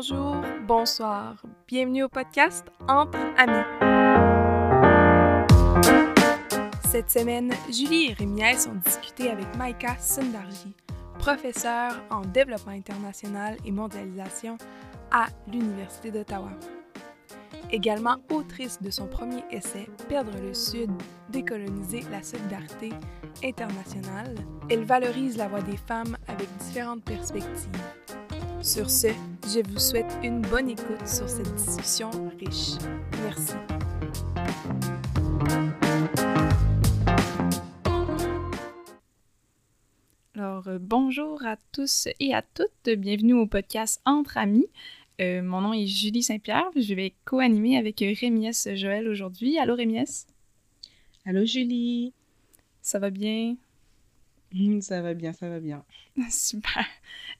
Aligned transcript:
Bonjour, 0.00 0.36
bonsoir, 0.68 1.34
bienvenue 1.66 2.04
au 2.04 2.08
podcast 2.08 2.64
Entre 2.86 3.18
Amis. 3.36 3.66
Cette 6.84 7.10
semaine, 7.10 7.52
Julie 7.66 8.10
et 8.10 8.12
Rémiès 8.12 8.68
ont 8.68 8.76
discuté 8.76 9.28
avec 9.28 9.52
Maïka 9.56 9.98
Sundarji, 9.98 10.72
professeure 11.18 12.00
en 12.10 12.20
développement 12.20 12.74
international 12.74 13.56
et 13.64 13.72
mondialisation 13.72 14.56
à 15.10 15.26
l'Université 15.50 16.12
d'Ottawa. 16.12 16.50
Également 17.72 18.18
autrice 18.30 18.80
de 18.80 18.92
son 18.92 19.08
premier 19.08 19.42
essai 19.50 19.88
Perdre 20.08 20.38
le 20.40 20.54
Sud, 20.54 20.92
décoloniser 21.28 22.04
la 22.12 22.22
solidarité 22.22 22.90
internationale, 23.42 24.36
elle 24.70 24.84
valorise 24.84 25.36
la 25.36 25.48
voix 25.48 25.62
des 25.62 25.76
femmes 25.76 26.16
avec 26.28 26.46
différentes 26.58 27.02
perspectives. 27.02 27.68
Sur 28.68 28.90
ce, 28.90 29.06
je 29.44 29.66
vous 29.66 29.78
souhaite 29.78 30.18
une 30.22 30.42
bonne 30.42 30.68
écoute 30.68 31.08
sur 31.08 31.26
cette 31.26 31.54
discussion 31.54 32.10
riche. 32.38 32.76
Merci. 33.22 33.54
Alors, 40.34 40.68
euh, 40.68 40.78
bonjour 40.78 41.42
à 41.46 41.56
tous 41.72 42.08
et 42.20 42.34
à 42.34 42.42
toutes. 42.42 42.94
Bienvenue 42.94 43.32
au 43.32 43.46
podcast 43.46 44.02
Entre 44.04 44.36
Amis. 44.36 44.66
Euh, 45.22 45.40
mon 45.40 45.62
nom 45.62 45.72
est 45.72 45.86
Julie 45.86 46.22
Saint-Pierre. 46.22 46.68
Je 46.76 46.92
vais 46.92 47.14
co-animer 47.24 47.78
avec 47.78 48.00
Rémiès 48.00 48.68
Joël 48.74 49.08
aujourd'hui. 49.08 49.58
Allô 49.58 49.76
Rémiès? 49.76 50.26
Allô 51.24 51.46
Julie? 51.46 52.12
Ça 52.82 52.98
va 52.98 53.08
bien? 53.08 53.56
Ça 54.80 55.02
va 55.02 55.14
bien, 55.14 55.32
ça 55.32 55.48
va 55.48 55.60
bien. 55.60 55.84
Super. 56.30 56.84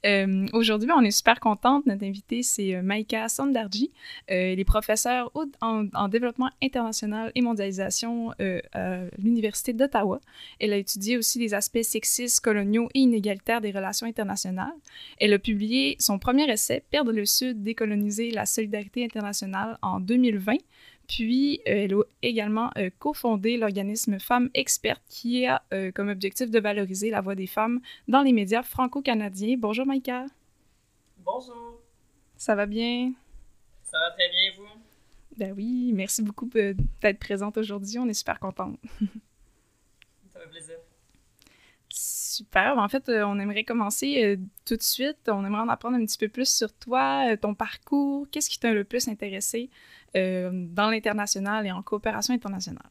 Euh, 0.07 0.47
aujourd'hui, 0.53 0.91
on 0.93 1.03
est 1.03 1.11
super 1.11 1.41
contente. 1.41 1.87
Notre 1.87 2.05
invitée, 2.05 2.43
c'est 2.43 2.75
euh, 2.75 2.83
Maïka 2.83 3.29
Sondarji. 3.29 3.91
Euh, 4.31 4.53
elle 4.53 4.61
est 4.61 4.65
professeure 4.65 5.31
en, 5.61 5.87
en, 5.93 6.09
développement 6.09 6.51
international 6.63 7.33
et 7.35 7.41
mondialisation 7.41 8.33
euh, 8.41 8.61
à 8.73 9.01
l'Université 9.19 9.73
d'Ottawa. 9.73 10.21
Elle 10.61 10.73
a 10.73 10.77
étudié 10.77 11.17
aussi 11.17 11.39
les 11.39 11.55
aspects 11.55 11.83
sexistes, 11.83 12.41
coloniaux 12.41 12.89
et 12.95 13.01
inégalitaires 13.01 13.61
des 13.61 13.71
relations 13.71 14.07
internationales. 14.07 14.73
Elle 15.19 15.33
a 15.33 15.39
publié 15.39 15.97
son 15.99 16.19
premier 16.19 16.49
essai, 16.51 16.85
Perdre 16.91 17.13
le 17.13 17.27
Sud, 17.27 17.63
décoloniser 17.63 18.31
la 18.31 18.47
solidarité 18.47 19.05
internationale 19.05 19.79
en 19.83 20.01
2020. 20.01 20.57
Puis, 21.09 21.61
euh, 21.67 21.85
elle 21.85 21.95
a 21.95 22.03
également 22.23 22.71
euh, 22.77 22.91
cofondé 22.99 23.57
l'organisme 23.57 24.21
Femmes 24.21 24.51
Expertes 24.53 25.03
qui 25.09 25.47
a 25.47 25.63
euh, 25.73 25.91
comme 25.91 26.11
objectif 26.11 26.51
de 26.51 26.61
valoriser 26.61 27.09
la 27.11 27.23
voix 27.23 27.35
des 27.35 27.47
femmes 27.47 27.81
dans 28.09 28.21
les 28.21 28.33
médias 28.33 28.63
franco-canadiens. 28.63 29.57
Bonjour 29.59 29.87
Maïka. 29.87 30.27
Bonjour. 31.25 31.81
Ça 32.37 32.55
va 32.55 32.67
bien? 32.67 33.15
Ça 33.83 33.99
va 33.99 34.11
très 34.11 34.29
bien, 34.29 34.53
vous? 34.59 34.81
Ben 35.39 35.55
oui, 35.57 35.93
merci 35.95 36.23
beaucoup 36.23 36.47
d'être 36.47 37.19
présente 37.19 37.57
aujourd'hui. 37.57 37.99
On 37.99 38.07
est 38.07 38.13
super 38.15 38.39
contente. 38.39 38.79
Ça 40.31 40.41
fait 40.41 40.51
plaisir. 40.51 40.77
Super. 41.89 42.77
En 42.77 42.89
fait, 42.89 43.09
on 43.09 43.39
aimerait 43.39 43.65
commencer 43.65 44.39
tout 44.67 44.77
de 44.77 44.83
suite. 44.83 45.29
On 45.29 45.45
aimerait 45.45 45.63
en 45.63 45.69
apprendre 45.69 45.97
un 45.97 46.05
petit 46.05 46.19
peu 46.19 46.29
plus 46.29 46.49
sur 46.49 46.73
toi, 46.75 47.37
ton 47.37 47.55
parcours. 47.55 48.27
Qu'est-ce 48.31 48.51
qui 48.51 48.59
t'a 48.59 48.73
le 48.73 48.85
plus 48.85 49.09
intéressé? 49.09 49.71
Euh, 50.17 50.51
dans 50.53 50.91
l'international 50.91 51.67
et 51.67 51.73
en 51.73 51.83
coopération 51.83 52.35
internationale? 52.35 52.91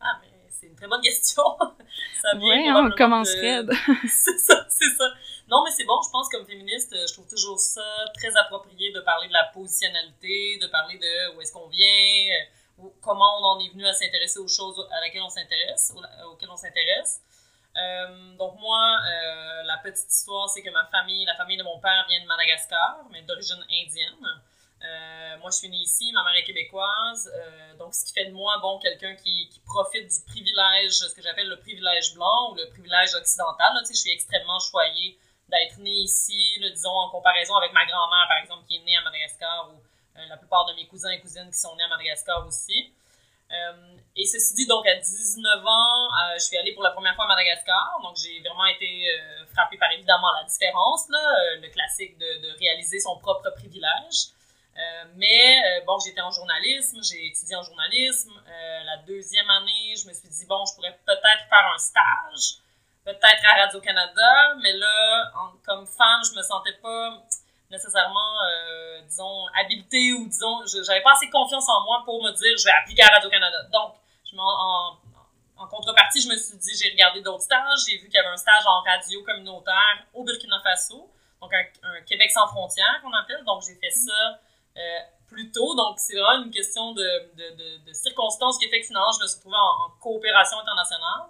Ah, 0.00 0.18
mais 0.20 0.28
c'est 0.50 0.66
une 0.66 0.74
très 0.74 0.88
bonne 0.88 1.00
question. 1.00 1.42
ça 2.22 2.36
vient 2.36 2.74
ouais, 2.74 2.88
on 2.88 2.90
commencerait. 2.96 3.64
De... 3.64 3.72
c'est 4.08 4.38
ça, 4.38 4.66
c'est 4.68 4.90
ça. 4.96 5.04
Non, 5.48 5.62
mais 5.64 5.70
c'est 5.70 5.84
bon, 5.84 6.00
je 6.04 6.10
pense 6.10 6.28
comme 6.30 6.46
féministe, 6.46 6.94
je 6.94 7.12
trouve 7.12 7.26
toujours 7.26 7.58
ça 7.58 7.84
très 8.14 8.34
approprié 8.36 8.92
de 8.92 9.00
parler 9.00 9.28
de 9.28 9.32
la 9.32 9.44
positionnalité, 9.52 10.58
de 10.60 10.66
parler 10.68 10.98
de 10.98 11.36
où 11.36 11.40
est-ce 11.42 11.52
qu'on 11.52 11.68
vient, 11.68 12.26
ou 12.78 12.92
comment 13.02 13.38
on 13.40 13.44
en 13.44 13.60
est 13.60 13.68
venu 13.68 13.86
à 13.86 13.92
s'intéresser 13.92 14.38
aux 14.38 14.48
choses 14.48 14.86
à 14.90 15.00
laquelle 15.00 15.22
on 15.22 15.28
s'intéresse, 15.28 15.94
auxquelles 16.30 16.50
on 16.50 16.56
s'intéresse. 16.56 17.20
Euh, 17.76 18.36
donc 18.36 18.58
moi, 18.60 18.98
euh, 19.00 19.62
la 19.64 19.78
petite 19.78 20.10
histoire, 20.10 20.48
c'est 20.48 20.62
que 20.62 20.70
ma 20.70 20.86
famille, 20.86 21.24
la 21.24 21.34
famille 21.34 21.56
de 21.56 21.62
mon 21.62 21.78
père 21.80 22.06
vient 22.08 22.20
de 22.20 22.26
Madagascar, 22.26 23.00
mais 23.10 23.22
d'origine 23.22 23.64
indienne. 23.70 24.42
Euh, 24.84 25.38
moi, 25.38 25.50
je 25.50 25.56
suis 25.56 25.68
née 25.68 25.78
ici, 25.78 26.12
ma 26.12 26.22
mère 26.24 26.34
est 26.36 26.44
québécoise, 26.44 27.30
euh, 27.34 27.74
donc 27.76 27.94
ce 27.94 28.04
qui 28.04 28.12
fait 28.12 28.26
de 28.26 28.32
moi, 28.32 28.58
bon, 28.60 28.78
quelqu'un 28.78 29.14
qui, 29.14 29.48
qui, 29.48 29.60
profite 29.60 30.06
du 30.06 30.20
privilège, 30.26 30.92
ce 30.92 31.14
que 31.14 31.22
j'appelle 31.22 31.48
le 31.48 31.58
privilège 31.58 32.14
blanc 32.14 32.52
ou 32.52 32.54
le 32.54 32.68
privilège 32.68 33.14
occidental. 33.14 33.72
Là, 33.74 33.80
je 33.88 33.94
suis 33.94 34.10
extrêmement 34.10 34.60
choyée 34.60 35.18
d'être 35.48 35.78
née 35.78 36.04
ici, 36.04 36.58
là, 36.60 36.68
disons, 36.68 36.90
en 36.90 37.10
comparaison 37.10 37.54
avec 37.56 37.72
ma 37.72 37.86
grand-mère, 37.86 38.26
par 38.28 38.38
exemple, 38.42 38.64
qui 38.68 38.76
est 38.76 38.84
née 38.84 38.96
à 38.96 39.02
Madagascar, 39.02 39.70
ou 39.72 39.80
euh, 40.18 40.26
la 40.28 40.36
plupart 40.36 40.66
de 40.66 40.74
mes 40.74 40.86
cousins 40.86 41.10
et 41.10 41.20
cousines 41.20 41.50
qui 41.50 41.58
sont 41.58 41.74
nés 41.76 41.84
à 41.84 41.88
Madagascar 41.88 42.46
aussi. 42.46 42.92
Et 44.16 44.26
ceci 44.26 44.54
dit, 44.54 44.66
donc 44.66 44.84
à 44.88 44.96
19 44.96 45.64
ans, 45.64 46.08
je 46.34 46.42
suis 46.42 46.56
allée 46.56 46.72
pour 46.72 46.82
la 46.82 46.90
première 46.90 47.14
fois 47.14 47.26
à 47.26 47.28
Madagascar, 47.28 48.00
donc 48.02 48.16
j'ai 48.16 48.40
vraiment 48.40 48.66
été 48.66 49.06
frappée 49.52 49.76
par 49.78 49.92
évidemment 49.92 50.26
la 50.40 50.44
différence, 50.44 51.08
là, 51.08 51.54
le 51.60 51.68
classique 51.68 52.18
de, 52.18 52.42
de 52.42 52.58
réaliser 52.58 52.98
son 52.98 53.16
propre 53.18 53.48
privilège. 53.50 54.34
Euh, 54.76 55.04
mais 55.14 55.60
euh, 55.60 55.84
bon, 55.86 55.98
j'étais 56.00 56.20
en 56.20 56.32
journalisme, 56.32 56.98
j'ai 57.02 57.26
étudié 57.26 57.54
en 57.54 57.62
journalisme. 57.62 58.32
Euh, 58.48 58.82
la 58.84 58.96
deuxième 58.98 59.48
année, 59.48 59.94
je 59.96 60.08
me 60.08 60.12
suis 60.12 60.28
dit, 60.28 60.46
bon, 60.46 60.64
je 60.66 60.74
pourrais 60.74 60.98
peut-être 61.06 61.48
faire 61.48 61.72
un 61.72 61.78
stage, 61.78 62.58
peut-être 63.04 63.44
à 63.52 63.66
Radio-Canada, 63.66 64.54
mais 64.60 64.72
là, 64.72 65.32
comme 65.64 65.86
femme, 65.86 66.22
je 66.28 66.36
me 66.36 66.42
sentais 66.42 66.72
pas 66.82 67.22
nécessairement, 67.70 68.38
disons, 69.06 69.46
habilitée 69.60 70.12
ou 70.12 70.26
disons, 70.26 70.64
j'avais 70.86 71.02
pas 71.02 71.12
assez 71.12 71.28
confiance 71.30 71.68
en 71.68 71.84
moi 71.84 72.02
pour 72.04 72.22
me 72.22 72.30
dire, 72.30 72.56
je 72.56 72.64
vais 72.64 72.74
appliquer 72.82 73.02
à 73.02 73.14
Radio-Canada. 73.14 73.64
Donc, 73.72 73.94
je 74.24 74.36
en, 74.36 74.96
en 75.56 75.66
contrepartie, 75.68 76.20
je 76.20 76.28
me 76.28 76.36
suis 76.36 76.56
dit, 76.56 76.72
j'ai 76.76 76.90
regardé 76.90 77.20
d'autres 77.20 77.44
stages, 77.44 77.80
j'ai 77.88 77.98
vu 77.98 78.06
qu'il 78.06 78.14
y 78.14 78.18
avait 78.18 78.28
un 78.28 78.36
stage 78.36 78.64
en 78.66 78.80
radio 78.82 79.22
communautaire 79.22 80.04
au 80.14 80.24
Burkina 80.24 80.60
Faso, 80.62 81.10
donc 81.40 81.52
un, 81.52 81.64
un 81.82 82.00
Québec 82.02 82.30
sans 82.30 82.46
frontières 82.48 83.00
qu'on 83.02 83.12
appelle. 83.12 83.44
Donc, 83.44 83.62
j'ai 83.66 83.74
fait 83.76 83.90
ça 83.90 84.40
euh. 84.76 84.98
Donc, 85.52 85.98
c'est 85.98 86.14
vraiment 86.14 86.44
une 86.44 86.50
question 86.50 86.92
de, 86.92 87.02
de, 87.34 87.86
de, 87.86 87.92
circonstances 87.92 88.58
qui 88.58 88.68
fait 88.68 88.80
que 88.80 88.86
finalement, 88.86 89.10
je 89.18 89.22
me 89.22 89.26
suis 89.26 89.36
retrouvée 89.38 89.56
en, 89.56 89.90
coopération 90.00 90.58
internationale. 90.58 91.26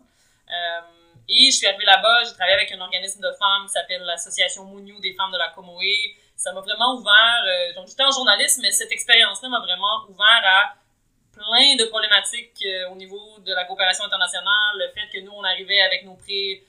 Euh, 0.49 0.81
et 1.29 1.51
je 1.51 1.57
suis 1.57 1.67
arrivée 1.67 1.85
là-bas, 1.85 2.25
j'ai 2.25 2.35
travaillé 2.35 2.55
avec 2.55 2.71
un 2.73 2.81
organisme 2.81 3.21
de 3.21 3.33
femmes 3.33 3.65
qui 3.67 3.73
s'appelle 3.73 4.03
l'Association 4.03 4.65
Mouniou 4.65 5.01
des 5.01 5.15
femmes 5.15 5.33
de 5.33 5.39
la 5.39 5.49
Comoé. 5.49 6.17
Ça 6.37 6.53
m'a 6.53 6.61
vraiment 6.61 6.97
ouvert. 6.97 7.43
Euh, 7.47 7.73
donc, 7.75 7.89
j'étais 7.89 8.03
en 8.03 8.11
journalisme, 8.11 8.61
mais 8.63 8.71
cette 8.71 8.93
expérience-là 8.93 9.49
m'a 9.49 9.61
vraiment 9.61 10.05
ouvert 10.09 10.43
à 10.45 10.75
plein 11.33 11.77
de 11.77 11.85
problématiques 11.87 12.63
euh, 12.67 12.91
au 12.91 12.97
niveau 12.97 13.39
de 13.39 13.55
la 13.55 13.65
coopération 13.65 14.05
internationale, 14.05 14.77
le 14.77 14.89
fait 14.89 15.09
que 15.13 15.25
nous, 15.25 15.33
on 15.33 15.43
arrivait 15.45 15.81
avec 15.81 16.05
nos, 16.05 16.15
pré, 16.15 16.63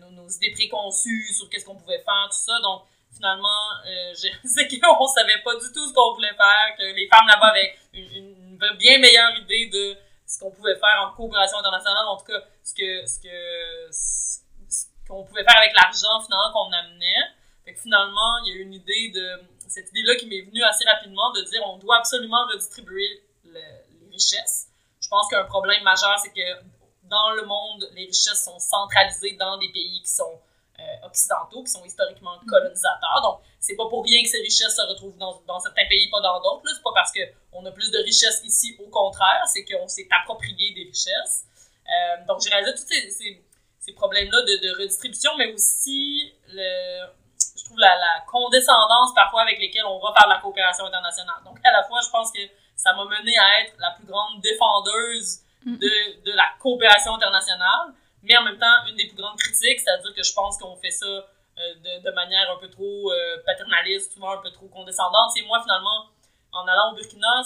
nos, 0.00 0.10
nos 0.10 0.28
idées 0.28 0.52
préconçues 0.52 1.32
sur 1.32 1.48
qu'est-ce 1.48 1.64
qu'on 1.64 1.76
pouvait 1.76 1.98
faire, 1.98 2.28
tout 2.30 2.38
ça. 2.38 2.60
Donc, 2.60 2.82
finalement, 3.14 3.70
euh, 3.86 4.12
c'est 4.14 4.68
qu'on 4.80 5.06
savait 5.06 5.42
pas 5.42 5.54
du 5.54 5.72
tout 5.72 5.88
ce 5.88 5.92
qu'on 5.92 6.14
voulait 6.14 6.34
faire, 6.34 6.76
que 6.76 6.94
les 6.94 7.08
femmes 7.08 7.26
là-bas 7.26 7.48
avaient 7.48 7.74
une, 7.92 8.58
bien 8.78 8.98
meilleure 8.98 9.36
idée 9.38 9.66
de 9.66 9.96
ce 10.26 10.38
qu'on 10.40 10.50
pouvait 10.50 10.76
faire 10.76 11.06
en 11.06 11.14
coopération 11.14 11.58
internationale, 11.58 12.06
en 12.06 12.16
tout 12.16 12.24
cas, 12.24 12.40
ce 12.62 12.74
que 12.74 13.06
ce 13.06 13.20
que 13.20 14.34
qu'on 15.06 15.22
pouvait 15.22 15.44
faire 15.44 15.58
avec 15.58 15.72
l'argent 15.74 16.22
finalement 16.24 16.50
qu'on 16.52 16.72
amenait. 16.72 17.24
Fait 17.64 17.74
que 17.74 17.80
finalement, 17.80 18.38
il 18.44 18.48
y 18.48 18.52
a 18.52 18.56
eu 18.56 18.62
une 18.62 18.74
idée 18.74 19.10
de 19.14 19.42
cette 19.68 19.90
idée-là 19.90 20.16
qui 20.16 20.26
m'est 20.26 20.42
venue 20.42 20.62
assez 20.62 20.84
rapidement 20.84 21.30
de 21.32 21.42
dire 21.42 21.62
on 21.66 21.76
doit 21.78 21.98
absolument 21.98 22.46
redistribuer 22.46 23.22
le, 23.44 23.52
les 23.52 24.10
richesses. 24.12 24.68
Je 25.00 25.08
pense 25.08 25.28
qu'un 25.28 25.44
problème 25.44 25.82
majeur, 25.82 26.18
c'est 26.22 26.32
que 26.32 26.64
dans 27.04 27.32
le 27.32 27.44
monde, 27.44 27.88
les 27.92 28.06
richesses 28.06 28.44
sont 28.44 28.58
centralisées 28.58 29.36
dans 29.36 29.58
des 29.58 29.68
pays 29.68 30.00
qui 30.02 30.10
sont 30.10 30.40
euh, 30.80 31.06
occidentaux 31.06 31.62
qui 31.62 31.70
sont 31.70 31.84
historiquement 31.84 32.36
colonisateurs. 32.48 33.20
Donc, 33.22 33.40
c'est 33.60 33.76
pas 33.76 33.88
pour 33.88 34.02
rien 34.04 34.22
que 34.22 34.28
ces 34.28 34.40
richesses 34.40 34.74
se 34.74 34.82
retrouvent 34.82 35.16
dans, 35.16 35.40
dans 35.46 35.60
certains 35.60 35.86
pays, 35.88 36.10
pas 36.10 36.20
dans 36.20 36.40
d'autres. 36.40 36.68
C'est 36.74 36.82
pas 36.82 36.92
parce 36.92 37.12
qu'on 37.12 37.64
a 37.64 37.70
plus 37.70 37.92
de 37.92 37.98
richesses 37.98 38.42
ici, 38.44 38.76
au 38.80 38.90
contraire, 38.90 39.42
c'est 39.46 39.64
qu'on 39.64 39.86
s'est 39.86 40.08
approprié 40.10 40.74
des 40.74 40.84
richesses. 40.84 41.46
Euh, 41.86 42.24
donc, 42.26 42.40
j'ai 42.42 42.50
réalisé 42.50 42.72
tous 42.74 42.88
ces, 42.92 43.10
ces, 43.10 43.44
ces 43.78 43.92
problèmes-là 43.92 44.42
de, 44.42 44.66
de, 44.66 44.78
redistribution, 44.80 45.30
mais 45.38 45.52
aussi, 45.52 46.34
le, 46.48 47.06
je 47.56 47.64
trouve, 47.64 47.78
la, 47.78 47.94
la, 47.96 48.24
condescendance 48.26 49.14
parfois 49.14 49.42
avec 49.42 49.60
lesquelles 49.60 49.86
on 49.86 50.00
va 50.00 50.12
faire 50.12 50.28
la 50.28 50.40
coopération 50.40 50.86
internationale. 50.86 51.36
Donc, 51.44 51.58
à 51.62 51.70
la 51.70 51.84
fois, 51.84 52.00
je 52.04 52.10
pense 52.10 52.32
que 52.32 52.40
ça 52.74 52.92
m'a 52.94 53.04
mené 53.04 53.36
à 53.38 53.62
être 53.62 53.74
la 53.78 53.92
plus 53.92 54.06
grande 54.06 54.40
défendeuse 54.40 55.38
mm. 55.64 55.76
de, 55.76 56.24
de 56.24 56.32
la 56.32 56.50
coopération 56.58 57.14
internationale, 57.14 57.94
mais 58.24 58.36
en 58.36 58.44
même 58.44 58.58
temps, 58.58 58.86
une 58.88 58.96
des 58.96 59.06
plus 59.06 59.16
grandes 59.16 59.38
critiques, 59.38 59.80
c'est-à-dire 59.80 60.14
que 60.14 60.22
je 60.22 60.32
pense 60.32 60.58
qu'on 60.58 60.76
fait 60.76 60.90
ça 60.90 61.06
euh, 61.06 61.20
de, 61.56 62.02
de, 62.04 62.10
manière 62.14 62.50
un 62.50 62.58
peu 62.58 62.68
trop 62.68 63.12
euh, 63.12 63.36
paternaliste, 63.46 64.14
souvent 64.14 64.32
un 64.32 64.42
peu 64.42 64.50
trop 64.50 64.66
condescendante. 64.66 65.30
C'est 65.34 65.42
moi, 65.42 65.60
finalement, 65.62 66.08
en 66.52 66.66
allant 66.66 66.92
au 66.92 66.94
Burkina, 66.96 67.42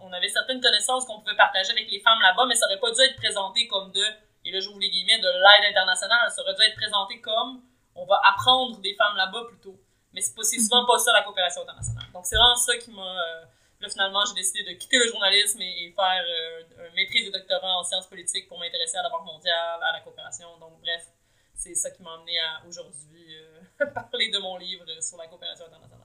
on 0.00 0.12
avait 0.12 0.28
certaines 0.28 0.60
connaissances 0.60 1.04
qu'on 1.06 1.20
pouvait 1.20 1.36
partager 1.36 1.70
avec 1.70 1.90
les 1.90 2.00
femmes 2.00 2.20
là-bas, 2.20 2.46
mais 2.46 2.54
ça 2.54 2.66
aurait 2.66 2.80
pas 2.80 2.90
dû 2.90 3.00
être 3.00 3.16
présenté 3.16 3.66
comme 3.68 3.92
de, 3.92 4.04
et 4.44 4.52
là 4.52 4.60
j'ouvre 4.60 4.78
les 4.78 4.90
guillemets, 4.90 5.18
de 5.18 5.28
l'aide 5.28 5.70
internationale. 5.70 6.30
Ça 6.30 6.42
aurait 6.42 6.54
dû 6.54 6.62
être 6.62 6.76
présenté 6.76 7.20
comme 7.20 7.62
on 7.94 8.04
va 8.06 8.20
apprendre 8.24 8.80
des 8.80 8.94
femmes 8.94 9.16
là-bas 9.16 9.44
plutôt. 9.48 9.78
Mais 10.12 10.20
c'est, 10.20 10.34
c'est 10.42 10.58
souvent 10.58 10.84
pas 10.86 10.98
ça 10.98 11.12
la 11.12 11.22
coopération 11.22 11.62
internationale. 11.62 12.06
Donc 12.12 12.26
c'est 12.26 12.36
vraiment 12.36 12.56
ça 12.56 12.76
qui 12.76 12.90
m'a... 12.90 13.02
Euh, 13.02 13.44
là, 13.84 13.90
finalement, 13.90 14.24
j'ai 14.26 14.34
décidé 14.34 14.62
de 14.64 14.76
quitter 14.78 14.98
le 14.98 15.06
journalisme 15.08 15.60
et, 15.60 15.92
faire 15.94 16.24
euh, 16.26 16.88
une 16.88 16.94
maîtrise 16.94 17.26
de 17.26 17.32
doctorat 17.32 17.78
en 17.78 17.84
sciences 17.84 18.08
politiques 18.08 18.48
pour 18.48 18.58
m'intéresser 18.58 18.96
à 18.96 19.02
la 19.02 19.10
Banque 19.10 19.26
mondiale, 19.26 19.80
à 19.82 19.92
la 19.92 20.00
coopération. 20.00 20.48
Donc 20.58 20.80
bref, 20.80 21.06
c'est 21.54 21.74
ça 21.74 21.90
qui 21.90 22.02
m'a 22.02 22.14
amené 22.14 22.38
à 22.40 22.66
aujourd'hui 22.66 23.36
euh, 23.36 23.86
parler 23.94 24.30
de 24.30 24.38
mon 24.38 24.56
livre 24.56 24.84
sur 25.00 25.18
la 25.18 25.26
coopération 25.26 25.66
internationale. 25.66 26.00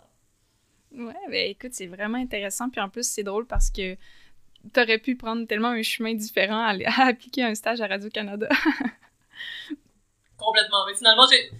Ouais, 0.91 1.29
ben 1.29 1.49
écoute, 1.49 1.73
c'est 1.73 1.87
vraiment 1.87 2.17
intéressant. 2.17 2.69
Puis 2.69 2.81
en 2.81 2.89
plus, 2.89 3.07
c'est 3.07 3.23
drôle 3.23 3.45
parce 3.45 3.69
que 3.69 3.95
t'aurais 4.73 4.97
pu 4.97 5.15
prendre 5.15 5.47
tellement 5.47 5.69
un 5.69 5.83
chemin 5.83 6.13
différent 6.13 6.59
à, 6.59 6.73
à 6.85 7.07
appliquer 7.07 7.43
un 7.43 7.55
stage 7.55 7.81
à 7.81 7.87
Radio-Canada. 7.87 8.49
Complètement. 10.37 10.85
Mais 10.87 10.95
finalement, 10.95 11.25
j'ai, 11.29 11.51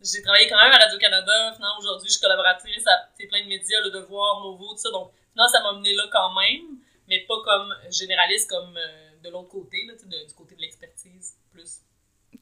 j'ai 0.00 0.22
travaillé 0.22 0.48
quand 0.48 0.58
même 0.62 0.72
à 0.72 0.78
Radio-Canada. 0.78 1.52
Finalement, 1.56 1.78
aujourd'hui, 1.78 2.08
je 2.08 2.12
suis 2.12 2.20
collaboratrice 2.20 2.86
à 2.86 3.08
plein 3.26 3.42
de 3.42 3.48
médias, 3.48 3.80
Le 3.82 3.90
Devoir, 3.90 4.42
Nouveau, 4.42 4.70
tout 4.72 4.78
ça. 4.78 4.90
Donc, 4.90 5.12
finalement, 5.38 5.48
ça 5.48 5.62
m'a 5.62 5.78
mené 5.78 5.94
là 5.94 6.04
quand 6.12 6.34
même, 6.34 6.78
mais 7.08 7.24
pas 7.26 7.36
comme 7.44 7.72
généraliste, 7.90 8.50
comme 8.50 8.76
euh, 8.76 9.22
de 9.22 9.30
l'autre 9.30 9.48
côté, 9.48 9.84
là, 9.86 9.94
du 9.94 10.34
côté 10.34 10.54
de 10.54 10.60
l'expertise 10.60 11.34
plus. 11.52 11.82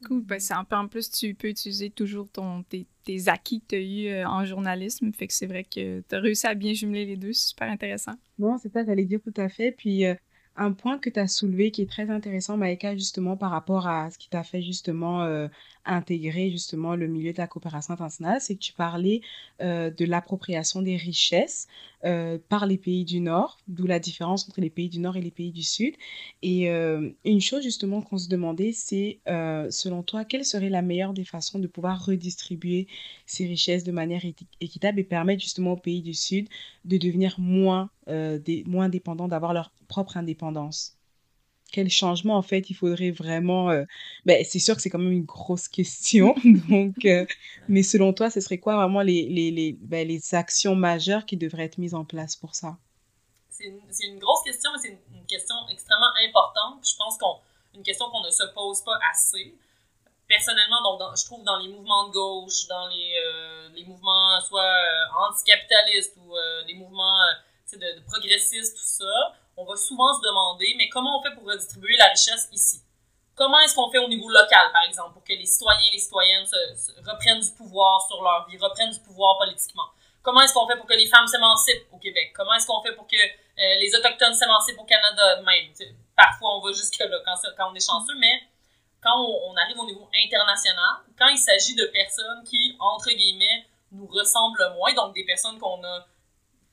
Cool. 0.04 0.22
Ben, 0.22 0.40
c'est 0.40 0.54
un 0.54 0.64
peu 0.64 0.76
en 0.76 0.88
plus, 0.88 1.10
tu 1.10 1.34
peux 1.34 1.48
utiliser 1.48 1.90
toujours 1.90 2.28
ton, 2.31 2.62
tes, 2.64 2.87
tes 3.04 3.28
acquis 3.28 3.60
que 3.60 3.66
tu 3.69 3.75
as 3.76 3.78
eu 3.78 4.08
euh, 4.08 4.26
en 4.26 4.44
journalisme. 4.44 5.12
Fait 5.12 5.26
que 5.26 5.32
c'est 5.32 5.46
vrai 5.46 5.64
que 5.64 6.00
tu 6.00 6.14
as 6.14 6.20
réussi 6.20 6.46
à 6.46 6.54
bien 6.54 6.72
jumeler 6.72 7.06
les 7.06 7.16
deux. 7.16 7.32
C'est 7.32 7.48
super 7.48 7.70
intéressant. 7.70 8.14
Non, 8.38 8.58
c'est 8.58 8.72
ça, 8.72 8.84
j'allais 8.84 9.04
dire 9.04 9.20
tout 9.22 9.40
à 9.40 9.49
fait. 9.49 9.72
Puis, 9.72 10.04
euh, 10.04 10.14
un 10.56 10.72
point 10.72 10.99
que 10.99 11.10
tu 11.10 11.20
as 11.20 11.28
soulevé 11.28 11.70
qui 11.70 11.82
est 11.82 11.90
très 11.90 12.10
intéressant, 12.10 12.56
Maïka, 12.56 12.94
justement, 12.94 13.37
par 13.37 13.50
rapport 13.50 13.87
à 13.87 14.10
ce 14.10 14.19
qui 14.19 14.28
t'a 14.28 14.42
fait 14.42 14.62
justement 14.62 15.22
euh, 15.22 15.49
intégrer 15.86 16.50
justement 16.50 16.96
le 16.96 17.06
milieu 17.06 17.32
de 17.32 17.38
la 17.38 17.46
coopération 17.46 17.94
internationale, 17.94 18.40
c'est 18.40 18.54
que 18.54 18.60
tu 18.60 18.72
parlais 18.72 19.20
euh, 19.62 19.90
de 19.90 20.04
l'appropriation 20.04 20.82
des 20.82 20.96
richesses 20.96 21.68
euh, 22.04 22.38
par 22.48 22.66
les 22.66 22.76
pays 22.78 23.04
du 23.04 23.20
Nord, 23.20 23.58
d'où 23.68 23.86
la 23.86 23.98
différence 23.98 24.48
entre 24.48 24.60
les 24.60 24.70
pays 24.70 24.88
du 24.88 24.98
Nord 24.98 25.16
et 25.16 25.20
les 25.20 25.30
pays 25.30 25.52
du 25.52 25.62
Sud. 25.62 25.94
Et 26.42 26.68
une 26.68 27.40
chose 27.40 27.62
justement 27.62 28.02
qu'on 28.02 28.18
se 28.18 28.28
demandait, 28.28 28.72
c'est 28.72 29.20
selon 29.70 30.02
toi, 30.02 30.24
quelle 30.24 30.44
serait 30.44 30.68
la 30.68 30.82
meilleure 30.82 31.12
des 31.12 31.24
façons 31.24 31.58
de 31.58 31.66
pouvoir 31.66 32.04
redistribuer 32.04 32.86
ces 33.26 33.46
richesses 33.46 33.84
de 33.84 33.92
manière 33.92 34.22
équitable 34.60 35.00
et 35.00 35.04
permettre 35.04 35.42
justement 35.42 35.72
aux 35.72 35.76
pays 35.76 36.02
du 36.02 36.14
Sud 36.14 36.48
de 36.84 36.96
devenir 36.98 37.36
moins, 37.38 37.90
moins 38.66 38.88
dépendants, 38.88 39.28
d'avoir 39.28 39.52
leur 39.52 39.72
propre 39.88 40.16
indépendance? 40.16 40.95
Quel 41.72 41.90
changement 41.90 42.36
en 42.36 42.42
fait 42.42 42.70
il 42.70 42.74
faudrait 42.74 43.10
vraiment 43.10 43.70
euh, 43.70 43.84
ben, 44.24 44.44
c'est 44.44 44.58
sûr 44.58 44.76
que 44.76 44.82
c'est 44.82 44.90
quand 44.90 44.98
même 44.98 45.12
une 45.12 45.24
grosse 45.24 45.68
question 45.68 46.34
donc 46.68 47.04
euh, 47.04 47.26
mais 47.68 47.82
selon 47.82 48.12
toi 48.12 48.30
ce 48.30 48.40
serait 48.40 48.58
quoi 48.58 48.76
vraiment 48.76 49.02
les, 49.02 49.28
les, 49.28 49.50
les, 49.50 49.72
ben, 49.72 50.06
les 50.06 50.34
actions 50.34 50.74
majeures 50.74 51.26
qui 51.26 51.36
devraient 51.36 51.64
être 51.64 51.78
mises 51.78 51.94
en 51.94 52.04
place 52.04 52.36
pour 52.36 52.54
ça? 52.54 52.76
C'est 53.50 53.64
une, 53.64 53.80
une, 54.12 54.18
grosse 54.18 54.42
question 54.44 54.70
mais 54.74 54.78
c'est 54.82 54.88
une, 54.88 55.26
question 55.26 55.56
extrêmement 55.70 56.12
importante 56.28 56.86
je 56.86 56.96
pense 56.96 57.18
qu'on 57.18 57.36
une 57.74 57.82
question 57.82 58.08
qu'on 58.10 58.22
ne 58.22 58.30
se 58.30 58.44
pose 58.54 58.80
pas 58.82 58.98
assez. 59.12 59.54
Personnellement 60.28 60.82
donc 60.82 61.16
je 61.16 61.24
trouve 61.24 61.42
dans 61.44 61.58
les 61.58 61.68
mouvements 61.68 62.08
de 62.08 62.12
gauche 62.12 62.66
dans 62.68 62.86
les, 62.88 63.14
euh, 63.24 63.68
les 63.74 63.84
mouvements 63.84 64.40
soit 64.40 64.76
anticapitalistes 65.28 66.16
ou 66.16 66.34
les 66.66 66.74
mouvements 66.74 67.18
de, 67.72 67.78
de 67.78 68.04
progressistes 68.06 68.76
tout 68.76 69.04
ça 69.04 69.34
on 69.56 69.64
va 69.64 69.76
souvent 69.76 70.12
se 70.14 70.20
demander, 70.20 70.74
mais 70.76 70.88
comment 70.88 71.18
on 71.18 71.22
fait 71.22 71.34
pour 71.34 71.44
redistribuer 71.44 71.96
la 71.96 72.08
richesse 72.08 72.48
ici? 72.52 72.82
Comment 73.34 73.58
est-ce 73.60 73.74
qu'on 73.74 73.90
fait 73.90 73.98
au 73.98 74.08
niveau 74.08 74.28
local, 74.28 74.72
par 74.72 74.82
exemple, 74.84 75.12
pour 75.12 75.24
que 75.24 75.32
les 75.32 75.44
citoyens 75.44 75.88
et 75.88 75.92
les 75.92 75.98
citoyennes 75.98 76.46
reprennent 77.06 77.40
du 77.40 77.50
pouvoir 77.50 78.00
sur 78.06 78.22
leur 78.22 78.46
vie, 78.48 78.56
reprennent 78.56 78.90
du 78.90 79.00
pouvoir 79.00 79.38
politiquement? 79.38 79.88
Comment 80.22 80.40
est-ce 80.40 80.54
qu'on 80.54 80.66
fait 80.66 80.76
pour 80.76 80.86
que 80.86 80.94
les 80.94 81.06
femmes 81.06 81.26
s'émancipent 81.26 81.86
au 81.92 81.98
Québec? 81.98 82.32
Comment 82.34 82.54
est-ce 82.54 82.66
qu'on 82.66 82.82
fait 82.82 82.94
pour 82.94 83.06
que 83.06 83.16
euh, 83.16 83.74
les 83.78 83.94
Autochtones 83.94 84.34
s'émancipent 84.34 84.78
au 84.78 84.84
Canada 84.84 85.42
même? 85.42 85.72
parfois, 86.16 86.56
on 86.56 86.60
va 86.60 86.72
jusque-là 86.72 87.18
quand, 87.24 87.34
quand, 87.56 87.70
on 87.70 87.74
est 87.74 87.86
chanceux, 87.86 88.16
mais 88.18 88.42
quand 89.02 89.16
on, 89.20 89.52
on 89.52 89.56
arrive 89.56 89.78
au 89.78 89.86
niveau 89.86 90.08
international, 90.24 91.04
quand 91.18 91.28
il 91.28 91.38
s'agit 91.38 91.74
de 91.74 91.84
personnes 91.86 92.42
qui, 92.44 92.74
entre 92.80 93.10
guillemets, 93.10 93.66
nous 93.92 94.06
ressemblent 94.06 94.72
moins, 94.74 94.92
donc 94.94 95.14
des 95.14 95.24
personnes 95.24 95.58
qu'on 95.58 95.82
a 95.84 96.06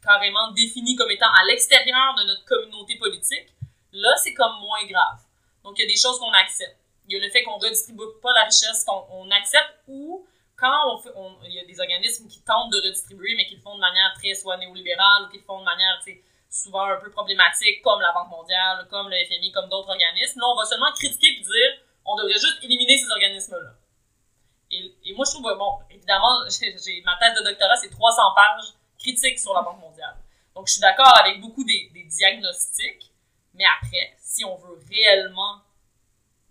carrément 0.04 0.52
définis 0.52 0.96
comme 0.96 1.12
étant 1.12 1.32
à 1.32 1.46
l'extérieur 1.46 2.16
de 2.16 2.24
notre 2.26 2.46
communauté 2.46 2.98
politique, 2.98 3.54
là, 3.92 4.16
c'est 4.18 4.34
comme 4.34 4.60
moins 4.60 4.86
grave. 4.86 5.20
Donc, 5.64 5.78
il 5.78 5.84
y 5.84 5.86
a 5.86 5.88
des 5.88 6.00
choses 6.00 6.20
qu'on 6.20 6.32
accepte. 6.34 6.78
Il 7.08 7.14
y 7.14 7.20
a 7.20 7.26
le 7.26 7.30
fait 7.30 7.44
qu'on 7.44 7.58
ne 7.58 7.64
redistribue 7.64 8.04
pas 8.22 8.34
la 8.34 8.44
richesse 8.46 8.86
qu'on 8.86 9.30
accepte 9.32 9.80
ou 9.88 10.26
quand 10.56 10.94
on 10.94 10.98
fait, 11.00 11.10
il 11.46 11.54
y 11.54 11.60
a 11.60 11.66
des 11.66 11.80
organismes 11.80 12.28
qui 12.28 12.42
tentent 12.42 12.72
de 12.72 12.78
redistribuer, 12.78 13.36
mais 13.36 13.46
qui 13.46 13.56
le 13.56 13.62
font 13.62 13.76
de 13.76 13.82
manière 13.82 14.14
très 14.16 14.34
soit 14.34 14.58
néolibérale 14.58 15.24
ou 15.24 15.30
qui 15.30 15.38
le 15.38 15.44
font 15.44 15.60
de 15.60 15.66
manière 15.66 16.00
souvent 16.50 16.86
un 16.86 16.98
peu 16.98 17.10
problématique, 17.10 17.82
comme 17.82 18.00
la 18.00 18.14
Banque 18.14 18.30
mondiale, 18.30 18.88
comme 18.90 19.10
le 19.10 19.18
FMI, 19.26 19.52
comme 19.52 19.70
d'autres 19.70 19.90
organismes. 19.90 20.40
Là, 20.40 20.46
on 20.48 20.56
va 20.56 20.66
seulement 20.66 20.92
critiquer 20.94 21.28
et 21.28 21.42
dire 21.42 21.72
on 22.06 22.16
devrait 22.16 22.40
juste 22.40 22.64
éliminer 22.64 22.98
ces 22.98 23.10
organismes-là. 23.10 23.72
Et, 24.72 25.14
moi, 25.14 25.26
je 25.26 25.32
trouve, 25.32 25.44
bon, 25.58 25.80
évidemment, 25.90 26.44
j'ai 26.50 27.02
ma 27.06 27.18
thèse 27.18 27.38
de 27.38 27.44
doctorat, 27.44 27.76
c'est 27.76 27.90
300 27.90 28.22
pages 28.36 28.74
critique 29.04 29.38
sur 29.38 29.54
la 29.54 29.62
Banque 29.62 29.82
mondiale. 29.82 30.16
Donc, 30.56 30.68
je 30.68 30.74
suis 30.74 30.82
d'accord 30.82 31.14
avec 31.20 31.42
beaucoup 31.42 31.64
des, 31.64 31.92
diagnostics, 31.94 33.12
mais 33.54 33.66
après, 33.78 34.16
si 34.20 34.46
on 34.46 34.56
veut 34.56 34.80
réellement 34.90 35.62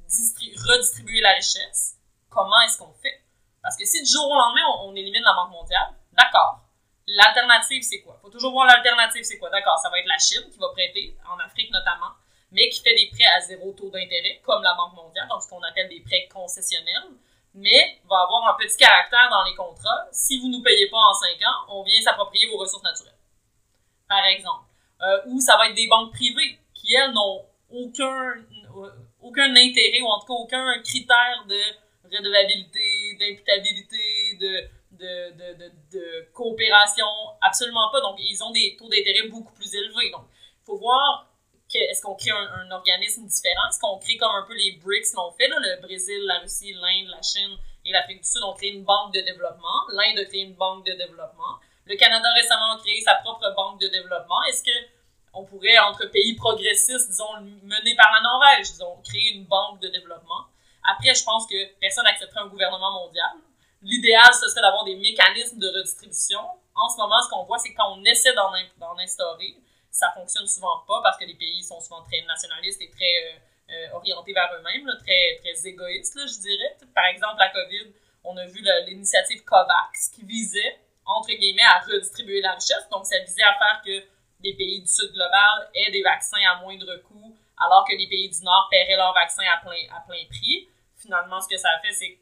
redistribuer 0.06 1.20
la 1.20 1.34
richesse, 1.34 1.96
comment 2.28 2.60
est-ce 2.62 2.78
qu'on 2.78 2.92
fait? 2.94 3.22
Parce 3.62 3.76
que 3.76 3.84
si 3.84 4.02
du 4.02 4.10
jour 4.10 4.28
au 4.28 4.34
lendemain, 4.34 4.62
on, 4.80 4.94
élimine 4.94 5.22
la 5.22 5.34
Banque 5.34 5.52
mondiale, 5.52 5.94
d'accord. 6.12 6.60
L'alternative, 7.06 7.82
c'est 7.82 8.00
quoi? 8.00 8.16
Il 8.18 8.22
faut 8.22 8.30
toujours 8.30 8.52
voir 8.52 8.66
l'alternative, 8.66 9.22
c'est 9.24 9.38
quoi? 9.38 9.50
D'accord, 9.50 9.78
ça 9.78 9.88
va 9.88 9.98
être 9.98 10.06
la 10.06 10.18
Chine 10.18 10.50
qui 10.50 10.58
va 10.58 10.68
prêter, 10.70 11.16
en 11.28 11.38
Afrique 11.38 11.70
notamment, 11.70 12.12
mais 12.50 12.68
qui 12.68 12.82
fait 12.82 12.94
des 12.94 13.08
prêts 13.12 13.26
à 13.36 13.40
zéro 13.40 13.72
taux 13.72 13.90
d'intérêt, 13.90 14.40
comme 14.44 14.62
la 14.62 14.74
Banque 14.74 14.94
mondiale, 14.94 15.28
donc 15.28 15.42
ce 15.42 15.48
qu'on 15.48 15.62
appelle 15.62 15.88
des 15.88 16.00
prêts 16.00 16.28
concessionnels 16.32 17.10
mais 17.54 18.00
va 18.08 18.22
avoir 18.22 18.54
un 18.54 18.56
petit 18.58 18.76
caractère 18.76 19.28
dans 19.30 19.44
les 19.44 19.54
contrats. 19.54 20.06
Si 20.10 20.40
vous 20.40 20.48
ne 20.48 20.56
nous 20.56 20.62
payez 20.62 20.88
pas 20.88 20.98
en 20.98 21.14
5 21.14 21.28
ans, 21.46 21.66
on 21.68 21.82
vient 21.82 22.00
s'approprier 22.00 22.48
vos 22.48 22.58
ressources 22.58 22.82
naturelles. 22.82 23.18
Par 24.08 24.24
exemple. 24.26 24.64
Euh, 25.02 25.20
ou 25.26 25.40
ça 25.40 25.56
va 25.56 25.68
être 25.68 25.74
des 25.74 25.88
banques 25.88 26.12
privées 26.12 26.58
qui, 26.72 26.94
elles, 26.94 27.12
n'ont 27.12 27.44
aucun, 27.70 28.34
euh, 28.76 28.90
aucun 29.20 29.50
intérêt 29.50 30.00
ou 30.00 30.06
en 30.06 30.20
tout 30.20 30.26
cas 30.26 30.34
aucun 30.34 30.82
critère 30.82 31.44
de 31.48 31.58
redevabilité, 32.04 33.16
d'imputabilité, 33.18 34.36
de, 34.40 34.68
de, 34.92 35.32
de, 35.32 35.58
de, 35.58 35.72
de 35.92 36.28
coopération. 36.32 37.06
Absolument 37.40 37.90
pas. 37.90 38.00
Donc, 38.00 38.16
ils 38.18 38.42
ont 38.44 38.52
des 38.52 38.76
taux 38.78 38.88
d'intérêt 38.88 39.26
beaucoup 39.28 39.52
plus 39.54 39.74
élevés. 39.74 40.10
Donc, 40.12 40.26
il 40.60 40.64
faut 40.66 40.78
voir 40.78 41.26
est-ce 41.74 42.02
qu'on 42.02 42.14
crée 42.14 42.30
un, 42.30 42.70
organisme 42.70 43.26
différent? 43.26 43.68
Est-ce 43.68 43.80
qu'on 43.80 43.98
crée 43.98 44.16
comme 44.16 44.34
un 44.34 44.44
peu 44.46 44.54
les 44.54 44.72
BRICS 44.82 45.14
l'ont 45.14 45.32
fait, 45.32 45.48
là, 45.48 45.56
le 45.58 45.80
Brésil, 45.80 46.20
la 46.26 46.38
Russie, 46.38 46.72
l'Inde, 46.74 47.08
la 47.08 47.22
Chine 47.22 47.56
et 47.84 47.92
l'Afrique 47.92 48.22
du 48.22 48.28
Sud 48.28 48.42
ont 48.42 48.54
créé 48.54 48.70
une 48.70 48.84
banque 48.84 49.14
de 49.14 49.20
développement. 49.20 49.88
L'Inde 49.90 50.18
a 50.18 50.24
créé 50.24 50.42
une 50.42 50.54
banque 50.54 50.86
de 50.86 50.92
développement. 50.92 51.58
Le 51.86 51.96
Canada 51.96 52.28
récemment 52.34 52.76
a 52.76 52.78
créé 52.78 53.00
sa 53.00 53.14
propre 53.16 53.52
banque 53.56 53.80
de 53.80 53.88
développement. 53.88 54.42
Est-ce 54.48 54.62
que 54.62 55.02
on 55.34 55.44
pourrait, 55.44 55.78
entre 55.78 56.06
pays 56.06 56.34
progressistes, 56.34 57.08
disons, 57.08 57.40
menés 57.62 57.96
par 57.96 58.12
la 58.12 58.20
Norvège, 58.20 58.72
disons, 58.72 58.96
créer 59.02 59.32
une 59.34 59.44
banque 59.44 59.80
de 59.80 59.88
développement? 59.88 60.46
Après, 60.84 61.14
je 61.14 61.24
pense 61.24 61.46
que 61.46 61.72
personne 61.80 62.04
n'accepterait 62.04 62.40
un 62.40 62.48
gouvernement 62.48 62.92
mondial. 62.92 63.32
L'idéal, 63.82 64.28
ce 64.34 64.48
serait 64.48 64.60
d'avoir 64.60 64.84
des 64.84 64.96
mécanismes 64.96 65.58
de 65.58 65.68
redistribution. 65.68 66.40
En 66.74 66.88
ce 66.88 66.98
moment, 66.98 67.20
ce 67.22 67.30
qu'on 67.30 67.44
voit, 67.44 67.58
c'est 67.58 67.72
quand 67.72 67.96
on 67.96 68.04
essaie 68.04 68.34
d'en 68.34 68.98
instaurer, 68.98 69.56
ça 69.92 70.10
fonctionne 70.14 70.46
souvent 70.46 70.82
pas 70.88 71.00
parce 71.02 71.18
que 71.18 71.24
les 71.24 71.34
pays 71.34 71.62
sont 71.62 71.78
souvent 71.78 72.02
très 72.02 72.22
nationalistes 72.22 72.80
et 72.80 72.90
très 72.90 73.04
euh, 73.04 73.38
euh, 73.70 73.96
orientés 73.96 74.32
vers 74.32 74.50
eux-mêmes, 74.58 74.88
très, 75.04 75.38
très 75.40 75.68
égoïstes, 75.68 76.18
je 76.18 76.40
dirais. 76.40 76.76
Par 76.94 77.04
exemple, 77.06 77.36
la 77.38 77.50
COVID, 77.50 77.92
on 78.24 78.36
a 78.38 78.46
vu 78.46 78.64
l'initiative 78.86 79.44
COVAX 79.44 80.08
qui 80.14 80.24
visait, 80.24 80.80
entre 81.04 81.28
guillemets, 81.28 81.62
à 81.62 81.80
redistribuer 81.80 82.40
la 82.40 82.52
richesse. 82.52 82.88
Donc, 82.90 83.04
ça 83.04 83.18
visait 83.18 83.42
à 83.42 83.52
faire 83.52 83.82
que 83.84 84.02
les 84.42 84.54
pays 84.54 84.80
du 84.80 84.88
Sud 84.88 85.12
global 85.12 85.70
aient 85.74 85.90
des 85.90 86.02
vaccins 86.02 86.40
à 86.50 86.56
moindre 86.62 86.96
coût, 87.02 87.36
alors 87.58 87.84
que 87.86 87.94
les 87.94 88.08
pays 88.08 88.30
du 88.30 88.42
Nord 88.42 88.68
paieraient 88.70 88.96
leurs 88.96 89.12
vaccins 89.12 89.44
à 89.54 89.58
plein, 89.58 89.76
à 89.94 90.00
plein 90.00 90.24
prix. 90.30 90.68
Finalement, 90.96 91.40
ce 91.40 91.48
que 91.48 91.56
ça 91.58 91.68
a 91.68 91.80
fait, 91.80 91.92
c'est 91.92 92.12
que 92.12 92.18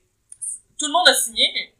tout 0.77 0.87
le 0.87 0.93
monde 0.93 1.09
a 1.09 1.15
signé 1.15 1.73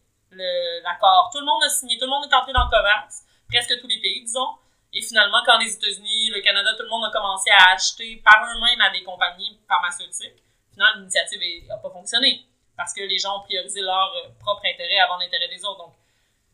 l'accord. 0.85 1.31
Tout 1.33 1.41
le 1.41 1.47
monde 1.47 1.65
a 1.65 1.69
signé. 1.69 1.99
Tout 1.99 2.05
le 2.05 2.11
monde 2.11 2.31
est 2.31 2.35
entré 2.35 2.53
dans 2.53 2.69
COVAX. 2.71 3.25
Presque 3.49 3.81
tous 3.81 3.89
les 3.89 4.01
pays, 4.01 4.23
disons. 4.23 4.60
Et 4.93 5.03
finalement, 5.03 5.43
quand 5.47 5.59
les 5.59 5.73
États-Unis, 5.73 6.31
le 6.31 6.41
Canada, 6.41 6.75
tout 6.77 6.83
le 6.83 6.89
monde 6.89 7.05
a 7.05 7.11
commencé 7.11 7.51
à 7.51 7.75
acheter 7.75 8.17
par 8.25 8.43
eux-mêmes 8.45 8.81
à 8.81 8.91
des 8.91 9.03
compagnies 9.05 9.59
pharmaceutiques, 9.69 10.43
finalement, 10.73 10.99
l'initiative 10.99 11.41
n'a 11.69 11.77
pas 11.77 11.91
fonctionné 11.91 12.47
parce 12.81 12.95
que 12.95 13.03
les 13.03 13.19
gens 13.19 13.39
ont 13.39 13.43
priorisé 13.43 13.83
leur 13.83 14.11
euh, 14.17 14.31
propre 14.41 14.63
intérêt 14.65 14.99
avant 14.99 15.19
l'intérêt 15.19 15.49
des 15.49 15.63
autres. 15.65 15.85
Donc, 15.85 15.93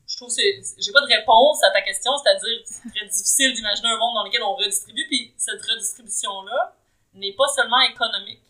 je 0.09 0.17
trouve 0.17 0.29
que 0.29 0.43
j'ai 0.43 0.93
pas 0.93 1.01
de 1.01 1.07
réponse 1.07 1.63
à 1.63 1.71
ta 1.71 1.83
question, 1.83 2.13
c'est-à-dire 2.19 2.61
c'est 2.65 2.91
très 2.91 3.07
difficile 3.07 3.55
d'imaginer 3.55 3.91
un 3.91 3.97
monde 3.97 4.15
dans 4.15 4.25
lequel 4.25 4.43
on 4.43 4.55
redistribue, 4.55 5.07
puis 5.07 5.33
cette 5.37 5.63
redistribution-là 5.63 6.75
n'est 7.15 7.33
pas 7.33 7.47
seulement 7.55 7.81
économique. 7.81 8.43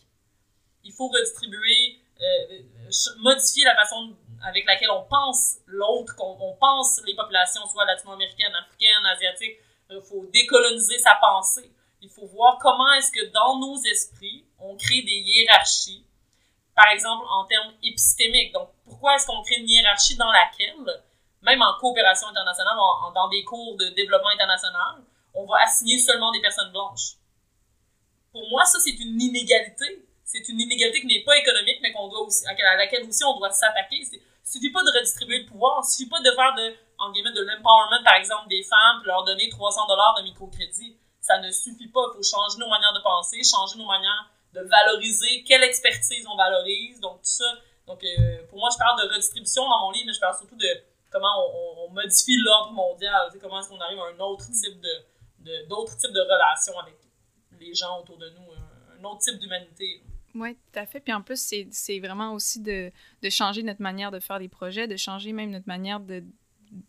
Il 0.84 0.92
faut 0.92 1.08
redistribuer, 1.08 2.00
euh, 2.20 2.62
modifier 3.18 3.64
la 3.64 3.74
façon 3.74 4.16
avec 4.42 4.66
laquelle 4.66 4.90
on 4.90 5.04
pense 5.04 5.56
l'autre, 5.66 6.16
qu'on 6.16 6.36
on 6.40 6.56
pense 6.56 7.00
les 7.06 7.14
populations, 7.14 7.66
soit 7.66 7.84
latino-américaines, 7.84 8.54
africaines, 8.54 9.06
asiatiques. 9.06 9.58
Il 9.90 10.02
faut 10.02 10.26
décoloniser 10.26 10.98
sa 10.98 11.14
pensée. 11.16 11.70
Il 12.02 12.10
faut 12.10 12.26
voir 12.26 12.58
comment 12.60 12.92
est-ce 12.94 13.10
que 13.10 13.32
dans 13.32 13.58
nos 13.58 13.76
esprits, 13.84 14.44
on 14.58 14.76
crée 14.76 15.02
des 15.02 15.22
hiérarchies, 15.24 16.04
par 16.74 16.88
exemple 16.92 17.24
en 17.30 17.44
termes 17.46 17.72
épistémiques. 17.82 18.52
Donc, 18.52 18.68
pourquoi 18.84 19.14
est-ce 19.14 19.26
qu'on 19.26 19.42
crée 19.42 19.56
une 19.56 19.68
hiérarchie 19.68 20.16
dans 20.16 20.30
laquelle, 20.30 21.02
même 21.42 21.62
en 21.62 21.78
coopération 21.80 22.28
internationale, 22.28 22.76
dans 23.14 23.28
des 23.28 23.44
cours 23.44 23.76
de 23.76 23.86
développement 23.90 24.30
international, 24.30 25.02
on 25.34 25.46
va 25.46 25.62
assigner 25.62 25.98
seulement 25.98 26.32
des 26.32 26.40
personnes 26.40 26.70
blanches? 26.70 27.16
Pour 28.32 28.48
moi, 28.50 28.64
ça, 28.64 28.78
c'est 28.78 28.98
une 28.98 29.20
inégalité 29.20 30.06
c'est 30.26 30.48
une 30.48 30.60
inégalité 30.60 31.00
qui 31.00 31.06
n'est 31.06 31.22
pas 31.22 31.38
économique, 31.38 31.78
mais 31.80 31.92
doit 31.92 32.20
aussi, 32.20 32.44
à 32.46 32.76
laquelle 32.76 33.04
aussi 33.08 33.24
on 33.24 33.38
doit 33.38 33.52
s'attaquer. 33.52 33.96
Il 33.96 34.20
suffit 34.44 34.70
pas 34.70 34.82
de 34.82 34.90
redistribuer 34.90 35.38
le 35.38 35.46
pouvoir, 35.46 35.82
il 35.82 35.88
suffit 35.88 36.10
pas 36.10 36.20
de 36.20 36.30
faire 36.32 36.54
de, 36.56 36.74
en 36.98 37.12
guillemets, 37.12 37.32
de 37.32 37.42
l'empowerment, 37.42 38.02
par 38.04 38.14
exemple, 38.14 38.48
des 38.48 38.62
femmes, 38.62 39.02
leur 39.04 39.24
donner 39.24 39.48
300 39.48 39.86
dollars 39.86 40.14
de 40.18 40.22
microcrédit. 40.22 40.96
Ça 41.20 41.38
ne 41.38 41.50
suffit 41.50 41.88
pas. 41.88 42.00
Il 42.12 42.16
faut 42.16 42.22
changer 42.22 42.58
nos 42.58 42.68
manières 42.68 42.92
de 42.92 43.00
penser, 43.00 43.42
changer 43.42 43.78
nos 43.78 43.86
manières 43.86 44.30
de 44.54 44.60
valoriser, 44.62 45.44
quelle 45.44 45.62
expertise 45.64 46.26
on 46.26 46.36
valorise, 46.36 47.00
donc 47.00 47.18
tout 47.18 47.28
ça. 47.28 47.44
Donc, 47.86 48.02
euh, 48.02 48.46
pour 48.48 48.58
moi, 48.58 48.70
je 48.72 48.78
parle 48.78 49.00
de 49.02 49.12
redistribution 49.12 49.68
dans 49.68 49.86
mon 49.86 49.90
livre, 49.92 50.06
mais 50.06 50.12
je 50.12 50.20
parle 50.20 50.36
surtout 50.36 50.56
de 50.56 50.68
comment 51.10 51.28
on, 51.54 51.90
modifie 51.90 52.36
l'ordre 52.38 52.72
mondial, 52.72 53.30
comment 53.40 53.60
est-ce 53.60 53.68
qu'on 53.68 53.80
arrive 53.80 53.98
à 53.98 54.06
un 54.14 54.20
autre 54.20 54.44
type 54.50 54.80
de, 54.80 55.66
d'autres 55.68 55.96
types 55.96 56.12
de 56.12 56.20
relations 56.20 56.78
avec 56.78 56.96
les 57.58 57.74
gens 57.74 58.00
autour 58.00 58.18
de 58.18 58.28
nous, 58.30 58.42
un 58.98 59.04
autre 59.04 59.20
type 59.20 59.38
d'humanité. 59.38 60.02
Oui, 60.34 60.54
tout 60.54 60.78
à 60.78 60.84
fait. 60.84 61.00
Puis 61.00 61.14
en 61.14 61.22
plus, 61.22 61.54
c'est 61.70 61.98
vraiment 62.00 62.34
aussi 62.34 62.60
de, 62.60 62.92
de, 63.22 63.30
changer 63.30 63.62
notre 63.62 63.80
manière 63.80 64.10
de 64.10 64.20
faire 64.20 64.38
des 64.38 64.48
projets, 64.48 64.86
de 64.86 64.96
changer 64.96 65.32
même 65.32 65.50
notre 65.50 65.68
manière 65.68 66.00
de 66.00 66.22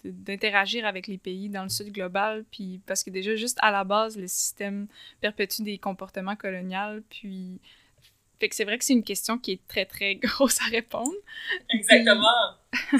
d'interagir 0.03 0.85
avec 0.85 1.07
les 1.07 1.17
pays 1.17 1.49
dans 1.49 1.63
le 1.63 1.69
sud 1.69 1.91
global, 1.91 2.45
puis 2.51 2.81
parce 2.85 3.03
que 3.03 3.09
déjà, 3.09 3.35
juste 3.35 3.57
à 3.61 3.71
la 3.71 3.83
base, 3.83 4.17
le 4.17 4.27
système 4.27 4.87
perpétue 5.21 5.63
des 5.63 5.77
comportements 5.77 6.35
coloniaux, 6.35 7.01
puis... 7.09 7.59
Fait 8.39 8.49
que 8.49 8.55
c'est 8.55 8.65
vrai 8.65 8.77
que 8.77 8.85
c'est 8.85 8.93
une 8.93 9.03
question 9.03 9.39
qui 9.39 9.53
est 9.53 9.67
très, 9.67 9.85
très 9.85 10.13
grosse 10.23 10.61
à 10.61 10.65
répondre. 10.65 11.11
Exactement. 11.71 12.53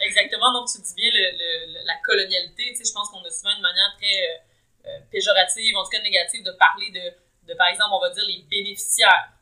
Exactement. 0.00 0.52
Donc, 0.52 0.68
tu 0.70 0.80
dis 0.80 0.94
bien 0.94 1.10
le, 1.12 1.84
la 1.84 1.96
colonialité. 2.04 2.62
Tu 2.70 2.76
sais, 2.76 2.84
je 2.84 2.92
pense 2.92 3.08
qu'on 3.10 3.24
a 3.24 3.30
souvent 3.30 3.56
une 3.56 3.62
manière 3.62 3.90
très 3.98 4.06
euh, 4.06 4.90
euh, 4.90 5.00
péjorative, 5.10 5.76
en 5.76 5.82
tout 5.82 5.90
cas 5.90 6.02
négative, 6.02 6.44
de 6.44 6.52
parler 6.52 6.90
de, 6.90 7.48
de, 7.48 7.54
par 7.54 7.66
exemple, 7.68 7.90
on 7.92 8.00
va 8.00 8.10
dire 8.10 8.24
les 8.24 8.46
bénéficiaires 8.48 9.34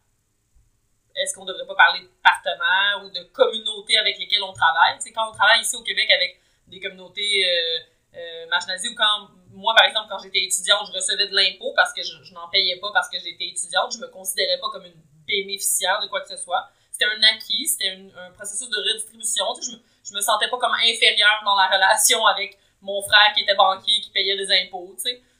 est-ce 1.16 1.34
qu'on 1.34 1.44
ne 1.44 1.52
devrait 1.52 1.66
pas 1.66 1.74
parler 1.74 2.00
de 2.00 2.10
partenaires 2.22 3.02
ou 3.04 3.10
de 3.10 3.22
communautés 3.32 3.98
avec 3.98 4.18
lesquelles 4.18 4.42
on 4.42 4.52
travaille? 4.52 4.96
C'est 5.00 5.12
quand 5.12 5.28
on 5.28 5.32
travaille 5.32 5.60
ici 5.60 5.76
au 5.76 5.82
Québec 5.82 6.10
avec 6.10 6.40
des 6.68 6.80
communautés 6.80 7.46
euh, 7.46 7.78
euh, 8.16 8.46
marginalisées 8.48 8.88
ou 8.88 8.94
quand 8.94 9.28
moi, 9.52 9.74
par 9.76 9.86
exemple, 9.86 10.06
quand 10.08 10.18
j'étais 10.18 10.44
étudiante, 10.44 10.88
je 10.88 10.92
recevais 10.92 11.28
de 11.28 11.34
l'impôt 11.34 11.72
parce 11.76 11.92
que 11.92 12.02
je, 12.02 12.32
n'en 12.32 12.48
payais 12.48 12.76
pas 12.76 12.90
parce 12.92 13.08
que 13.10 13.18
j'étais 13.18 13.48
étudiante, 13.48 13.92
je 13.92 13.98
me 13.98 14.08
considérais 14.08 14.58
pas 14.58 14.70
comme 14.72 14.86
une 14.86 15.00
bénéficiaire 15.26 16.00
de 16.00 16.06
quoi 16.08 16.22
que 16.22 16.28
ce 16.28 16.36
soit. 16.36 16.70
C'était 16.90 17.04
un 17.04 17.22
acquis, 17.34 17.66
c'était 17.66 17.98
un 18.16 18.30
processus 18.32 18.70
de 18.70 18.76
redistribution. 18.76 19.44
je, 19.60 19.72
me, 19.72 19.82
je 20.04 20.14
me 20.14 20.20
sentais 20.20 20.48
pas 20.48 20.58
comme 20.58 20.74
inférieure 20.74 21.42
dans 21.44 21.54
la 21.54 21.66
relation 21.66 22.24
avec 22.26 22.58
mon 22.80 23.02
frère 23.02 23.32
qui 23.34 23.42
était 23.42 23.54
banquier, 23.54 24.00
qui 24.00 24.10
payait 24.10 24.36
des 24.36 24.50
impôts. 24.64 24.96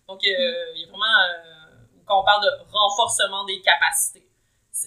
Donc, 0.09 0.21
euh, 0.25 0.64
il 0.75 0.83
y 0.83 0.85
a 0.85 0.88
vraiment, 0.88 1.07
quand 2.07 2.21
on 2.21 2.25
parle 2.25 2.45
de 2.45 2.50
renforcement 2.71 3.45
des 3.45 3.61
capacités 3.62 4.29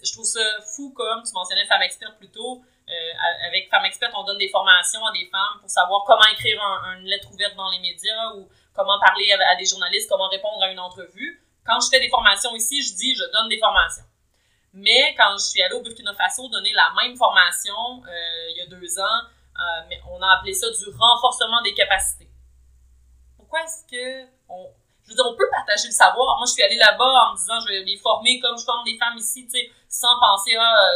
je 0.04 0.12
trouve 0.12 0.26
ça 0.26 0.42
fou 0.76 0.92
comme 0.92 1.24
tu 1.24 1.32
mentionnais 1.34 1.66
Femme 1.66 1.82
Experte 1.82 2.18
plus 2.18 2.30
tôt. 2.30 2.62
Euh, 2.88 3.48
avec 3.48 3.70
Femme 3.70 3.86
Experte, 3.86 4.14
on 4.16 4.24
donne 4.24 4.38
des 4.38 4.50
formations 4.50 5.04
à 5.06 5.12
des 5.12 5.26
femmes 5.32 5.60
pour 5.60 5.70
savoir 5.70 6.04
comment 6.06 6.26
écrire 6.34 6.62
une 6.98 7.06
lettre 7.06 7.32
ouverte 7.32 7.56
dans 7.56 7.72
les 7.72 7.80
médias 7.80 8.34
ou 8.36 8.48
comment 8.76 9.00
parler 9.00 9.32
à, 9.32 9.56
des 9.56 9.66
journalistes, 9.66 10.08
comment 10.08 10.30
répondre 10.30 10.62
à 10.62 10.70
une 10.70 10.80
entrevue. 10.80 11.42
Quand 11.66 11.80
je 11.80 11.90
fais 11.90 12.00
des 12.00 12.10
formations 12.10 12.56
ici, 12.56 12.84
je 12.84 12.96
dis 12.96 13.16
je 13.16 13.24
donne 13.32 13.50
des 13.50 13.58
formations. 13.58 14.04
Mais 14.74 15.16
quand 15.18 15.32
je 15.38 15.46
suis 15.46 15.64
allée 15.64 15.74
au 15.74 15.82
Burkina 15.82 16.14
Faso 16.14 16.48
donner 16.50 16.74
la 16.74 16.92
même 17.02 17.16
formation 17.16 18.04
euh, 18.08 18.50
il 18.52 18.58
y 18.58 18.62
a 18.62 18.68
deux 18.68 19.00
ans, 19.00 19.22
euh, 19.58 19.96
on 20.12 20.22
a 20.22 20.38
appelé 20.38 20.54
ça 20.54 20.68
du 20.70 20.86
renforcement 20.96 21.62
des 21.64 21.74
capacités. 21.74 22.30
Pourquoi 23.38 23.64
est-ce 23.64 23.84
que 23.90 24.30
on, 24.48 24.70
je 25.06 25.10
veux 25.10 25.16
dire, 25.16 25.26
on 25.26 25.36
peut 25.36 25.50
partager 25.50 25.88
le 25.88 25.94
savoir? 25.94 26.38
Moi, 26.38 26.46
je 26.46 26.52
suis 26.52 26.64
allée 26.64 26.78
là-bas 26.78 27.30
en 27.30 27.34
me 27.34 27.38
disant, 27.38 27.60
je 27.62 27.68
vais 27.68 27.84
les 27.84 27.98
former 27.98 28.40
comme 28.40 28.58
je 28.58 28.66
forme 28.66 28.84
des 28.84 28.98
femmes 28.98 29.18
ici, 29.18 29.46
tu 29.46 29.52
sais, 29.52 29.72
sans 29.88 30.20
penser, 30.20 30.56
ah, 30.60 30.90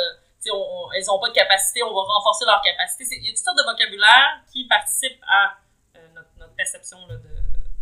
elles 0.96 1.06
n'ont 1.08 1.20
pas 1.20 1.30
de 1.30 1.34
capacité, 1.34 1.84
on 1.84 1.94
va 1.94 2.02
renforcer 2.02 2.46
leur 2.46 2.62
capacité. 2.62 3.18
Il 3.18 3.26
y 3.26 3.30
a 3.30 3.32
toutes 3.32 3.44
sortes 3.44 3.58
de 3.58 3.64
vocabulaire 3.64 4.44
qui 4.52 4.66
participent 4.68 5.24
à 5.28 5.58
euh, 5.96 6.08
notre, 6.14 6.54
perception 6.56 6.98
de, 7.08 7.20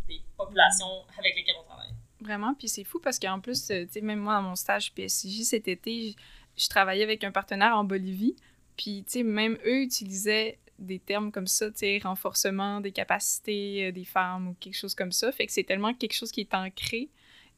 des 0.08 0.22
populations 0.38 1.04
avec 1.18 1.36
lesquelles 1.36 1.56
on 1.60 1.64
travaille. 1.64 1.90
Vraiment, 2.22 2.54
puis 2.54 2.68
c'est 2.68 2.84
fou 2.84 3.00
parce 3.00 3.18
qu'en 3.18 3.40
plus, 3.40 3.72
euh, 3.72 3.86
tu 3.86 3.94
sais, 3.94 4.02
même 4.02 4.20
moi, 4.20 4.36
dans 4.36 4.44
mon 4.44 4.56
stage 4.56 4.94
PSJ 4.94 5.44
cet 5.44 5.68
été, 5.68 6.16
je 6.56 6.68
travaillais 6.68 7.04
avec 7.04 7.24
un 7.24 7.32
partenaire 7.32 7.76
en 7.76 7.84
Bolivie, 7.84 8.36
puis, 8.78 9.04
tu 9.06 9.12
sais, 9.12 9.24
même 9.24 9.58
eux 9.66 9.82
utilisaient 9.82 10.60
des 10.78 11.00
termes 11.00 11.32
comme 11.32 11.48
ça, 11.48 11.72
tu 11.72 11.80
sais, 11.80 12.00
renforcement 12.04 12.80
des 12.80 12.92
capacités 12.92 13.88
euh, 13.88 13.92
des 13.92 14.06
femmes 14.06 14.50
ou 14.50 14.56
quelque 14.60 14.76
chose 14.76 14.94
comme 14.94 15.12
ça. 15.12 15.32
Fait 15.32 15.48
que 15.48 15.52
c'est 15.52 15.64
tellement 15.64 15.94
quelque 15.96 16.14
chose 16.14 16.32
qui 16.32 16.42
est 16.42 16.54
ancré 16.54 17.10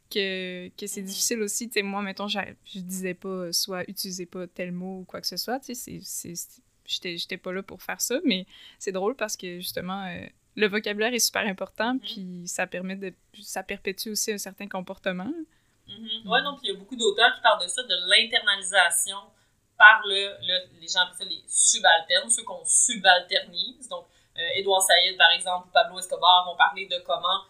que, 0.10 0.70
que 0.70 0.88
c'est 0.88 1.02
mm-hmm. 1.02 1.06
difficile 1.06 1.42
aussi. 1.42 1.70
Tu 1.70 1.84
moi, 1.84 2.02
mettons, 2.02 2.28
je 2.28 2.40
disais 2.80 3.14
pas, 3.14 3.52
soit 3.54 3.84
utilisez 3.90 4.26
pas 4.26 4.48
tel 4.48 4.72
mot 4.72 5.00
ou 5.00 5.06
quoi 5.06 5.22
que 5.22 5.28
ce 5.28 5.38
soit, 5.38 5.60
tu 5.60 5.76
sais, 5.76 6.34
j'étais 6.86 7.38
pas 7.38 7.54
là 7.54 7.64
pour 7.64 7.82
faire 7.82 8.02
ça, 8.02 8.20
mais 8.26 8.46
c'est 8.80 8.92
drôle 8.92 9.16
parce 9.16 9.38
que 9.38 9.60
justement, 9.60 10.06
euh, 10.06 10.26
le 10.56 10.68
vocabulaire 10.68 11.14
est 11.14 11.20
super 11.20 11.46
important, 11.46 11.96
mm-hmm. 11.96 12.00
puis 12.00 12.48
ça 12.48 12.68
permet 12.68 12.96
de, 12.96 13.14
ça 13.42 13.64
perpétue 13.64 14.10
aussi 14.10 14.32
un 14.32 14.38
certain 14.38 14.68
comportement. 14.68 15.32
Mm-hmm. 15.88 16.28
Ouais, 16.28 16.44
donc 16.44 16.60
il 16.64 16.72
y 16.72 16.76
a 16.76 16.78
beaucoup 16.78 16.96
d'auteurs 16.96 17.36
qui 17.36 17.42
parlent 17.42 17.64
de 17.64 17.68
ça, 17.68 17.84
de 17.84 17.96
l'internalisation 18.10 19.18
par 19.78 20.02
le, 20.06 20.36
les 20.82 20.88
gens 20.88 21.00
appellent 21.00 21.18
ça 21.18 21.24
les 21.26 21.44
subalternes, 21.48 22.30
ceux 22.30 22.44
qu'on 22.44 22.64
subalternise. 22.66 23.88
Donc, 23.88 24.06
euh, 24.38 24.60
Edouard 24.60 24.82
Saïd, 24.82 25.18
par 25.18 25.32
exemple, 25.32 25.70
ou 25.70 25.72
Pablo 25.72 25.98
Escobar 25.98 26.46
vont 26.46 26.58
parler 26.58 26.86
de 26.86 27.02
comment 27.06 27.46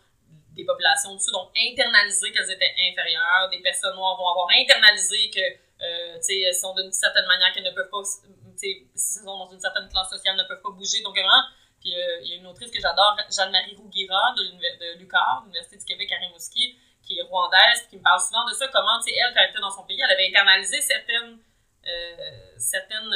des 0.55 0.65
populations 0.65 1.13
du 1.15 1.23
Sud 1.23 1.33
ont 1.35 1.49
internalisé 1.55 2.31
qu'elles 2.31 2.51
étaient 2.51 2.73
inférieures, 2.91 3.49
des 3.49 3.61
personnes 3.61 3.95
noires 3.95 4.17
vont 4.17 4.27
avoir 4.29 4.47
internalisé 4.55 5.29
que, 5.29 5.39
euh, 5.39 6.17
tu 6.17 6.33
sais, 6.43 6.53
sont 6.53 6.73
d'une 6.75 6.91
certaine 6.91 7.25
manière 7.25 7.53
qu'elles 7.53 7.63
ne 7.63 7.71
peuvent 7.71 7.89
pas, 7.89 8.03
si 8.03 8.85
elles 8.85 9.23
sont 9.23 9.37
dans 9.37 9.49
une 9.51 9.59
certaine 9.59 9.87
classe 9.89 10.09
sociale, 10.09 10.35
ne 10.35 10.43
peuvent 10.43 10.61
pas 10.61 10.71
bouger. 10.71 11.01
Donc, 11.01 11.13
vraiment, 11.15 11.43
puis 11.79 11.95
euh, 11.95 12.21
il 12.23 12.31
y 12.31 12.33
a 12.33 12.35
une 12.37 12.47
autrice 12.47 12.71
que 12.71 12.79
j'adore, 12.81 13.15
Jeanne-Marie 13.31 13.75
Rouguira 13.75 14.35
de, 14.35 14.43
l'Université 14.97 15.77
du 15.77 15.85
Québec 15.85 16.11
à 16.11 16.19
Rimouski, 16.19 16.77
qui 17.03 17.17
est 17.17 17.23
rwandaise, 17.23 17.87
qui 17.89 17.97
me 17.97 18.03
parle 18.03 18.19
souvent 18.19 18.45
de 18.45 18.53
ça, 18.53 18.67
comment, 18.67 18.99
tu 18.99 19.11
sais, 19.11 19.17
elle, 19.17 19.33
quand 19.33 19.41
elle 19.41 19.51
était 19.51 19.61
dans 19.61 19.71
son 19.71 19.83
pays, 19.83 19.99
elle 20.01 20.11
avait 20.11 20.27
internalisé 20.27 20.81
certaines 20.81 21.39
euh, 21.87 22.51
certaines, 22.57 23.09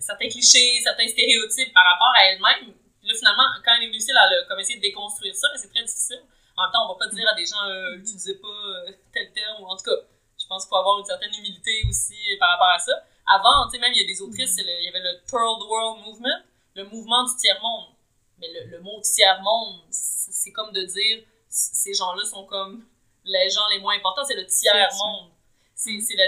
certains 0.00 0.28
clichés, 0.28 0.80
certains 0.82 1.06
stéréotypes 1.06 1.72
par 1.74 1.84
rapport 1.84 2.12
à 2.16 2.24
elle-même. 2.24 2.74
Puis 3.08 3.16
là, 3.16 3.18
finalement, 3.18 3.48
quand 3.64 3.72
elle 3.72 3.84
est 3.84 3.86
venue 3.86 3.96
ici, 3.96 4.10
elle 4.12 4.18
a 4.20 4.44
comme 4.44 4.60
essayé 4.60 4.76
de 4.76 4.82
déconstruire 4.82 5.34
ça, 5.34 5.48
mais 5.50 5.56
c'est 5.58 5.72
très 5.72 5.80
difficile. 5.82 6.20
En 6.58 6.64
même 6.64 6.72
temps, 6.72 6.84
on 6.84 6.92
va 6.92 6.98
pas 6.98 7.08
dire 7.08 7.24
à 7.26 7.34
des 7.34 7.46
gens, 7.46 7.56
n'utilisez 7.96 8.34
pas 8.34 8.92
tel 9.14 9.32
terme, 9.32 9.62
ou 9.62 9.66
en 9.66 9.76
tout 9.76 9.84
cas, 9.84 9.96
je 10.38 10.44
pense 10.44 10.64
qu'il 10.64 10.68
faut 10.68 10.76
avoir 10.76 10.98
une 10.98 11.06
certaine 11.06 11.32
humilité 11.32 11.80
aussi 11.88 12.18
par 12.38 12.50
rapport 12.50 12.68
à 12.68 12.78
ça. 12.78 12.92
Avant, 13.24 13.64
tu 13.64 13.76
sais, 13.76 13.78
même, 13.78 13.94
il 13.94 14.02
y 14.02 14.04
a 14.04 14.06
des 14.06 14.20
autrices, 14.20 14.56
il 14.58 14.84
y 14.84 14.88
avait 14.88 15.00
le 15.00 15.24
Third 15.24 15.62
World 15.64 16.04
Movement, 16.04 16.42
le 16.74 16.84
mouvement 16.84 17.24
du 17.24 17.34
tiers-monde. 17.36 17.94
Mais 18.40 18.48
le, 18.66 18.80
mot 18.80 19.00
tiers-monde, 19.00 19.80
c'est 19.88 20.52
comme 20.52 20.72
de 20.72 20.82
dire, 20.82 21.24
ces 21.48 21.94
gens-là 21.94 22.24
sont 22.26 22.44
comme 22.44 22.84
les 23.24 23.48
gens 23.48 23.66
les 23.70 23.80
moins 23.80 23.96
importants, 23.96 24.24
c'est 24.24 24.36
le 24.36 24.46
tiers-monde 24.46 25.32
c'est 25.78 26.16
la, 26.16 26.24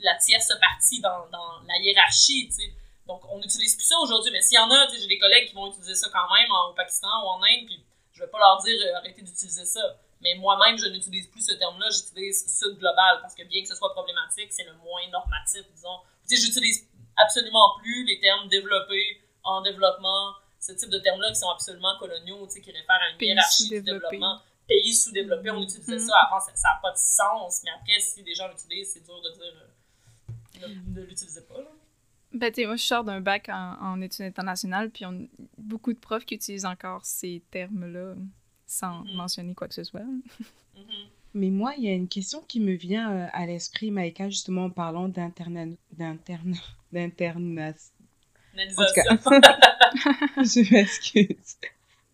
la, 0.00 0.14
tierce 0.16 0.52
partie 0.60 1.00
dans, 1.00 1.26
dans 1.30 1.62
la 1.66 1.78
hiérarchie, 1.80 2.48
tu 2.48 2.52
sais. 2.52 2.72
Donc, 3.06 3.22
on 3.30 3.38
n'utilise 3.38 3.74
plus 3.74 3.84
ça 3.84 3.98
aujourd'hui, 3.98 4.30
mais 4.32 4.40
s'il 4.42 4.56
y 4.56 4.58
en 4.58 4.70
a, 4.70 4.88
j'ai 4.88 5.06
des 5.06 5.18
collègues 5.18 5.48
qui 5.48 5.54
vont 5.54 5.68
utiliser 5.68 5.94
ça 5.94 6.08
quand 6.12 6.32
même 6.32 6.48
au 6.68 6.74
Pakistan 6.74 7.08
ou 7.24 7.28
en 7.28 7.42
Inde, 7.42 7.66
puis 7.66 7.84
je 8.12 8.20
vais 8.22 8.28
pas 8.28 8.38
leur 8.38 8.62
dire 8.62 8.78
euh, 8.86 8.96
arrêtez 8.96 9.22
d'utiliser 9.22 9.64
ça. 9.64 9.98
Mais 10.20 10.34
moi-même, 10.36 10.78
je 10.78 10.86
n'utilise 10.86 11.26
plus 11.26 11.44
ce 11.44 11.54
terme-là, 11.54 11.88
j'utilise 11.90 12.46
Sud 12.58 12.78
global, 12.78 13.18
parce 13.20 13.34
que 13.34 13.42
bien 13.42 13.62
que 13.62 13.68
ce 13.68 13.74
soit 13.74 13.92
problématique, 13.92 14.52
c'est 14.52 14.64
le 14.64 14.74
moins 14.74 15.06
normatif, 15.10 15.62
disons. 15.74 15.98
Tu 16.28 16.36
sais, 16.36 16.46
j'utilise 16.46 16.88
absolument 17.16 17.76
plus 17.78 18.04
les 18.04 18.20
termes 18.20 18.48
développés, 18.48 19.20
en 19.42 19.62
développement, 19.62 20.34
ce 20.60 20.72
type 20.72 20.90
de 20.90 20.98
termes-là 21.00 21.30
qui 21.30 21.40
sont 21.40 21.50
absolument 21.50 21.98
coloniaux, 21.98 22.46
tu 22.46 22.52
sais, 22.52 22.60
qui 22.60 22.70
réfèrent 22.70 23.02
à 23.02 23.10
une 23.10 23.20
hiérarchie 23.20 23.68
du 23.68 23.82
développement 23.82 24.40
pays 24.66 24.94
sous-développés, 24.94 25.50
on 25.50 25.62
utilisait 25.62 25.98
ça. 25.98 26.16
Avant, 26.26 26.40
ça 26.40 26.52
n'a 26.52 26.80
pas 26.80 26.92
de 26.92 26.98
sens. 26.98 27.62
Mais 27.64 27.70
après, 27.70 27.98
si 28.00 28.22
des 28.22 28.34
gens 28.34 28.48
l'utilisent, 28.48 28.92
c'est 28.92 29.04
dur 29.04 29.20
de 29.20 29.30
dire 29.30 29.54
euh, 30.62 30.68
ne, 30.68 31.02
l'utilisez 31.02 31.42
pas. 31.42 31.58
Là. 31.58 31.70
Ben, 32.34 32.50
tu 32.52 32.66
moi, 32.66 32.76
je 32.76 32.82
sors 32.82 33.04
d'un 33.04 33.20
bac 33.20 33.48
en, 33.50 34.00
études 34.00 34.24
internationales, 34.24 34.90
puis 34.90 35.04
on, 35.04 35.28
beaucoup 35.58 35.92
de 35.92 35.98
profs 35.98 36.24
qui 36.24 36.34
utilisent 36.34 36.64
encore 36.64 37.04
ces 37.04 37.42
termes-là 37.50 38.14
sans 38.66 39.02
mm-hmm. 39.02 39.16
mentionner 39.16 39.54
quoi 39.54 39.68
que 39.68 39.74
ce 39.74 39.84
soit. 39.84 40.00
Mm-hmm. 40.00 41.06
Mais 41.34 41.50
moi, 41.50 41.74
il 41.76 41.84
y 41.84 41.88
a 41.88 41.92
une 41.92 42.08
question 42.08 42.42
qui 42.46 42.60
me 42.60 42.72
vient 42.72 43.10
euh, 43.10 43.26
à 43.32 43.46
l'esprit, 43.46 43.90
Maïka, 43.90 44.28
justement 44.28 44.64
en 44.64 44.70
parlant 44.70 45.08
d'interne... 45.08 45.76
d'interne... 45.92 46.56
d'interne... 46.92 47.74
je 50.36 50.72
m'excuse. 50.72 51.56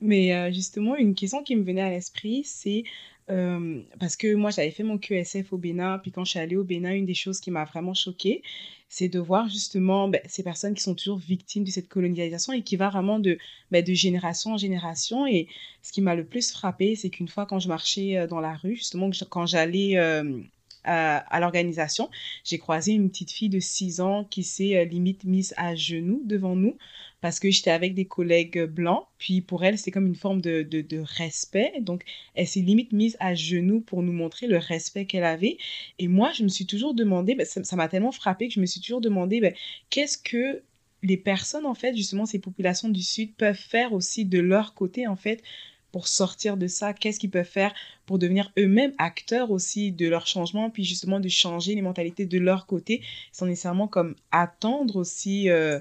Mais 0.00 0.34
euh, 0.34 0.52
justement, 0.52 0.94
une 0.94 1.14
question 1.16 1.42
qui 1.42 1.56
me 1.56 1.64
venait 1.64 1.82
à 1.82 1.90
l'esprit, 1.90 2.44
c'est 2.44 2.84
euh, 3.30 3.82
parce 4.00 4.16
que 4.16 4.34
moi, 4.34 4.50
j'avais 4.50 4.70
fait 4.70 4.82
mon 4.82 4.98
QSF 4.98 5.52
au 5.52 5.58
Bénin, 5.58 5.98
puis 5.98 6.10
quand 6.10 6.24
je 6.24 6.30
suis 6.30 6.38
allée 6.38 6.56
au 6.56 6.64
Bénin, 6.64 6.92
une 6.92 7.06
des 7.06 7.14
choses 7.14 7.40
qui 7.40 7.50
m'a 7.50 7.64
vraiment 7.64 7.94
choquée, 7.94 8.42
c'est 8.88 9.08
de 9.08 9.18
voir 9.18 9.48
justement 9.48 10.08
ben, 10.08 10.20
ces 10.26 10.42
personnes 10.42 10.74
qui 10.74 10.82
sont 10.82 10.94
toujours 10.94 11.18
victimes 11.18 11.64
de 11.64 11.70
cette 11.70 11.88
colonisation 11.88 12.52
et 12.52 12.62
qui 12.62 12.76
va 12.76 12.88
vraiment 12.88 13.18
de, 13.18 13.38
ben, 13.70 13.84
de 13.84 13.92
génération 13.92 14.52
en 14.52 14.56
génération. 14.56 15.26
Et 15.26 15.46
ce 15.82 15.92
qui 15.92 16.00
m'a 16.00 16.14
le 16.14 16.24
plus 16.24 16.50
frappé, 16.50 16.94
c'est 16.94 17.10
qu'une 17.10 17.28
fois 17.28 17.46
quand 17.46 17.58
je 17.58 17.68
marchais 17.68 18.16
euh, 18.16 18.26
dans 18.26 18.40
la 18.40 18.54
rue, 18.54 18.76
justement, 18.76 19.10
quand 19.28 19.46
j'allais 19.46 19.98
euh, 19.98 20.40
à, 20.84 21.18
à 21.18 21.40
l'organisation, 21.40 22.08
j'ai 22.44 22.58
croisé 22.58 22.92
une 22.92 23.10
petite 23.10 23.30
fille 23.30 23.50
de 23.50 23.60
6 23.60 24.00
ans 24.00 24.24
qui 24.24 24.42
s'est 24.42 24.84
limite 24.86 25.24
mise 25.24 25.52
à 25.58 25.74
genoux 25.74 26.22
devant 26.24 26.56
nous 26.56 26.78
parce 27.20 27.40
que 27.40 27.50
j'étais 27.50 27.70
avec 27.70 27.94
des 27.94 28.04
collègues 28.04 28.64
blancs. 28.64 29.04
Puis 29.18 29.40
pour 29.40 29.64
elle, 29.64 29.78
c'est 29.78 29.90
comme 29.90 30.06
une 30.06 30.14
forme 30.14 30.40
de, 30.40 30.62
de, 30.62 30.80
de, 30.80 30.98
respect. 30.98 31.72
Donc, 31.80 32.04
elle 32.34 32.46
s'est 32.46 32.60
limite 32.60 32.92
mise 32.92 33.16
à 33.20 33.34
genoux 33.34 33.80
pour 33.80 34.02
nous 34.02 34.12
montrer 34.12 34.46
le 34.46 34.58
respect 34.58 35.06
qu'elle 35.06 35.24
avait. 35.24 35.58
Et 35.98 36.08
moi, 36.08 36.32
je 36.32 36.44
me 36.44 36.48
suis 36.48 36.66
toujours 36.66 36.94
demandé, 36.94 37.34
ben, 37.34 37.44
ça 37.46 37.76
m'a 37.76 37.88
tellement 37.88 38.12
frappé 38.12 38.48
que 38.48 38.54
je 38.54 38.60
me 38.60 38.66
suis 38.66 38.80
toujours 38.80 39.00
demandé, 39.00 39.40
ben, 39.40 39.52
qu'est-ce 39.90 40.18
que 40.18 40.62
les 41.02 41.16
personnes, 41.16 41.66
en 41.66 41.74
fait, 41.74 41.96
justement, 41.96 42.26
ces 42.26 42.38
populations 42.38 42.88
du 42.88 43.02
Sud 43.02 43.34
peuvent 43.34 43.56
faire 43.56 43.92
aussi 43.92 44.24
de 44.24 44.38
leur 44.38 44.74
côté, 44.74 45.06
en 45.06 45.16
fait, 45.16 45.42
pour 45.90 46.06
sortir 46.06 46.56
de 46.56 46.66
ça? 46.66 46.92
Qu'est-ce 46.92 47.18
qu'ils 47.18 47.30
peuvent 47.30 47.44
faire 47.44 47.74
pour 48.06 48.18
devenir 48.18 48.52
eux-mêmes 48.58 48.94
acteurs 48.98 49.50
aussi 49.50 49.90
de 49.90 50.08
leur 50.08 50.26
changement, 50.26 50.70
puis 50.70 50.84
justement 50.84 51.18
de 51.18 51.28
changer 51.28 51.74
les 51.74 51.82
mentalités 51.82 52.26
de 52.26 52.38
leur 52.38 52.66
côté, 52.66 53.02
sans 53.32 53.46
nécessairement 53.46 53.88
comme 53.88 54.14
attendre 54.30 54.96
aussi... 54.96 55.50
Euh, 55.50 55.80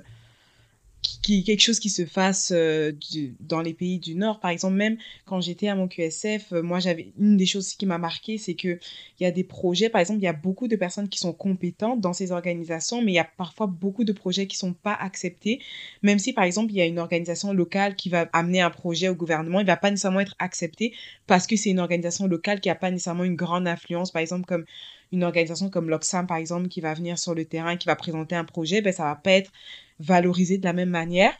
qui, 1.22 1.44
quelque 1.44 1.62
chose 1.62 1.80
qui 1.80 1.90
se 1.90 2.06
fasse 2.06 2.52
euh, 2.54 2.92
dans 3.40 3.62
les 3.62 3.74
pays 3.74 4.00
du 4.00 4.16
Nord. 4.16 4.40
Par 4.40 4.52
exemple, 4.52 4.76
même 4.76 4.98
quand 5.26 5.42
j'étais 5.42 5.68
à 5.68 5.76
mon 5.76 5.88
QSF, 5.88 6.54
euh, 6.54 6.62
moi, 6.62 6.80
j'avais 6.80 7.12
une 7.20 7.38
des 7.38 7.46
choses 7.46 7.74
qui 7.74 7.86
m'a 7.86 7.98
marqué, 7.98 8.38
c'est 8.38 8.56
que 8.56 8.80
il 9.20 9.24
y 9.24 9.26
a 9.26 9.32
des 9.32 9.44
projets, 9.44 9.90
par 9.90 10.02
exemple, 10.02 10.20
il 10.20 10.24
y 10.24 10.28
a 10.28 10.34
beaucoup 10.34 10.68
de 10.68 10.76
personnes 10.76 11.10
qui 11.10 11.20
sont 11.20 11.34
compétentes 11.34 12.02
dans 12.02 12.14
ces 12.14 12.32
organisations, 12.32 13.02
mais 13.02 13.12
il 13.14 13.16
y 13.16 13.20
a 13.20 13.30
parfois 13.38 13.68
beaucoup 13.68 14.04
de 14.04 14.12
projets 14.12 14.48
qui 14.48 14.58
sont 14.58 14.74
pas 14.74 14.94
acceptés. 14.94 15.60
Même 16.04 16.20
si, 16.20 16.34
par 16.34 16.44
exemple, 16.44 16.72
il 16.72 16.78
y 16.78 16.82
a 16.82 16.86
une 16.86 17.00
organisation 17.00 17.54
locale 17.54 17.96
qui 17.96 18.10
va 18.10 18.30
amener 18.34 18.62
un 18.62 18.70
projet 18.70 19.10
au 19.10 19.16
gouvernement, 19.16 19.60
il 19.60 19.66
va 19.66 19.78
pas 19.78 19.90
nécessairement 19.90 20.20
être 20.20 20.36
accepté 20.40 20.94
parce 21.26 21.48
que 21.48 21.56
c'est 21.56 21.70
une 21.70 21.80
organisation 21.80 22.28
locale 22.28 22.60
qui 22.60 22.70
a 22.70 22.76
pas 22.76 22.92
nécessairement 22.92 23.24
une 23.24 23.36
grande 23.36 23.68
influence, 23.68 24.12
par 24.12 24.22
exemple, 24.22 24.46
comme 24.46 24.66
une 25.12 25.24
organisation 25.24 25.70
comme 25.70 25.90
l'Oxfam, 25.90 26.28
par 26.28 26.38
exemple, 26.38 26.68
qui 26.68 26.82
va 26.82 26.94
venir 26.94 27.18
sur 27.18 27.34
le 27.34 27.46
terrain, 27.46 27.78
qui 27.78 27.88
va 27.88 27.96
présenter 27.96 28.36
un 28.36 28.46
projet, 28.46 28.82
ben, 28.82 28.94
ça 28.94 29.04
va 29.04 29.16
pas 29.16 29.32
être 29.32 29.52
valorisé 30.00 30.58
de 30.58 30.66
la 30.66 30.74
même 30.74 30.90
manière. 30.90 31.34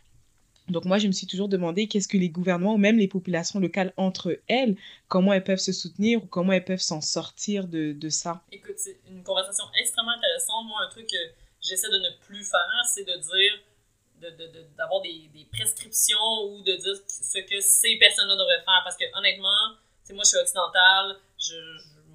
Donc 0.70 0.84
moi, 0.84 0.98
je 0.98 1.08
me 1.08 1.14
suis 1.14 1.28
toujours 1.28 1.48
demandé 1.48 1.88
qu'est-ce 1.88 2.08
que 2.08 2.18
les 2.18 2.30
gouvernements 2.30 2.74
ou 2.74 2.78
même 2.78 2.98
les 2.98 3.08
populations 3.08 3.60
locales 3.60 3.94
entre 3.96 4.38
elles, 4.50 4.76
comment 5.08 5.32
elles 5.32 5.44
peuvent 5.44 5.60
se 5.60 5.72
soutenir 5.72 6.24
ou 6.24 6.28
comment 6.28 6.52
elles 6.52 6.66
peuvent 6.66 6.82
s'en 6.82 7.00
sortir 7.00 7.68
de, 7.68 7.94
de 7.94 8.10
ça. 8.10 8.42
Écoute, 8.52 8.76
c'est 8.78 9.00
une 9.08 9.24
conversation 9.24 9.64
extrêmement 9.80 10.12
intéressante. 10.12 10.66
Moi, 10.68 10.82
un 10.86 10.90
truc 10.90 11.08
que 11.08 11.18
j'essaie 11.62 11.88
de 11.88 12.00
ne 12.00 12.26
plus 12.26 12.44
faire, 12.44 12.86
c'est 12.94 13.06
de 13.06 13.16
dire, 13.16 13.54
d'avoir 14.78 15.02
de, 15.02 15.08
de, 15.08 15.14
des, 15.14 15.40
des, 15.40 15.46
prescriptions 15.46 16.44
ou 16.50 16.62
de 16.64 16.76
dire 16.76 16.96
ce 17.08 17.40
que 17.40 17.62
ces 17.62 17.96
personnes-là 17.98 18.36
devraient 18.36 18.64
faire. 18.66 18.82
Parce 18.84 18.98
que 18.98 19.06
honnêtement, 19.18 19.78
moi, 20.14 20.24
je 20.24 20.30
suis 20.30 20.38
occidentale, 20.38 21.16
je 21.40 21.56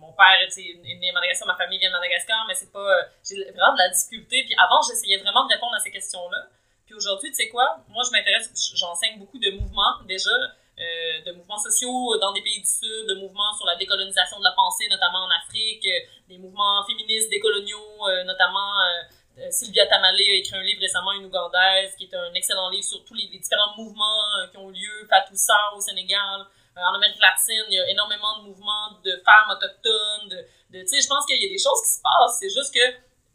mon 0.03 0.13
père 0.13 0.43
est 0.43 0.99
né 0.99 1.11
à 1.11 1.13
Madagascar, 1.13 1.47
ma 1.47 1.55
famille 1.55 1.79
vient 1.79 1.89
de 1.89 1.95
Madagascar, 1.95 2.45
mais 2.49 2.55
c'est 2.55 2.73
pas. 2.73 2.83
Euh, 2.83 3.03
j'ai 3.23 3.39
vraiment 3.53 3.73
de 3.73 3.79
la 3.79 3.89
difficulté. 3.89 4.43
Puis 4.43 4.55
avant, 4.59 4.83
j'essayais 4.83 5.19
vraiment 5.19 5.47
de 5.47 5.55
répondre 5.55 5.75
à 5.75 5.79
ces 5.79 5.93
questions-là. 5.93 6.49
Puis 6.85 6.95
aujourd'hui, 6.95 7.31
tu 7.31 7.37
sais 7.37 7.49
quoi? 7.49 7.79
Moi, 7.89 8.03
je 8.05 8.11
m'intéresse, 8.11 8.51
j'enseigne 8.75 9.19
beaucoup 9.19 9.39
de 9.39 9.51
mouvements 9.53 10.03
déjà, 10.05 10.35
euh, 10.35 11.23
de 11.25 11.33
mouvements 11.33 11.63
sociaux 11.63 12.19
dans 12.19 12.33
des 12.33 12.43
pays 12.43 12.61
du 12.61 12.67
Sud, 12.67 13.07
de 13.09 13.15
mouvements 13.15 13.55
sur 13.57 13.65
la 13.67 13.77
décolonisation 13.77 14.39
de 14.41 14.45
la 14.45 14.53
pensée, 14.53 14.89
notamment 14.91 15.23
en 15.23 15.31
Afrique, 15.31 15.87
euh, 15.87 16.01
des 16.29 16.39
mouvements 16.39 16.85
féministes 16.85 17.31
décoloniaux, 17.31 18.03
notamment. 18.27 18.73
Sylvia 19.49 19.87
Tamale 19.87 20.15
a 20.15 20.35
écrit 20.35 20.57
un 20.57 20.63
livre 20.63 20.81
récemment, 20.83 21.13
une 21.13 21.25
Ougandaise, 21.25 21.97
qui 21.97 22.05
est 22.05 22.15
un 22.15 22.35
excellent 22.35 22.69
livre 22.69 22.85
sur 22.85 23.03
tous 23.05 23.15
les, 23.15 23.27
différents 23.29 23.75
mouvements 23.79 24.47
qui 24.51 24.59
ont 24.59 24.69
lieu, 24.69 25.07
Fatou 25.09 25.35
au 25.75 25.81
Sénégal, 25.81 26.47
en 26.77 26.95
Amérique 26.95 27.21
latine, 27.21 27.65
il 27.69 27.77
y 27.77 27.81
a 27.81 27.89
énormément 27.91 28.39
de 28.39 28.49
mouvements 28.49 28.99
de 29.05 29.13
femmes 29.25 29.51
autochtones, 29.51 30.29
de, 30.71 30.81
tu 30.81 30.89
sais, 30.89 31.01
je 31.01 31.09
pense 31.09 31.27
qu'il 31.27 31.41
y 31.41 31.47
a 31.47 31.49
des 31.49 31.61
choses 31.61 31.81
qui 31.85 31.91
se 31.91 32.01
passent. 32.01 32.39
C'est 32.41 32.49
juste 32.49 32.73
que, 32.73 32.81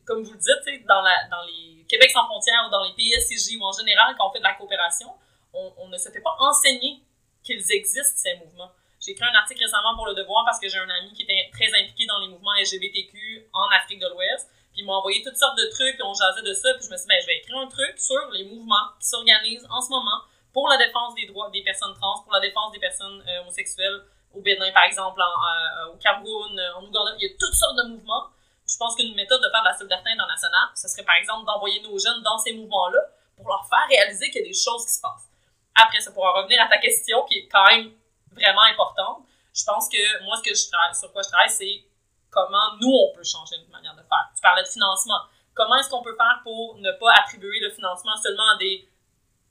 comme 0.06 0.24
vous 0.24 0.34
le 0.34 0.40
dites, 0.40 0.86
dans, 0.88 1.02
la, 1.02 1.28
dans 1.30 1.44
les 1.46 1.86
Québec 1.88 2.10
sans 2.12 2.26
frontières 2.26 2.66
ou 2.68 2.72
dans 2.72 2.84
les 2.84 2.94
pays 2.94 3.14
ou 3.14 3.64
en 3.64 3.72
général, 3.72 4.16
quand 4.18 4.30
on 4.30 4.32
fait 4.32 4.40
de 4.40 4.44
la 4.44 4.54
coopération, 4.54 5.14
on, 5.54 5.74
on 5.78 5.88
ne 5.88 5.98
se 5.98 6.10
fait 6.10 6.22
pas 6.22 6.36
enseigner 6.40 7.02
qu'ils 7.44 7.64
existent, 7.72 8.18
ces 8.18 8.36
mouvements. 8.36 8.72
J'ai 9.00 9.12
écrit 9.12 9.26
un 9.26 9.36
article 9.36 9.64
récemment 9.64 9.96
pour 9.96 10.08
Le 10.08 10.16
Devoir 10.16 10.44
parce 10.44 10.60
que 10.60 10.68
j'ai 10.68 10.80
un 10.80 10.90
ami 10.90 11.14
qui 11.14 11.24
était 11.24 11.50
très 11.54 11.70
impliqué 11.80 12.06
dans 12.08 12.20
les 12.20 12.28
mouvements 12.28 12.54
LGBTQ 12.60 13.48
en 13.54 13.68
Afrique 13.70 14.00
de 14.00 14.08
l'Ouest. 14.08 14.50
Puis 14.74 14.82
il 14.82 14.86
m'a 14.86 14.94
envoyé 14.94 15.24
toutes 15.24 15.38
sortes 15.38 15.58
de 15.58 15.70
trucs, 15.70 15.96
puis 15.96 16.04
on 16.04 16.14
jasait 16.14 16.42
de 16.42 16.54
ça. 16.54 16.74
Puis 16.74 16.86
je 16.86 16.92
me 16.92 16.98
suis 16.98 17.06
dit, 17.06 17.10
ben, 17.10 17.22
je 17.22 17.28
vais 17.28 17.38
écrire 17.38 17.58
un 17.58 17.68
truc 17.68 17.98
sur 17.98 18.20
les 18.34 18.44
mouvements 18.46 18.90
qui 19.00 19.08
s'organisent 19.08 19.68
en 19.70 19.82
ce 19.82 19.90
moment 19.90 20.22
pour 20.58 20.70
la 20.70 20.78
défense 20.78 21.14
des 21.14 21.28
droits 21.28 21.52
des 21.52 21.62
personnes 21.62 21.94
trans, 21.94 22.24
pour 22.24 22.34
la 22.34 22.40
défense 22.40 22.72
des 22.72 22.80
personnes 22.80 23.24
euh, 23.30 23.42
homosexuelles 23.42 24.02
au 24.34 24.42
Bénin, 24.42 24.72
par 24.72 24.86
exemple, 24.86 25.22
en, 25.22 25.94
au 25.94 25.98
Cameroun, 25.98 26.60
en 26.76 26.84
Ouganda. 26.84 27.14
Il 27.20 27.30
y 27.30 27.32
a 27.32 27.38
toutes 27.40 27.54
sortes 27.54 27.78
de 27.78 27.94
mouvements. 27.94 28.26
Je 28.66 28.76
pense 28.76 28.96
qu'une 28.96 29.14
méthode 29.14 29.40
de 29.40 29.50
faire 29.52 29.62
de 29.62 29.70
la 29.70 29.78
solidarité 29.78 30.10
internationale, 30.10 30.70
ce 30.74 30.88
serait 30.88 31.06
par 31.06 31.14
exemple 31.14 31.46
d'envoyer 31.46 31.80
nos 31.84 31.96
jeunes 32.00 32.24
dans 32.24 32.40
ces 32.40 32.54
mouvements-là 32.54 32.98
pour 33.36 33.48
leur 33.48 33.70
faire 33.70 33.86
réaliser 33.88 34.32
qu'il 34.32 34.42
y 34.42 34.46
a 34.46 34.48
des 34.48 34.58
choses 34.58 34.84
qui 34.84 34.94
se 34.98 35.00
passent. 35.00 35.30
Après, 35.76 36.00
ça 36.02 36.10
pourra 36.10 36.32
revenir 36.42 36.60
à 36.60 36.68
ta 36.68 36.80
question 36.80 37.24
qui 37.26 37.38
est 37.38 37.48
quand 37.48 37.68
même 37.68 37.94
vraiment 38.32 38.66
importante. 38.66 39.30
Je 39.54 39.64
pense 39.64 39.88
que 39.88 40.24
moi, 40.26 40.38
ce 40.38 40.42
que 40.42 40.56
je 40.56 40.98
sur 40.98 41.14
quoi 41.14 41.22
je 41.22 41.30
travaille, 41.30 41.54
c'est 41.54 41.86
comment 42.32 42.74
nous, 42.82 42.90
on 42.90 43.16
peut 43.16 43.24
changer 43.24 43.60
notre 43.60 43.70
manière 43.70 43.94
de 43.94 44.02
faire. 44.02 44.26
Tu 44.34 44.42
parlais 44.42 44.64
de 44.64 44.70
financement. 44.70 45.22
Comment 45.54 45.76
est-ce 45.76 45.92
qu'on 45.92 46.02
peut 46.02 46.18
faire 46.18 46.42
pour 46.42 46.78
ne 46.80 46.92
pas 46.94 47.14
attribuer 47.14 47.60
le 47.60 47.70
financement 47.70 48.18
seulement 48.18 48.50
à 48.50 48.58
des 48.58 48.90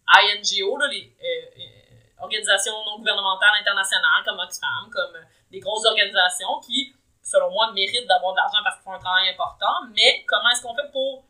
INGO, 0.08 0.78
les 0.90 1.12
euh, 1.20 1.26
euh, 1.26 2.22
organisations 2.22 2.72
non 2.84 2.98
gouvernementales 2.98 3.60
internationales 3.60 4.22
comme 4.24 4.38
Oxfam, 4.38 4.90
comme 4.92 5.16
euh, 5.16 5.24
des 5.50 5.60
grosses 5.60 5.84
organisations 5.84 6.60
qui, 6.64 6.94
selon 7.22 7.50
moi, 7.50 7.72
méritent 7.72 8.06
d'avoir 8.06 8.32
de 8.32 8.38
l'argent 8.38 8.58
parce 8.62 8.76
qu'ils 8.76 8.84
font 8.84 8.92
un 8.92 8.98
travail 8.98 9.28
important, 9.30 9.90
mais 9.94 10.24
comment 10.26 10.48
est-ce 10.50 10.62
qu'on 10.62 10.74
fait 10.74 10.90
pour 10.92 11.24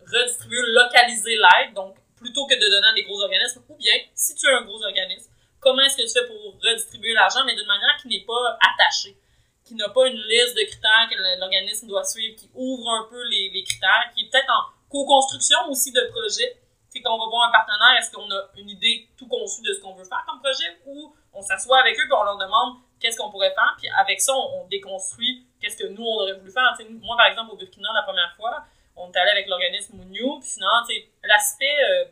redistribuer, 0.00 0.62
localiser 0.68 1.36
l'aide, 1.36 1.74
donc 1.74 1.96
plutôt 2.16 2.46
que 2.46 2.54
de 2.54 2.70
donner 2.70 2.88
à 2.88 2.94
des 2.94 3.02
gros 3.02 3.20
organismes, 3.20 3.62
ou 3.68 3.76
bien, 3.76 3.94
si 4.14 4.34
tu 4.34 4.46
es 4.46 4.52
un 4.52 4.62
gros 4.62 4.82
organisme, 4.82 5.30
comment 5.60 5.82
est-ce 5.82 5.96
que 5.96 6.02
tu 6.02 6.12
fais 6.12 6.26
pour 6.26 6.54
redistribuer 6.62 7.14
l'argent, 7.14 7.44
mais 7.44 7.54
d'une 7.54 7.66
manière 7.66 7.96
qui 8.00 8.08
n'est 8.08 8.24
pas 8.24 8.58
attachée, 8.62 9.16
qui 9.64 9.74
n'a 9.74 9.88
pas 9.88 10.06
une 10.06 10.16
liste 10.16 10.56
de 10.56 10.64
critères 10.64 11.08
que 11.10 11.38
l'organisme 11.38 11.88
doit 11.88 12.04
suivre, 12.04 12.36
qui 12.36 12.48
ouvre 12.54 12.88
un 12.90 13.06
peu 13.10 13.22
les, 13.28 13.50
les 13.50 13.64
critères, 13.64 14.10
qui 14.14 14.24
est 14.24 14.30
peut-être 14.30 14.50
en 14.50 14.72
co-construction 14.88 15.58
aussi 15.68 15.92
de 15.92 16.00
projets, 16.10 16.56
c'est 16.90 17.00
qu'on 17.00 17.18
va 17.18 17.26
voir 17.26 17.48
un 17.48 17.52
partenaire, 17.52 17.98
est-ce 17.98 18.10
qu'on 18.10 18.30
a 18.30 18.48
une 18.56 18.70
idée 18.70 19.08
tout 19.16 19.28
conçue 19.28 19.62
de 19.62 19.72
ce 19.74 19.80
qu'on 19.80 19.94
veut 19.94 20.04
faire 20.04 20.24
comme 20.26 20.40
projet 20.40 20.78
ou 20.86 21.14
on 21.32 21.42
s'assoit 21.42 21.80
avec 21.80 21.98
eux 21.98 22.04
et 22.08 22.12
on 22.12 22.24
leur 22.24 22.38
demande 22.38 22.78
qu'est-ce 23.00 23.16
qu'on 23.16 23.30
pourrait 23.30 23.54
faire, 23.54 23.74
puis 23.78 23.88
avec 23.96 24.20
ça, 24.20 24.34
on, 24.34 24.66
déconstruit 24.66 25.46
qu'est-ce 25.60 25.76
que 25.76 25.86
nous, 25.86 26.02
on 26.02 26.22
aurait 26.22 26.34
voulu 26.34 26.50
faire. 26.50 26.76
moi, 27.00 27.16
par 27.16 27.26
exemple, 27.26 27.52
au 27.52 27.56
Burkina, 27.56 27.88
la 27.94 28.02
première 28.02 28.34
fois, 28.36 28.64
on 28.96 29.10
est 29.12 29.16
allé 29.16 29.30
avec 29.30 29.48
l'organisme 29.48 29.96
Mouniou, 29.96 30.40
puis 30.40 30.48
finalement, 30.48 30.82
l'aspect, 31.22 31.76
euh, 31.90 32.04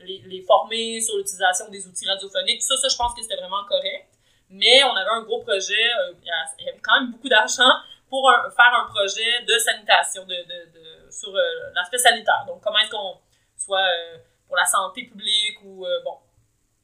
les, 0.00 0.22
les, 0.26 0.42
former 0.42 1.00
sur 1.00 1.16
l'utilisation 1.16 1.68
des 1.70 1.86
outils 1.86 2.08
radiophoniques, 2.08 2.62
ça, 2.62 2.76
ça, 2.76 2.88
je 2.88 2.96
pense 2.96 3.14
que 3.14 3.22
c'était 3.22 3.36
vraiment 3.36 3.64
correct. 3.64 4.06
Mais 4.50 4.82
on 4.84 4.94
avait 4.94 5.10
un 5.10 5.22
gros 5.22 5.42
projet, 5.42 5.92
euh, 6.00 6.12
il 6.58 6.64
y 6.64 6.68
avait 6.68 6.78
quand 6.80 7.00
même 7.00 7.10
beaucoup 7.10 7.28
d'argent 7.28 7.70
pour 8.08 8.30
faire 8.56 8.72
un 8.74 8.86
projet 8.86 9.42
de 9.42 9.58
sanitation, 9.58 10.24
de, 10.24 10.34
de, 10.34 11.10
sur 11.10 11.34
euh, 11.34 11.42
l'aspect 11.74 11.98
sanitaire. 11.98 12.44
Donc, 12.46 12.62
comment 12.62 12.78
est-ce 12.78 12.90
qu'on 12.90 13.18
soit 13.68 13.84
euh, 13.84 14.18
pour 14.46 14.56
la 14.56 14.64
santé 14.64 15.04
publique 15.04 15.58
ou 15.62 15.84
euh, 15.84 16.00
bon. 16.04 16.16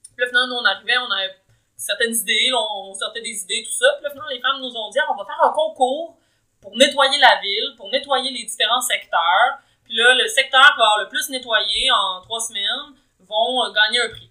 Puis 0.02 0.20
là, 0.20 0.28
finalement, 0.28 0.54
nous, 0.54 0.60
on 0.60 0.64
arrivait, 0.64 0.98
on 0.98 1.10
avait 1.10 1.34
certaines 1.76 2.14
idées, 2.14 2.52
on, 2.54 2.94
sortait 2.94 3.22
des 3.22 3.42
idées, 3.42 3.64
tout 3.64 3.72
ça. 3.72 3.86
Puis 3.94 4.04
là, 4.04 4.10
finalement, 4.10 4.30
les 4.30 4.40
femmes 4.40 4.60
nous 4.60 4.76
ont 4.76 4.90
dit, 4.90 4.98
ah, 5.00 5.06
on 5.10 5.16
va 5.16 5.24
faire 5.24 5.42
un 5.42 5.52
concours 5.52 6.18
pour 6.60 6.76
nettoyer 6.76 7.18
la 7.18 7.40
ville, 7.40 7.74
pour 7.76 7.88
nettoyer 7.90 8.30
les 8.30 8.44
différents 8.44 8.80
secteurs. 8.80 9.58
Puis 9.84 9.96
là, 9.96 10.14
le 10.14 10.28
secteur 10.28 10.60
qui 10.60 10.78
va 10.78 10.84
avoir 10.84 10.98
le 11.00 11.08
plus 11.08 11.28
nettoyé 11.30 11.90
en 11.90 12.20
trois 12.22 12.40
semaines 12.40 12.94
vont 13.20 13.64
euh, 13.64 13.72
gagner 13.72 14.00
un 14.00 14.08
prix. 14.10 14.30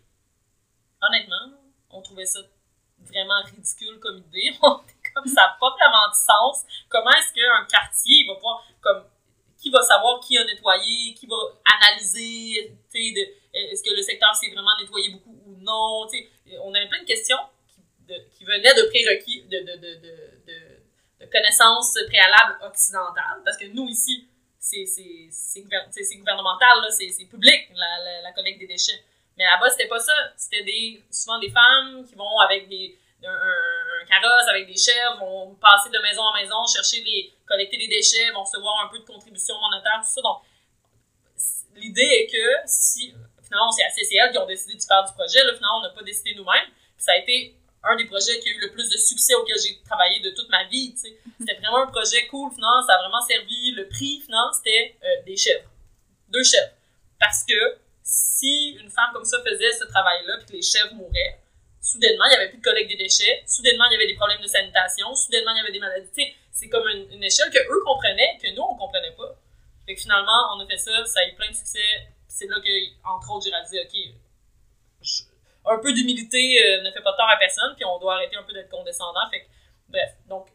Honnêtement, 1.02 1.58
on 1.90 2.02
trouvait 2.02 2.26
ça 2.26 2.40
vraiment 3.00 3.42
ridicule 3.44 4.00
comme 4.00 4.18
idée. 4.18 4.58
comme 4.62 5.28
ça 5.28 5.42
n'a 5.42 5.58
pas 5.60 5.70
vraiment 5.70 6.10
de 6.10 6.16
sens. 6.16 6.66
Comment 6.90 7.12
est-ce 7.12 7.34
qu'un 7.34 7.66
quartier 7.66 8.26
va 8.28 8.36
pouvoir, 8.36 8.64
comme 8.82 9.04
qui 9.64 9.70
va 9.70 9.82
savoir 9.82 10.20
qui 10.20 10.38
a 10.38 10.44
nettoyé, 10.44 11.14
qui 11.14 11.26
va 11.26 11.38
analyser, 11.80 12.76
est-ce 12.94 13.82
que 13.82 13.96
le 13.96 14.02
secteur 14.02 14.36
s'est 14.36 14.52
vraiment 14.52 14.76
nettoyé 14.78 15.10
beaucoup 15.10 15.40
ou 15.46 15.56
non, 15.62 16.06
on 16.64 16.74
avait 16.74 16.88
plein 16.90 17.02
de 17.02 17.08
questions 17.08 17.38
qui, 18.36 18.44
venaient 18.44 18.74
de 18.76 18.90
prérequis, 18.90 19.44
de, 19.44 19.60
de, 19.60 19.76
de, 19.78 19.96
de, 21.22 21.26
connaissances 21.32 21.98
préalables 22.10 22.60
occidentales, 22.62 23.42
parce 23.46 23.56
que 23.58 23.66
nous, 23.68 23.88
ici, 23.88 24.28
c'est 24.60 26.18
gouvernemental, 26.18 26.78
c'est 26.92 27.26
public, 27.26 27.70
la, 27.74 28.22
la, 28.22 28.32
collecte 28.34 28.60
des 28.60 28.68
déchets. 28.68 29.02
Mais 29.38 29.46
là-bas, 29.46 29.70
c'était 29.70 29.88
pas 29.88 30.00
ça. 30.00 30.14
C'était 30.36 30.64
des, 30.64 31.02
souvent 31.10 31.40
des 31.40 31.50
femmes 31.50 32.06
qui 32.06 32.14
vont 32.16 32.38
avec 32.40 32.68
des, 32.68 32.96
un, 33.26 34.06
carrosse, 34.06 34.48
avec 34.50 34.68
des 34.68 34.78
chèvres, 34.78 35.20
vont 35.20 35.56
passer 35.56 35.90
de 35.90 36.00
maison 36.00 36.22
en 36.22 36.34
maison, 36.34 36.66
chercher 36.68 37.02
les, 37.04 37.34
collecter 37.48 37.78
des 37.78 37.88
déchets, 37.88 38.32
vont 38.32 38.44
recevoir 38.44 38.86
un 38.86 38.90
peu 38.90 39.00
de 39.00 39.06
contribution 39.06 39.56
monétaire, 39.60 40.02
tout 40.02 40.14
ça. 40.14 40.22
Donc, 40.22 40.42
l'idée 41.76 42.02
est 42.02 42.28
que 42.28 42.68
si, 42.68 43.14
finalement, 43.44 43.72
c'est 43.72 43.84
c'est 43.92 44.16
elles 44.16 44.32
qui 44.32 44.38
ont 44.38 44.46
décidé 44.46 44.76
de 44.76 44.82
faire 44.82 45.04
du 45.06 45.14
projet, 45.14 45.44
là, 45.44 45.54
finalement, 45.56 45.80
on 45.80 45.82
n'a 45.84 45.90
pas 45.90 46.04
décidé 46.04 46.36
nous-mêmes. 46.36 46.70
Ça 46.98 47.14
a 47.14 47.18
été 47.18 47.56
un 47.84 47.96
des 47.96 48.06
projets 48.06 48.40
qui 48.40 48.50
a 48.50 48.52
eu 48.54 48.60
le 48.62 48.72
plus 48.72 48.90
de 48.90 48.98
succès 48.98 49.36
auquel 49.36 49.58
j'ai 49.60 49.82
travaillé 49.84 50.20
de 50.22 50.30
toute 50.32 50.50
ma 50.50 50.64
vie. 50.66 50.96
C'était 50.98 51.56
vraiment 51.56 51.84
un 51.84 51.88
projet 51.88 52.28
cool, 52.28 52.52
finalement, 52.54 52.82
ça 52.88 52.96
a 52.96 53.00
vraiment 53.00 53.22
servi. 53.22 53.72
Le 53.72 53.88
prix, 53.88 54.22
finalement, 54.26 54.54
c'était 54.54 54.96
euh, 55.04 55.24
des 55.26 55.36
chèvres. 55.36 55.70
Deux 56.30 56.44
chèvres. 56.44 56.72
Parce 57.20 57.44
que 57.44 57.78
si 58.04 58.78
une 58.80 58.90
femme 58.90 59.12
comme 59.14 59.26
ça 59.26 59.42
faisait 59.44 59.72
ce 59.74 59.86
travail-là, 59.86 60.38
puis 60.46 60.58
les 60.58 60.62
chèvres 60.62 60.94
mouraient, 60.94 61.40
soudainement, 61.84 62.24
il 62.26 62.30
n'y 62.30 62.36
avait 62.36 62.50
plus 62.50 62.58
de 62.58 62.64
collecte 62.64 62.90
des 62.90 62.96
déchets, 62.96 63.44
soudainement, 63.46 63.84
il 63.92 63.94
y 63.94 63.96
avait 63.96 64.08
des 64.08 64.16
problèmes 64.16 64.42
de 64.42 64.48
sanitation, 64.48 65.14
soudainement, 65.14 65.52
il 65.52 65.58
y 65.58 65.60
avait 65.60 65.72
des 65.72 65.80
maladies. 65.80 66.34
C'est 66.52 66.70
comme 66.70 66.88
une, 66.88 67.24
échelle 67.24 67.52
que 67.52 67.60
eux 67.60 67.84
comprenaient, 67.84 68.40
que 68.42 68.50
nous, 68.56 68.64
on 68.64 68.76
comprenait 68.76 69.12
pas. 69.12 69.36
Fait 69.86 69.96
que 69.96 70.02
finalement, 70.02 70.56
on 70.56 70.62
a 70.62 70.66
fait 70.66 70.78
ça, 70.78 71.06
ça 71.06 71.20
a 71.20 71.28
eu 71.28 71.36
plein 71.36 71.50
de 71.50 71.56
succès. 71.56 72.08
C'est 72.28 72.48
là 72.48 72.56
que, 72.64 72.72
entre 73.06 73.36
autres, 73.36 73.46
j'ai 73.46 73.52
réalisé, 73.52 73.82
OK, 73.82 74.16
un 75.66 75.80
peu 75.80 75.94
d'humilité 75.94 76.40
euh, 76.64 76.82
ne 76.84 76.92
fait 76.92 77.02
pas 77.02 77.14
tort 77.14 77.30
à 77.30 77.38
personne, 77.38 77.76
puis 77.76 77.86
on 77.86 78.00
doit 78.00 78.16
arrêter 78.16 78.38
un 78.38 78.44
peu 78.44 78.54
d'être 78.54 78.70
condescendant. 78.70 79.30
Fait 79.30 79.46
bref, 79.90 80.12
donc, 80.28 80.48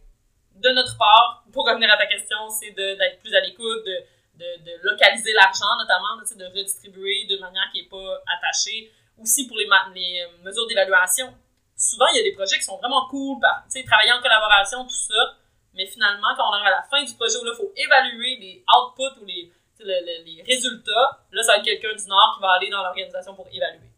de 0.57 0.71
notre 0.71 0.97
part, 0.97 1.45
pour 1.53 1.67
revenir 1.67 1.93
à 1.93 1.97
ta 1.97 2.07
question, 2.07 2.49
c'est 2.49 2.71
d'être 2.71 3.21
plus 3.21 3.35
à 3.35 3.41
l'écoute, 3.41 3.85
de, 3.85 4.05
de, 4.35 4.65
de, 4.65 4.73
localiser 4.83 5.33
l'argent, 5.35 5.77
notamment, 5.79 6.17
de 6.17 6.45
redistribuer 6.47 7.27
de 7.27 7.39
manière 7.39 7.69
qui 7.73 7.83
n'est 7.83 7.89
pas 7.89 8.23
attachée. 8.37 8.91
Aussi 9.21 9.47
pour 9.47 9.57
les, 9.57 9.67
euh, 9.67 10.45
mesures 10.45 10.67
d'évaluation. 10.67 11.35
Souvent, 11.77 12.07
il 12.09 12.17
y 12.17 12.21
a 12.21 12.23
des 12.23 12.33
projets 12.33 12.59
qui 12.59 12.65
sont 12.65 12.77
vraiment 12.79 13.07
cool, 13.09 13.39
travailler 13.41 14.13
en 14.13 14.21
collaboration, 14.21 14.85
tout 14.85 14.91
ça. 14.91 15.37
Mais 15.75 15.87
finalement, 15.87 16.35
quand 16.37 16.49
on 16.49 16.53
arrive 16.53 16.67
à 16.67 16.71
la 16.71 16.83
fin 16.83 17.03
du 17.05 17.15
projet 17.15 17.37
où 17.39 17.47
il 17.47 17.55
faut 17.55 17.73
évaluer 17.77 18.37
les 18.37 18.65
outputs 18.67 19.21
ou 19.23 19.25
les, 19.27 19.53
les 19.81 20.43
résultats, 20.43 21.21
là, 21.31 21.43
ça 21.43 21.53
va 21.53 21.59
être 21.59 21.65
quelqu'un 21.65 21.95
du 21.95 22.07
Nord 22.07 22.35
qui 22.37 22.43
va 22.43 22.53
aller 22.53 22.71
dans 22.71 22.83
l'organisation 22.83 23.35
pour 23.35 23.47
évaluer 23.53 23.89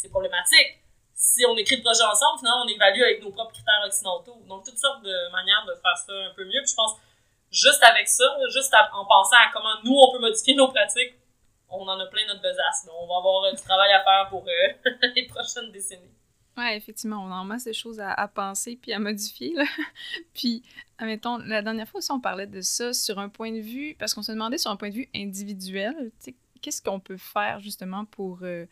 c'est 0.00 0.08
problématique. 0.08 0.80
Si 1.12 1.44
on 1.44 1.54
écrit 1.56 1.76
le 1.76 1.82
projet 1.82 2.02
ensemble, 2.02 2.38
finalement, 2.38 2.64
on 2.64 2.68
évalue 2.68 3.02
avec 3.02 3.22
nos 3.22 3.30
propres 3.30 3.52
critères 3.52 3.84
occidentaux. 3.84 4.40
Donc, 4.48 4.64
toutes 4.64 4.78
sortes 4.78 5.02
de 5.02 5.30
manières 5.32 5.64
de 5.66 5.74
faire 5.74 5.96
ça 5.96 6.12
un 6.12 6.32
peu 6.34 6.44
mieux. 6.44 6.62
Puis 6.64 6.72
je 6.72 6.74
pense, 6.74 6.96
juste 7.52 7.82
avec 7.82 8.08
ça, 8.08 8.24
juste 8.48 8.74
en 8.92 9.04
pensant 9.04 9.36
à 9.36 9.52
comment 9.52 9.76
nous, 9.84 9.94
on 9.94 10.12
peut 10.12 10.18
modifier 10.18 10.54
nos 10.54 10.68
pratiques, 10.68 11.14
on 11.70 11.86
en 11.88 11.98
a 11.98 12.06
plein 12.06 12.26
notre 12.28 12.42
besace. 12.42 12.88
On 13.00 13.06
va 13.06 13.16
avoir 13.18 13.44
euh, 13.44 13.52
du 13.52 13.62
travail 13.62 13.92
à 13.92 14.02
faire 14.02 14.28
pour 14.28 14.46
euh, 14.46 14.90
les 15.16 15.26
prochaines 15.26 15.70
décennies. 15.72 16.10
Oui, 16.56 16.64
effectivement, 16.74 17.24
on 17.24 17.30
a 17.30 17.36
en 17.36 17.44
masse 17.44 17.64
de 17.64 17.72
choses 17.72 18.00
à, 18.00 18.28
penser 18.28 18.76
puis 18.80 18.92
à 18.92 18.98
modifier. 18.98 19.54
Là. 19.54 19.64
puis, 20.34 20.62
admettons, 20.98 21.38
la 21.38 21.62
dernière 21.62 21.88
fois 21.88 21.98
aussi, 21.98 22.12
on 22.12 22.20
parlait 22.20 22.46
de 22.46 22.60
ça 22.60 22.92
sur 22.92 23.18
un 23.18 23.28
point 23.28 23.52
de 23.52 23.60
vue, 23.60 23.96
parce 23.98 24.14
qu'on 24.14 24.22
se 24.22 24.32
demandait 24.32 24.58
sur 24.58 24.70
un 24.70 24.76
point 24.76 24.90
de 24.90 24.94
vue 24.94 25.08
individuel, 25.14 26.10
qu'est-ce 26.60 26.82
qu'on 26.82 27.00
peut 27.00 27.16
faire 27.16 27.60
justement 27.60 28.04
pour 28.04 28.40
euh, 28.42 28.66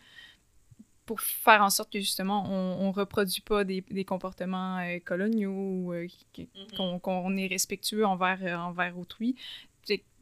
pour 1.06 1.22
faire 1.22 1.62
en 1.62 1.70
sorte 1.70 1.90
que 1.90 2.00
justement 2.00 2.44
on, 2.46 2.88
ne 2.88 2.92
reproduit 2.92 3.40
pas 3.40 3.64
des, 3.64 3.80
des 3.80 4.04
comportements 4.04 4.78
euh, 4.78 4.98
coloniaux 5.02 5.50
ou 5.50 5.92
euh, 5.94 6.06
mm-hmm. 6.36 7.00
qu'on 7.00 7.36
est 7.38 7.46
respectueux 7.46 8.04
envers, 8.04 8.42
envers 8.60 8.98
autrui. 8.98 9.34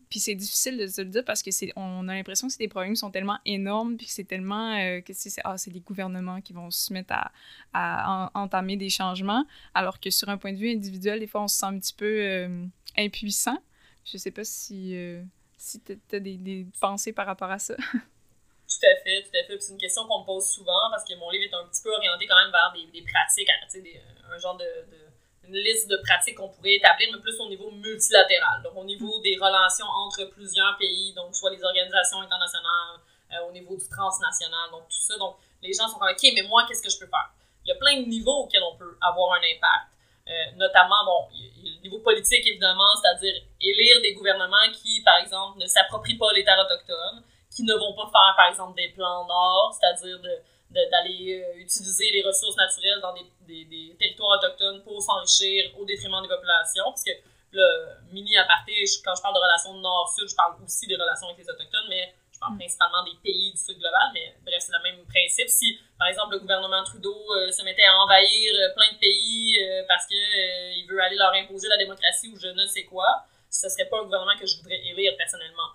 Puis 0.09 0.21
c'est 0.21 0.35
difficile 0.35 0.79
de 0.79 0.87
se 0.87 1.01
le 1.01 1.09
dire 1.09 1.25
parce 1.25 1.43
que 1.43 1.51
c'est 1.51 1.73
on 1.77 2.07
a 2.09 2.15
l'impression 2.15 2.47
que 2.47 2.53
c'est 2.53 2.63
des 2.63 2.69
problèmes 2.69 2.95
qui 2.95 3.01
sont 3.01 3.11
tellement 3.11 3.39
énormes 3.45 3.97
puis 3.97 4.07
que 4.07 4.13
c'est 4.13 4.25
tellement 4.25 4.77
que 5.05 5.13
c'est 5.13 5.41
ah, 5.45 5.57
les 5.67 5.81
gouvernements 5.81 6.41
qui 6.41 6.53
vont 6.53 6.71
se 6.71 6.93
mettre 6.93 7.13
à, 7.13 7.33
à, 7.73 8.31
entamer 8.35 8.77
des 8.77 8.89
changements 8.89 9.45
alors 9.75 9.99
que 9.99 10.11
sur 10.11 10.29
un 10.29 10.39
point 10.39 10.53
de 10.53 10.59
vue 10.59 10.71
individuel 10.71 11.19
des 11.19 11.27
fois 11.27 11.43
on 11.43 11.49
se 11.49 11.59
sent 11.59 11.67
un 11.67 11.79
petit 11.79 11.95
peu 11.95 12.49
impuissant. 12.97 13.59
Je 14.05 14.17
sais 14.17 14.31
pas 14.31 14.45
si 14.45 14.97
si 15.59 15.81
tu 15.81 15.99
as 16.13 16.21
des, 16.21 16.37
des 16.37 16.67
pensées 16.81 17.13
par 17.13 17.27
rapport 17.27 17.51
à 17.51 17.59
ça. 17.59 17.75
Tout 18.67 18.87
à 18.87 18.97
fait, 19.03 19.23
tout 19.23 19.31
à 19.33 19.47
fait. 19.47 19.61
C'est 19.61 19.73
une 19.73 19.79
question 19.79 20.07
qu'on 20.07 20.21
me 20.21 20.27
pose 20.27 20.45
souvent 20.45 20.91
parce 20.91 21.05
que 21.05 21.15
mon 21.15 21.31
livre 21.31 21.45
est 21.45 21.55
un 21.55 21.67
petit 21.69 21.83
peu 21.83 21.95
orienté 21.95 22.27
quand 22.27 22.37
même 22.37 22.51
vers 22.51 22.73
des, 22.75 22.87
des 22.91 23.07
pratiques, 23.07 23.49
des, 23.73 24.01
un 24.29 24.39
genre 24.39 24.57
de, 24.57 24.67
une 25.49 25.55
liste 25.55 25.89
de 25.89 25.97
pratiques 25.99 26.37
qu'on 26.37 26.49
pourrait 26.49 26.75
établir, 26.75 27.09
mais 27.13 27.21
plus 27.21 27.39
au 27.41 27.49
niveau 27.49 27.71
multilatéral. 27.71 28.63
Donc, 28.63 28.77
au 28.77 28.85
niveau 28.85 29.21
des 29.21 29.37
relations 29.37 29.87
entre 29.87 30.25
plusieurs 30.25 30.77
pays, 30.79 31.13
donc 31.15 31.35
soit 31.35 31.51
les 31.51 31.63
organisations 31.63 32.21
internationales, 32.21 33.01
euh, 33.33 33.49
au 33.49 33.53
niveau 33.53 33.77
du 33.77 33.89
transnational, 33.89 34.71
donc 34.71 34.89
tout 34.89 35.01
ça. 35.01 35.17
Donc, 35.19 35.37
les 35.63 35.73
gens 35.73 35.89
sont 35.89 35.99
comme, 35.99 36.11
OK, 36.11 36.23
mais 36.35 36.43
moi, 36.43 36.65
qu'est-ce 36.69 36.83
que 36.83 36.91
je 36.91 36.99
peux 36.99 37.07
faire? 37.07 37.31
Il 37.65 37.69
y 37.69 37.73
a 37.73 37.77
plein 37.77 38.01
de 38.01 38.07
niveaux 38.07 38.45
auxquels 38.45 38.63
on 38.63 38.77
peut 38.77 38.97
avoir 39.01 39.33
un 39.35 39.43
impact. 39.43 39.91
Euh, 40.29 40.57
notamment, 40.57 41.05
bon, 41.05 41.29
le 41.63 41.83
niveau 41.83 41.99
politique, 41.99 42.47
évidemment, 42.47 42.95
c'est-à-dire 43.01 43.35
élire 43.61 44.01
des 44.03 44.15
gouvernements 44.15 44.71
qui, 44.73 45.01
par 45.03 45.19
exemple, 45.19 45.59
ne 45.59 45.67
s'approprient 45.67 46.19
pas 46.19 46.33
les 46.35 46.45
terres 46.45 46.59
autochtones, 46.59 47.23
qui 47.51 47.63
ne 47.63 47.75
vont 47.75 47.95
pas 47.95 48.11
faire, 48.11 48.35
par 48.37 48.49
exemple, 48.49 48.77
des 48.77 48.89
plans 48.89 49.27
nord, 49.27 49.77
c'est-à-dire 49.79 50.21
de, 50.21 50.31
d'aller 50.71 51.43
euh, 51.43 51.61
utiliser 51.61 52.11
les 52.11 52.23
ressources 52.23 52.57
naturelles 52.57 53.01
dans 53.01 53.15
des, 53.15 53.25
des, 53.47 53.65
des 53.65 53.97
territoires 53.99 54.39
autochtones 54.39 54.83
pour 54.83 55.01
s'enrichir 55.01 55.71
au 55.79 55.85
détriment 55.85 56.21
des 56.23 56.29
populations. 56.29 56.85
Parce 56.87 57.05
que 57.05 57.13
le 57.53 58.13
mini 58.13 58.37
aparté, 58.37 58.73
quand 59.05 59.15
je 59.15 59.23
parle 59.23 59.35
de 59.35 59.41
relations 59.41 59.75
nord-sud, 59.75 60.29
je 60.29 60.35
parle 60.35 60.57
aussi 60.63 60.87
des 60.87 60.97
relations 60.97 61.29
avec 61.29 61.39
les 61.39 61.49
autochtones, 61.49 61.89
mais 61.89 62.15
je 62.33 62.39
parle 62.39 62.55
mm. 62.55 62.59
principalement 62.59 63.05
des 63.05 63.17
pays 63.23 63.53
du 63.53 63.57
sud 63.57 63.79
global. 63.79 64.11
Mais 64.13 64.35
bref, 64.45 64.61
c'est 64.61 64.73
le 64.73 64.83
même 64.83 65.07
principe. 65.07 65.49
Si, 65.49 65.79
par 65.99 66.09
exemple, 66.09 66.35
le 66.35 66.41
gouvernement 66.41 66.83
Trudeau 66.85 67.17
euh, 67.37 67.51
se 67.51 67.63
mettait 67.63 67.85
à 67.85 67.97
envahir 67.97 68.53
euh, 68.55 68.75
plein 68.75 68.93
de 68.93 68.99
pays 68.99 69.57
parce 69.89 70.07
qu'il 70.07 70.19
il 70.19 70.87
veut 70.89 71.01
aller 71.01 71.17
leur 71.17 71.33
imposer 71.33 71.69
la 71.69 71.79
démocratie 71.79 72.29
ou 72.29 72.37
je 72.39 72.49
ne 72.49 72.67
sais 72.67 72.85
quoi, 72.85 73.25
ce 73.49 73.69
serait 73.69 73.89
pas 73.89 74.01
un 74.01 74.05
gouvernement 74.05 74.37
que 74.39 74.47
je 74.47 74.57
voudrais 74.59 74.83
élire 74.85 75.17
personnellement 75.17 75.71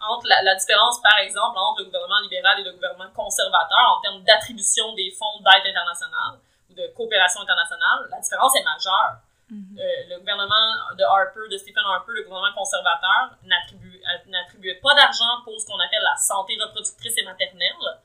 entre 0.00 0.26
la, 0.28 0.54
différence, 0.54 1.00
par 1.02 1.18
exemple, 1.18 1.58
entre 1.58 1.80
le 1.80 1.86
gouvernement 1.86 2.20
libéral 2.20 2.60
et 2.60 2.64
le 2.64 2.72
gouvernement 2.72 3.10
conservateur 3.14 3.98
en 3.98 4.00
termes 4.00 4.22
d'attribution 4.22 4.94
des 4.94 5.10
fonds 5.10 5.40
d'aide 5.40 5.66
internationale 5.66 6.38
ou 6.70 6.74
de 6.74 6.86
coopération 6.94 7.40
internationale, 7.40 8.06
la 8.10 8.20
différence 8.20 8.54
est 8.56 8.64
majeure. 8.64 9.16
Mm-hmm. 9.50 9.78
Euh, 9.78 10.14
le 10.14 10.18
gouvernement 10.20 10.94
de 10.96 11.04
Harper, 11.04 11.48
de 11.50 11.56
Stephen 11.58 11.84
Harper, 11.84 12.12
le 12.12 12.22
gouvernement 12.22 12.54
conservateur, 12.54 13.36
n'attribuait 13.44 14.80
pas 14.80 14.94
d'argent 14.94 15.42
pour 15.44 15.58
ce 15.60 15.66
qu'on 15.66 15.78
appelle 15.78 16.02
la 16.02 16.16
santé 16.16 16.56
reproductrice 16.60 17.18
et 17.18 17.24
maternelle 17.24 18.00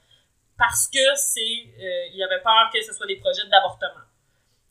parce 0.58 0.88
que 0.88 1.16
c'est, 1.16 1.72
euh, 1.80 2.14
il 2.14 2.22
avait 2.22 2.42
peur 2.42 2.70
que 2.74 2.82
ce 2.82 2.94
soit 2.94 3.08
des 3.08 3.16
projets 3.16 3.48
d'avortement. 3.48 4.04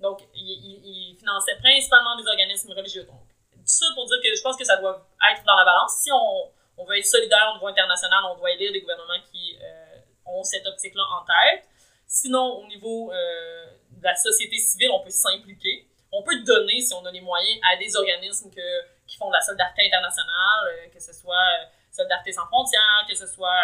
Donc, 0.00 0.20
il, 0.34 0.78
il, 0.84 1.16
finançait 1.18 1.56
principalement 1.56 2.14
des 2.16 2.26
organismes 2.28 2.72
religieux. 2.72 3.04
Donc, 3.04 3.20
tout 3.52 3.62
ça 3.64 3.86
pour 3.94 4.06
dire 4.06 4.18
que 4.22 4.36
je 4.36 4.42
pense 4.42 4.56
que 4.56 4.64
ça 4.64 4.76
doit 4.76 5.08
être 5.32 5.44
dans 5.44 5.56
la 5.56 5.64
balance. 5.64 5.96
Si 5.96 6.12
on, 6.12 6.52
on 6.78 6.84
veut 6.84 6.98
être 6.98 7.06
solidaire 7.06 7.50
au 7.52 7.54
niveau 7.54 7.66
international, 7.66 8.20
on 8.30 8.36
doit 8.36 8.52
élire 8.52 8.72
des 8.72 8.80
gouvernements 8.80 9.20
qui 9.30 9.58
euh, 9.60 9.98
ont 10.26 10.42
cette 10.44 10.66
optique-là 10.66 11.02
en 11.02 11.24
tête. 11.24 11.64
Sinon, 12.06 12.62
au 12.62 12.66
niveau 12.68 13.12
euh, 13.12 13.66
de 13.90 14.04
la 14.04 14.14
société 14.14 14.56
civile, 14.56 14.90
on 14.92 15.00
peut 15.00 15.10
s'impliquer. 15.10 15.86
On 16.12 16.22
peut 16.22 16.40
donner, 16.42 16.80
si 16.80 16.94
on 16.94 17.04
a 17.04 17.10
les 17.10 17.20
moyens, 17.20 17.60
à 17.70 17.76
des 17.76 17.94
organismes 17.96 18.50
que, 18.50 19.06
qui 19.06 19.16
font 19.16 19.28
de 19.28 19.34
la 19.34 19.40
solidarité 19.40 19.86
internationale, 19.86 20.68
euh, 20.68 20.88
que 20.88 21.00
ce 21.00 21.12
soit 21.12 21.68
Solidarité 21.90 22.32
sans 22.32 22.46
frontières, 22.46 23.06
que 23.08 23.16
ce 23.16 23.26
soit 23.26 23.60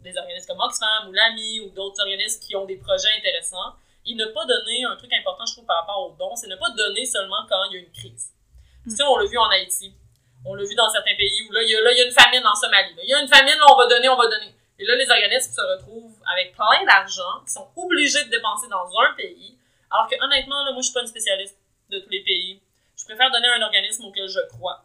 des 0.00 0.16
organismes 0.16 0.46
comme 0.46 0.60
Oxfam 0.60 1.08
ou 1.08 1.12
l'AMI 1.12 1.60
ou 1.60 1.70
d'autres 1.70 2.00
organismes 2.00 2.40
qui 2.40 2.56
ont 2.56 2.64
des 2.64 2.78
projets 2.78 3.10
intéressants. 3.18 3.74
Et 4.06 4.14
ne 4.14 4.24
pas 4.24 4.46
donner, 4.46 4.84
un 4.84 4.96
truc 4.96 5.12
important, 5.12 5.44
je 5.44 5.52
trouve, 5.52 5.66
par 5.66 5.80
rapport 5.80 6.06
aux 6.06 6.16
dons, 6.16 6.34
c'est 6.34 6.46
ne 6.46 6.56
pas 6.56 6.70
donner 6.70 7.04
seulement 7.04 7.44
quand 7.46 7.62
il 7.64 7.74
y 7.74 7.76
a 7.76 7.80
une 7.80 7.92
crise. 7.92 8.32
Mm. 8.86 8.96
Tu 8.96 9.02
on 9.02 9.16
l'a 9.18 9.26
vu 9.26 9.36
en 9.36 9.50
Haïti 9.50 9.92
on 10.44 10.54
l'a 10.54 10.64
vu 10.64 10.74
dans 10.74 10.88
certains 10.88 11.14
pays 11.16 11.42
où 11.48 11.52
là, 11.52 11.62
il 11.62 11.70
y 11.70 11.76
a, 11.76 11.92
y 11.92 12.00
a 12.00 12.06
une 12.06 12.12
famine 12.12 12.46
en 12.46 12.54
Somalie. 12.54 12.94
Il 13.02 13.08
y 13.08 13.14
a 13.14 13.20
une 13.20 13.28
famine, 13.28 13.56
on 13.68 13.76
va 13.76 13.86
donner, 13.86 14.08
on 14.08 14.16
va 14.16 14.28
donner. 14.28 14.54
Et 14.78 14.84
là, 14.84 14.94
les 14.94 15.10
organismes 15.10 15.52
se 15.52 15.60
retrouvent 15.60 16.16
avec 16.32 16.54
plein 16.54 16.84
d'argent, 16.84 17.42
qui 17.44 17.52
sont 17.52 17.68
obligés 17.76 18.24
de 18.24 18.30
dépenser 18.30 18.68
dans 18.68 18.86
un 19.00 19.14
pays. 19.14 19.56
Alors 19.90 20.08
que 20.08 20.14
honnêtement, 20.22 20.64
là, 20.64 20.72
moi, 20.72 20.80
je 20.80 20.86
suis 20.86 20.94
pas 20.94 21.00
une 21.00 21.08
spécialiste 21.08 21.58
de 21.90 21.98
tous 21.98 22.10
les 22.10 22.22
pays. 22.22 22.60
Je 22.96 23.04
préfère 23.04 23.30
donner 23.30 23.48
à 23.48 23.54
un 23.54 23.62
organisme 23.62 24.04
auquel 24.04 24.28
je 24.28 24.40
crois, 24.48 24.84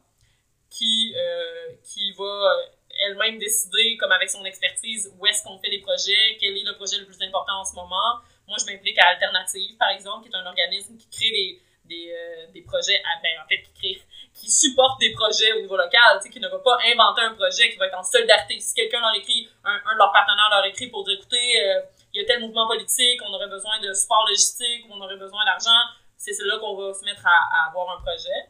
qui, 0.69 1.13
euh, 1.15 1.73
qui 1.83 2.11
va 2.13 2.23
euh, 2.23 2.65
elle-même 3.05 3.37
décider, 3.37 3.97
comme 3.97 4.11
avec 4.11 4.29
son 4.29 4.43
expertise, 4.45 5.11
où 5.17 5.25
est-ce 5.27 5.43
qu'on 5.43 5.59
fait 5.59 5.69
les 5.69 5.79
projets, 5.79 6.37
quel 6.39 6.57
est 6.57 6.63
le 6.63 6.75
projet 6.75 6.97
le 6.97 7.05
plus 7.05 7.21
important 7.21 7.59
en 7.59 7.65
ce 7.65 7.75
moment. 7.75 8.21
Moi, 8.47 8.57
je 8.59 8.71
m'implique 8.71 8.97
à 8.99 9.09
Alternative, 9.09 9.77
par 9.77 9.89
exemple, 9.89 10.27
qui 10.27 10.33
est 10.33 10.37
un 10.37 10.45
organisme 10.45 10.97
qui 10.97 11.07
crée 11.09 11.31
des, 11.31 11.61
des, 11.85 12.11
euh, 12.11 12.51
des 12.51 12.61
projets, 12.61 13.01
à, 13.03 13.21
ben, 13.21 13.31
en 13.43 13.47
fait, 13.47 13.61
qui 13.61 13.73
crée 13.73 14.01
qui 14.33 14.49
supportent 14.49 14.99
des 14.99 15.11
projets 15.11 15.53
au 15.53 15.61
niveau 15.61 15.77
local, 15.77 16.19
qui 16.31 16.39
ne 16.39 16.47
va 16.47 16.59
pas 16.59 16.77
inventer 16.85 17.21
un 17.21 17.33
projet 17.33 17.71
qui 17.71 17.77
va 17.77 17.87
être 17.87 17.97
en 17.97 18.03
solidarité. 18.03 18.59
Si 18.59 18.73
quelqu'un 18.73 18.99
leur 18.99 19.13
écrit, 19.15 19.47
un, 19.63 19.79
un, 19.85 19.93
de 19.93 19.97
leurs 19.97 20.11
partenaires 20.11 20.49
leur 20.49 20.65
écrit 20.65 20.87
pour 20.87 21.03
dire, 21.03 21.15
écoutez, 21.17 21.61
euh, 21.61 21.81
il 22.13 22.21
y 22.21 22.23
a 22.23 22.27
tel 22.27 22.41
mouvement 22.41 22.67
politique, 22.67 23.21
on 23.25 23.33
aurait 23.33 23.47
besoin 23.47 23.79
de 23.79 23.93
support 23.93 24.25
logistique, 24.27 24.85
on 24.89 24.99
aurait 25.01 25.17
besoin 25.17 25.45
d'argent, 25.45 25.79
c'est 26.17 26.31
là 26.45 26.57
qu'on 26.59 26.75
va 26.75 26.93
se 26.93 27.03
mettre 27.03 27.25
à, 27.25 27.67
avoir 27.69 27.97
un 27.97 28.01
projet. 28.01 28.49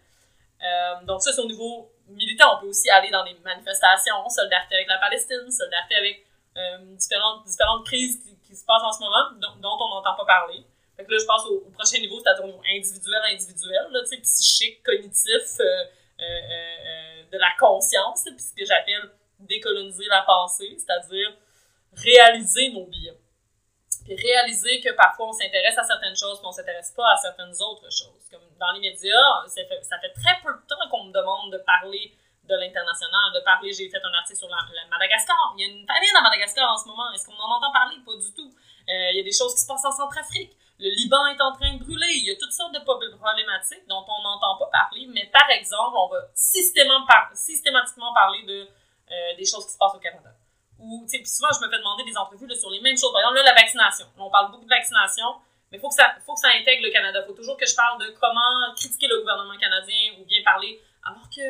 Euh, 0.64 1.06
donc 1.06 1.22
ça, 1.22 1.32
c'est 1.32 1.42
au 1.42 1.48
niveau 1.48 1.90
possibilités. 2.08 2.44
On 2.46 2.60
peut 2.60 2.68
aussi 2.68 2.90
aller 2.90 3.10
dans 3.10 3.24
des 3.24 3.36
manifestations, 3.44 4.30
solidarité 4.30 4.76
avec 4.76 4.88
la 4.88 4.98
Palestine, 4.98 5.50
solidarité 5.50 5.96
avec 5.96 6.26
euh, 6.58 6.78
différentes, 6.96 7.46
différentes 7.46 7.86
crises 7.86 8.22
qui, 8.24 8.38
qui, 8.48 8.56
se 8.56 8.66
passent 8.66 8.84
en 8.84 8.92
ce 8.92 9.00
moment, 9.00 9.32
dont 9.38 9.78
on 9.80 9.96
n'entend 9.96 10.16
pas 10.16 10.26
parler. 10.26 10.64
Fait 11.04 11.08
que 11.08 11.12
là, 11.12 11.18
je 11.20 11.26
passe 11.26 11.46
au, 11.48 11.60
prochain 11.72 12.00
niveau, 12.00 12.20
c'est-à-dire 12.24 12.46
au 12.46 12.48
niveau 12.48 12.64
individuel, 12.72 13.22
individuel, 13.32 13.88
là, 13.92 14.00
psychique, 14.24 14.82
cognitif, 14.84 15.60
euh, 15.60 15.64
euh, 15.64 16.24
euh, 16.24 17.24
de 17.32 17.38
la 17.38 17.52
conscience, 17.60 18.24
puis 18.24 18.40
ce 18.40 18.56
que 18.56 18.64
j'appelle 18.64 19.12
décoloniser 19.40 20.06
la 20.06 20.22
pensée, 20.22 20.78
c'est-à-dire 20.78 21.36
réaliser 21.92 22.72
nos 22.72 22.86
biens. 22.86 23.16
Puis 24.06 24.16
réaliser 24.16 24.80
que 24.80 24.94
parfois 24.96 25.28
on 25.28 25.34
s'intéresse 25.34 25.78
à 25.78 25.84
certaines 25.84 26.16
choses, 26.16 26.40
mais 26.42 26.48
on 26.48 26.52
s'intéresse 26.52 26.92
pas 26.96 27.12
à 27.12 27.18
certaines 27.18 27.54
autres 27.62 27.92
choses. 27.92 28.24
Comme 28.32 28.48
dans 28.60 28.72
les 28.72 28.80
médias, 28.80 29.48
ça 29.48 29.66
fait, 29.68 29.84
ça 29.84 30.00
fait 30.00 30.14
très 30.14 30.40
peu 30.44 30.54
de 30.54 30.68
temps 30.68 30.88
qu'on 30.90 31.06
me 31.06 31.12
demande 31.12 31.52
de 31.52 31.58
parler 31.60 32.16
de 32.44 32.56
l'international, 32.56 33.34
de 33.34 33.40
parler, 33.44 33.72
j'ai 33.72 33.90
fait 33.90 34.04
un 34.04 34.14
article 34.14 34.40
sur 34.40 34.50
la, 34.50 34.58
Madagascar. 34.90 35.56
Il 35.58 35.66
y 35.66 35.70
a 35.70 35.72
une 35.72 35.86
famine 35.88 36.16
à 36.18 36.22
Madagascar 36.22 36.72
en 36.72 36.78
ce 36.78 36.88
moment. 36.88 37.12
Est-ce 37.14 37.26
qu'on 37.26 37.36
en 37.36 37.52
entend 37.56 37.72
parler? 37.72 37.96
Pas 38.06 38.16
du 38.16 38.34
tout. 38.34 38.54
Il 38.88 39.18
y 39.18 39.20
a 39.20 39.24
des 39.24 39.32
choses 39.32 39.54
qui 39.56 39.62
se 39.62 39.68
passent 39.68 39.86
en 39.86 39.92
Centrafrique. 39.92 40.56
Le 40.80 40.90
Liban 40.90 41.28
est 41.28 41.42
en 41.42 41.54
train 41.54 41.74
de 41.74 41.80
brûler. 41.80 42.14
Il 42.18 42.26
y 42.26 42.32
a 42.32 42.36
toutes 42.36 42.52
sortes 42.52 42.74
de 42.74 42.80
problématiques 42.80 43.88
dont 43.88 44.04
on 44.08 44.22
n'entend 44.24 44.58
pas 44.58 44.70
parler. 44.72 45.08
Mais 45.08 45.30
par 45.32 45.50
exemple, 45.50 45.96
on 45.98 46.08
va 46.10 46.20
systématiquement 46.34 48.14
parler 48.14 48.44
de, 48.44 48.68
euh, 49.12 49.36
des 49.38 49.46
choses 49.46 49.66
qui 49.66 49.74
se 49.74 49.78
passent 49.78 49.96
au 49.96 50.00
Canada. 50.00 50.34
Ou, 50.80 51.06
puis 51.08 51.26
souvent, 51.26 51.54
je 51.54 51.66
me 51.66 51.72
fais 51.72 51.78
demander 51.78 52.04
des 52.04 52.18
entrevues 52.18 52.50
sur 52.56 52.70
les 52.70 52.82
mêmes 52.82 52.98
choses. 52.98 53.14
Par 53.14 53.22
exemple, 53.22 53.38
là, 53.38 53.44
la 53.44 53.54
vaccination. 53.54 54.06
on 54.18 54.30
parle 54.30 54.52
beaucoup 54.52 54.66
de 54.66 54.70
vaccination, 54.70 55.36
mais 55.72 55.78
il 55.78 55.82
faut, 55.82 55.90
que 55.90 55.96
ça, 55.96 56.16
faut 56.26 56.34
que 56.34 56.40
ça 56.40 56.50
intègre 56.50 56.84
le 56.84 56.92
Canada. 56.92 57.22
Il 57.24 57.28
faut 57.28 57.38
toujours 57.38 57.56
que 57.56 57.66
je 57.66 57.76
parle 57.76 58.02
de 58.02 58.10
comment 58.20 58.74
critiquer 58.76 59.08
le 59.08 59.20
gouvernement 59.20 59.58
canadien 59.58 60.14
ou 60.20 60.26
bien 60.26 60.44
parler. 60.44 60.82
Alors 61.06 61.30
que 61.30 61.42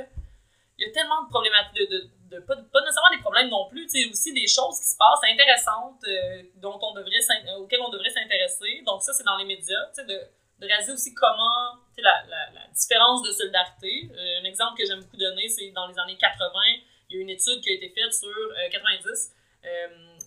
il 0.78 0.88
y 0.88 0.90
a 0.90 0.94
tellement 0.94 1.24
de 1.24 1.30
problématiques, 1.30 1.90
de, 1.90 2.10
pas, 2.42 2.56
nécessairement 2.56 3.12
des 3.12 3.22
problèmes 3.22 3.50
non 3.50 3.68
plus, 3.70 3.86
tu 3.88 4.02
sais, 4.02 4.10
aussi 4.10 4.34
des 4.34 4.48
choses 4.48 4.80
qui 4.80 4.90
se 4.90 4.98
passent 4.98 5.24
intéressantes 5.24 6.04
euh, 6.08 6.44
dont 6.56 6.80
on 6.82 6.94
devrait, 6.94 7.22
euh, 7.48 7.58
auxquelles 7.58 7.82
on 7.82 7.90
devrait 7.90 8.10
s'intéresser. 8.10 8.82
Donc 8.86 9.02
ça, 9.04 9.14
c'est 9.14 9.24
dans 9.24 9.38
les 9.38 9.46
médias, 9.46 9.86
tu 9.94 10.02
sais, 10.02 10.06
de, 10.06 10.20
de 10.60 10.94
aussi 10.94 11.14
comment, 11.14 11.78
tu 11.96 12.02
sais, 12.02 12.02
la, 12.02 12.68
différence 12.74 13.22
de 13.24 13.32
solidarité. 13.32 14.10
Euh, 14.12 14.42
un 14.42 14.46
exemple 14.46 14.78
que 14.78 14.86
j'aime 14.86 15.02
beaucoup 15.02 15.18
donner, 15.18 15.48
c'est 15.48 15.72
dans 15.72 15.88
les 15.88 15.98
années 16.00 16.18
80, 16.18 16.50
il 17.10 17.16
y 17.16 17.20
a 17.20 17.22
une 17.22 17.30
étude 17.30 17.62
qui 17.62 17.70
a 17.70 17.74
été 17.74 17.90
faite 17.90 18.14
sur 18.14 18.34
90 18.72 19.36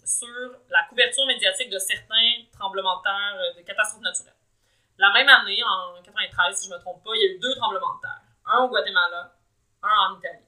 sur 0.05 0.29
la 0.71 0.85
couverture 0.88 1.27
médiatique 1.27 1.69
de 1.69 1.79
certains 1.79 2.47
tremblements 2.53 2.99
de 2.99 3.03
terre, 3.03 3.55
de 3.57 3.62
catastrophes 3.62 4.01
naturelles. 4.01 4.33
La 4.97 5.12
même 5.12 5.29
année, 5.29 5.62
en 5.62 6.01
93, 6.03 6.57
si 6.57 6.66
je 6.66 6.71
ne 6.71 6.77
me 6.77 6.81
trompe 6.81 7.05
pas, 7.05 7.11
il 7.16 7.23
y 7.23 7.25
a 7.25 7.35
eu 7.35 7.38
deux 7.38 7.55
tremblements 7.57 7.97
de 7.97 8.01
terre. 8.01 8.23
Un 8.47 8.64
au 8.64 8.69
Guatemala 8.69 9.37
un 9.83 10.12
en 10.12 10.19
Italie. 10.19 10.45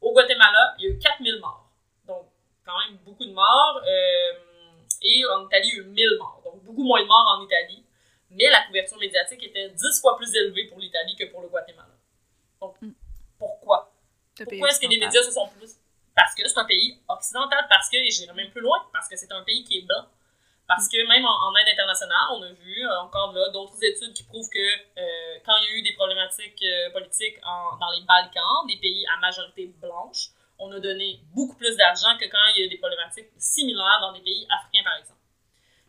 Au 0.00 0.12
Guatemala, 0.12 0.74
il 0.78 0.84
y 0.84 0.86
a 0.88 0.90
eu 0.90 0.98
4000 0.98 1.40
morts. 1.40 1.68
Donc, 2.06 2.26
quand 2.64 2.78
même 2.86 2.98
beaucoup 2.98 3.24
de 3.24 3.32
morts. 3.32 3.82
Euh, 3.86 4.32
et 5.02 5.24
en 5.26 5.46
Italie, 5.46 5.68
il 5.72 5.76
y 5.76 5.80
a 5.80 5.82
eu 5.82 5.86
1000 5.86 6.16
morts. 6.18 6.42
Donc, 6.44 6.62
beaucoup 6.64 6.84
moins 6.84 7.02
de 7.02 7.06
morts 7.06 7.38
en 7.38 7.44
Italie. 7.44 7.84
Mais 8.30 8.48
la 8.50 8.62
couverture 8.66 8.98
médiatique 8.98 9.42
était 9.42 9.70
10 9.70 10.00
fois 10.00 10.16
plus 10.16 10.34
élevée 10.34 10.64
pour 10.64 10.78
l'Italie 10.78 11.16
que 11.16 11.24
pour 11.24 11.40
le 11.40 11.48
Guatemala. 11.48 11.94
Donc, 12.60 12.80
mm. 12.80 12.92
pourquoi? 13.38 13.92
Pourquoi 14.36 14.68
est-ce 14.68 14.80
que 14.80 14.86
les 14.86 14.98
médias 14.98 15.22
se 15.22 15.32
sont 15.32 15.48
plus... 15.48 15.76
Parce 16.14 16.34
que 16.34 16.46
c'est 16.46 16.58
un 16.58 16.64
pays 16.64 16.98
occidental, 17.08 17.64
parce 17.68 17.88
que, 17.88 17.96
et 17.96 18.10
j'irai 18.10 18.34
même 18.34 18.50
plus 18.50 18.60
loin, 18.60 18.84
parce 18.92 19.08
que 19.08 19.16
c'est 19.16 19.30
un 19.30 19.42
pays 19.42 19.62
qui 19.64 19.78
est 19.78 19.82
blanc. 19.82 20.06
Parce 20.68 20.86
que 20.86 21.00
même 21.08 21.24
en, 21.24 21.56
aide 21.56 21.72
internationale, 21.72 22.28
on 22.30 22.42
a 22.42 22.52
vu 22.52 22.86
euh, 22.86 23.00
encore 23.00 23.32
là 23.32 23.48
d'autres 23.48 23.82
études 23.82 24.12
qui 24.12 24.22
prouvent 24.24 24.50
que 24.50 24.58
euh, 25.00 25.40
quand 25.44 25.56
il 25.56 25.64
y 25.64 25.68
a 25.72 25.76
eu 25.78 25.82
des 25.82 25.94
problématiques 25.94 26.62
euh, 26.62 26.90
politiques 26.90 27.40
dans 27.40 27.90
les 27.96 28.04
Balkans, 28.04 28.68
des 28.68 28.76
pays 28.76 29.06
à 29.06 29.18
majorité 29.18 29.72
blanche, 29.80 30.28
on 30.58 30.70
a 30.72 30.78
donné 30.78 31.20
beaucoup 31.32 31.56
plus 31.56 31.74
d'argent 31.78 32.18
que 32.20 32.26
quand 32.26 32.44
il 32.54 32.60
y 32.60 32.62
a 32.64 32.66
eu 32.66 32.68
des 32.68 32.76
problématiques 32.76 33.30
similaires 33.38 33.98
dans 34.02 34.12
des 34.12 34.20
pays 34.20 34.46
africains, 34.50 34.84
par 34.84 34.96
exemple. 34.98 35.20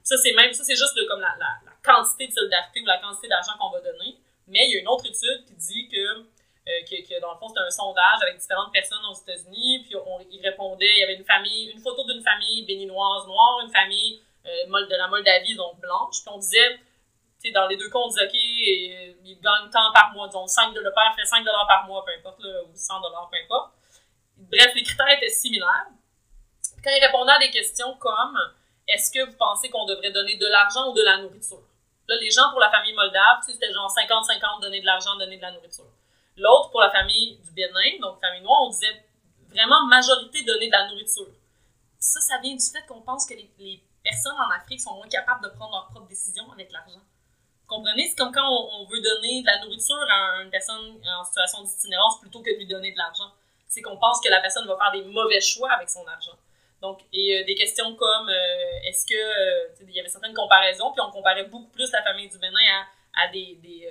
Ça, 0.02 0.15
c'est 0.15 0.32
même, 0.32 0.54
ça, 0.54 0.63
c'est 0.63 0.78
juste 0.78 0.98
comme 1.10 1.20
la, 1.20 1.36
quantité 1.84 2.28
de 2.28 2.32
solidarité 2.32 2.80
ou 2.80 2.86
la 2.86 3.00
quantité 3.00 3.28
d'argent 3.28 3.58
qu'on 3.60 3.72
va 3.72 3.82
donner. 3.82 4.15
Mais 4.48 4.65
il 4.65 4.76
y 4.76 4.78
a 4.78 4.80
une 4.80 4.88
autre 4.88 5.06
étude 5.06 5.44
qui 5.46 5.56
dit 5.56 5.89
que, 5.89 6.24
que, 6.88 7.20
dans 7.20 7.34
le 7.34 7.38
fond, 7.38 7.50
c'était 7.50 7.68
un 7.68 7.70
sondage 7.70 8.22
avec 8.22 8.38
différentes 8.38 8.72
personnes 8.72 9.04
aux 9.12 9.13
États-Unis, 9.13 9.84
puis 9.84 9.96
ils 10.32 10.42
répondaient, 10.42 10.88
il 10.88 11.00
y 11.00 11.04
avait 11.04 11.15
une 11.15 11.26
famille, 11.26 11.72
une 11.72 11.82
photo 11.82 12.06
d'une 12.06 12.24
famille 12.24 12.65
béninoise 12.65 13.28
noire, 13.28 13.60
une 13.65 13.72
famille 13.72 14.22
euh, 14.22 14.29
de 14.68 14.96
la 14.96 15.08
Moldavie, 15.08 15.56
donc 15.56 15.80
blanche. 15.80 16.22
Puis 16.24 16.34
on 16.34 16.38
disait, 16.38 16.80
dans 17.54 17.68
les 17.68 17.78
deux 17.78 17.90
cas, 17.90 18.00
on 18.00 18.10
disait, 18.10 18.26
OK, 18.26 18.36
euh, 18.36 19.14
il 19.26 19.40
gagne 19.42 19.70
tant 19.72 19.92
par 19.94 20.12
mois. 20.14 20.28
Disons, 20.28 20.48
5 20.48 20.74
le 20.76 20.94
père 20.94 21.14
fait 21.16 21.26
5 21.26 21.46
par 21.46 21.86
mois, 21.86 22.04
peu 22.06 22.12
importe, 22.18 22.40
ou 22.40 22.76
100 22.76 23.02
peu 23.02 23.38
importe. 23.44 23.74
Bref, 24.38 24.72
les 24.76 24.84
critères 24.84 25.10
étaient 25.10 25.30
similaires. 25.30 25.88
Quand 26.84 26.92
il 26.96 27.06
répondait 27.06 27.34
à 27.34 27.40
des 27.40 27.52
questions 27.52 27.96
comme 27.98 28.38
est-ce 28.88 29.12
que 29.12 29.24
vous 29.26 29.38
pensez 29.38 29.70
qu'on 29.70 29.86
devrait 29.86 30.12
donner 30.12 30.36
de 30.38 30.48
l'argent 30.48 30.90
ou 30.90 30.94
de 30.94 31.02
la 31.02 31.18
nourriture? 31.18 31.62
Là, 32.08 32.16
les 32.20 32.32
gens 32.32 32.50
pour 32.50 32.60
la 32.60 32.72
famille 32.72 32.94
moldave, 32.94 33.40
c'était 33.46 33.72
genre 33.72 33.94
50-50 33.96 34.62
donner 34.62 34.82
de 34.82 34.86
l'argent, 34.86 35.16
donner 35.18 35.38
de 35.38 35.42
la 35.42 35.52
nourriture. 35.52 35.86
L'autre 36.38 36.72
pour 36.72 36.82
la 36.82 36.90
famille 36.90 37.38
du 37.38 37.52
Bénin, 37.52 38.00
donc 38.02 38.20
famille 38.20 38.42
noire, 38.42 38.64
on 38.64 38.70
disait 38.70 39.06
vraiment 39.50 39.86
majorité 39.86 40.44
donner 40.44 40.68
de 40.68 40.72
la 40.72 40.88
nourriture. 40.88 41.28
Ça, 42.00 42.20
ça 42.22 42.40
vient 42.42 42.56
du 42.56 42.66
fait 42.66 42.86
qu'on 42.88 43.02
pense 43.02 43.28
que 43.28 43.34
les, 43.34 43.52
les 43.60 43.84
personnes 44.04 44.38
en 44.38 44.50
Afrique 44.56 44.82
sont 44.82 44.96
moins 44.96 45.08
capables 45.08 45.44
de 45.44 45.50
prendre 45.50 45.72
leurs 45.72 45.88
propres 45.90 46.08
décisions 46.08 46.52
avec 46.52 46.72
l'argent. 46.72 47.02
Comprenez? 47.68 48.08
C'est 48.10 48.18
comme 48.18 48.32
quand 48.32 48.50
on, 48.50 48.86
veut 48.86 49.02
donner 49.02 49.42
de 49.42 49.46
la 49.46 49.60
nourriture 49.64 50.04
à 50.10 50.42
une 50.42 50.50
personne 50.50 51.00
en 51.06 51.24
situation 51.24 51.64
d'itinérance 51.64 52.20
plutôt 52.20 52.42
que 52.42 52.52
de 52.52 52.58
lui 52.58 52.66
donner 52.66 52.92
de 52.92 52.98
l'argent. 52.98 53.32
C'est 53.68 53.82
qu'on 53.82 53.98
pense 53.98 54.20
que 54.22 54.30
la 54.30 54.42
personne 54.42 54.66
va 54.68 54.76
faire 54.76 54.92
des 54.92 55.04
mauvais 55.04 55.40
choix 55.40 55.72
avec 55.74 55.90
son 55.90 56.06
argent. 56.08 56.38
Donc, 56.82 57.02
et 57.14 57.38
euh, 57.38 57.44
des 57.46 57.56
questions 57.56 57.96
comme 57.96 58.30
euh, 58.30 58.88
est-ce 58.88 59.06
que 59.06 59.14
euh, 59.14 59.86
il 59.88 59.92
y 59.92 60.00
avait 60.00 60.10
certaines 60.10 60.34
comparaisons, 60.34 60.92
puis 60.94 61.02
on 61.02 61.12
comparait 61.12 61.44
beaucoup 61.44 61.70
plus 61.70 61.92
la 61.92 62.02
famille 62.02 62.30
du 62.30 62.40
Bénin 62.40 62.58
à, 63.14 63.28
des, 63.28 63.56
des, 63.62 63.90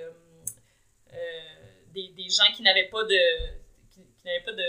des, 1.93 2.07
des, 2.09 2.29
gens 2.29 2.51
qui 2.55 2.63
n'avaient 2.63 2.89
pas 2.89 3.03
de 3.03 3.19
qui 3.93 4.01
n'avaient 4.25 4.43
pas 4.43 4.53
de, 4.53 4.63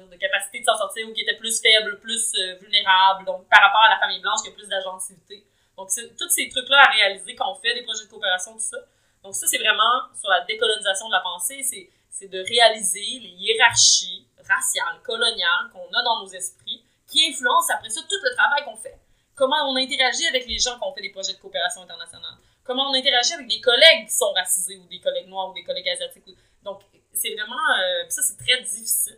de 0.00 0.16
capacité 0.16 0.60
de 0.60 0.64
s'en 0.64 0.76
sortir 0.76 1.08
ou 1.08 1.12
qui 1.12 1.22
étaient 1.22 1.36
plus 1.36 1.60
faibles, 1.60 1.98
plus 2.00 2.32
euh, 2.34 2.54
vulnérables. 2.60 3.24
Donc, 3.24 3.48
par 3.48 3.60
rapport 3.62 3.82
à 3.82 3.90
la 3.90 3.98
famille 3.98 4.20
blanche, 4.20 4.42
qui 4.42 4.48
a 4.48 4.52
plus 4.52 4.68
d'agentivité. 4.68 5.44
Donc, 5.76 5.88
tous 6.18 6.28
ces 6.28 6.48
trucs-là 6.48 6.82
à 6.86 6.90
réaliser 6.90 7.34
quand 7.34 7.50
on 7.50 7.54
fait 7.56 7.74
des 7.74 7.82
projets 7.82 8.04
de 8.04 8.10
coopération, 8.10 8.52
tout 8.52 8.60
ça. 8.60 8.78
Donc, 9.22 9.34
ça, 9.34 9.46
c'est 9.46 9.58
vraiment 9.58 10.10
sur 10.18 10.28
la 10.28 10.42
décolonisation 10.42 11.06
de 11.08 11.12
la 11.12 11.20
pensée, 11.20 11.62
c'est 11.62 12.28
de 12.28 12.38
réaliser 12.38 13.18
les 13.20 13.34
hiérarchies 13.38 14.26
raciales, 14.48 15.00
coloniales 15.02 15.70
qu'on 15.72 15.92
a 15.92 16.02
dans 16.02 16.22
nos 16.22 16.28
esprits, 16.28 16.84
qui 17.06 17.28
influencent 17.28 17.72
après 17.74 17.90
ça 17.90 18.00
tout 18.02 18.16
le 18.22 18.34
travail 18.34 18.64
qu'on 18.64 18.76
fait. 18.76 18.96
Comment 19.34 19.70
on 19.70 19.76
interagit 19.76 20.26
avec 20.28 20.46
les 20.46 20.58
gens 20.58 20.78
quand 20.78 20.90
on 20.90 20.94
fait 20.94 21.02
des 21.02 21.10
projets 21.10 21.32
de 21.32 21.38
coopération 21.38 21.82
internationale. 21.82 22.36
Comment 22.64 22.90
on 22.90 22.94
interagit 22.94 23.32
avec 23.34 23.48
des 23.48 23.60
collègues 23.60 24.06
qui 24.06 24.14
sont 24.14 24.32
racisés 24.32 24.76
ou 24.76 24.86
des 24.86 25.00
collègues 25.00 25.28
noirs 25.28 25.50
ou 25.50 25.54
des 25.54 25.64
collègues 25.64 25.88
asiatiques. 25.88 26.36
Donc, 26.62 26.82
c'est 27.12 27.34
vraiment. 27.34 27.56
Euh, 27.56 28.04
ça, 28.08 28.22
c'est 28.22 28.36
très 28.36 28.62
difficile. 28.62 29.16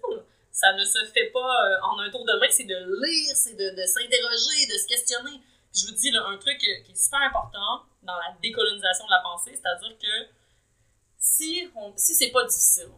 Ça 0.55 0.73
ne 0.73 0.85
se 0.85 1.05
fait 1.07 1.31
pas 1.35 1.41
euh, 1.41 1.77
en 1.83 1.99
un 1.99 2.11
tour 2.11 2.25
de 2.25 2.33
main. 2.39 2.47
C'est 2.49 2.63
de 2.65 2.79
lire, 2.79 3.35
c'est 3.35 3.59
de, 3.59 3.75
de 3.75 3.85
s'interroger, 3.87 4.71
de 4.71 4.79
se 4.79 4.87
questionner. 4.87 5.43
Je 5.75 5.87
vous 5.87 5.93
dis 5.99 6.13
là, 6.13 6.23
un 6.29 6.39
truc 6.39 6.59
qui 6.59 6.71
est 6.71 6.95
super 6.95 7.21
important 7.23 7.83
dans 8.05 8.15
la 8.15 8.37
décolonisation 8.41 9.05
de 9.05 9.11
la 9.11 9.19
pensée, 9.19 9.51
c'est-à-dire 9.51 9.99
que 9.99 10.31
si, 11.19 11.69
on, 11.75 11.93
si 11.97 12.15
c'est 12.15 12.31
pas 12.31 12.45
difficile, 12.45 12.93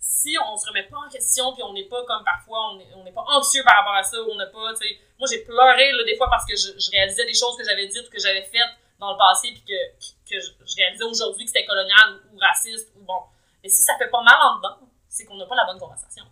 si 0.00 0.34
on 0.38 0.56
se 0.56 0.66
remet 0.68 0.84
pas 0.84 0.96
en 0.96 1.10
question, 1.10 1.52
puis 1.52 1.62
on 1.62 1.74
n'est 1.74 1.84
pas 1.84 2.02
comme 2.06 2.24
parfois, 2.24 2.72
on 2.96 3.04
n'est 3.04 3.12
pas 3.12 3.24
anxieux 3.28 3.62
par 3.62 3.76
rapport 3.76 3.94
à 3.94 4.02
ça, 4.02 4.16
on 4.22 4.34
n'a 4.36 4.46
pas, 4.46 4.72
tu 4.72 4.88
sais, 4.88 4.98
moi 5.18 5.28
j'ai 5.30 5.44
pleuré 5.44 5.92
là, 5.92 6.04
des 6.04 6.16
fois 6.16 6.30
parce 6.30 6.46
que 6.46 6.56
je, 6.56 6.72
je 6.78 6.90
réalisais 6.90 7.26
des 7.26 7.34
choses 7.34 7.58
que 7.58 7.64
j'avais 7.64 7.86
dites 7.88 8.08
que 8.08 8.18
j'avais 8.18 8.42
faites 8.42 8.72
dans 8.98 9.12
le 9.12 9.18
passé, 9.18 9.52
puis 9.52 9.62
que, 9.68 10.30
que 10.30 10.40
je, 10.40 10.50
je 10.64 10.76
réalisais 10.76 11.04
aujourd'hui 11.04 11.44
que 11.44 11.50
c'était 11.50 11.66
colonial 11.66 12.22
ou 12.32 12.38
raciste, 12.38 12.90
ou 12.96 13.04
bon, 13.04 13.20
mais 13.62 13.68
si 13.68 13.82
ça 13.82 13.98
fait 13.98 14.08
pas 14.08 14.22
mal 14.22 14.36
en 14.40 14.56
dedans, 14.56 14.88
c'est 15.08 15.26
qu'on 15.26 15.36
n'a 15.36 15.44
pas 15.44 15.56
la 15.56 15.66
bonne 15.66 15.78
conversation. 15.78 16.24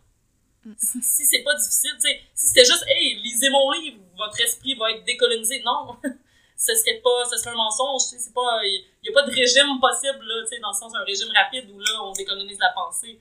Mm. 0.64 0.73
Si 0.79 1.25
c'est 1.25 1.42
pas 1.42 1.55
difficile, 1.55 1.92
tu 1.94 2.03
sais, 2.03 2.20
si 2.35 2.46
c'était 2.49 2.64
juste, 2.64 2.85
hey, 2.88 3.16
lisez 3.23 3.51
mon 3.51 3.70
livre, 3.73 3.99
votre 4.16 4.38
esprit 4.40 4.75
va 4.75 4.90
être 4.90 5.05
décolonisé, 5.05 5.62
non, 5.64 5.96
ce 6.57 6.75
serait 6.75 7.01
pas, 7.03 7.25
ce 7.31 7.38
serait 7.38 7.51
un 7.51 7.57
mensonge, 7.57 8.03
c'est 8.03 8.35
pas, 8.35 8.61
il 8.64 8.85
y, 9.05 9.09
a 9.09 9.12
pas 9.12 9.23
de 9.23 9.33
régime 9.33 9.81
possible, 9.81 10.23
là, 10.23 10.42
tu 10.42 10.49
sais, 10.49 10.61
dans 10.61 10.70
le 10.70 10.77
sens 10.77 10.94
un 10.94 11.05
régime 11.05 11.33
rapide 11.35 11.70
où 11.70 11.79
là, 11.81 12.03
on 12.03 12.12
décolonise 12.12 12.59
la 12.59 12.73
pensée. 12.75 13.18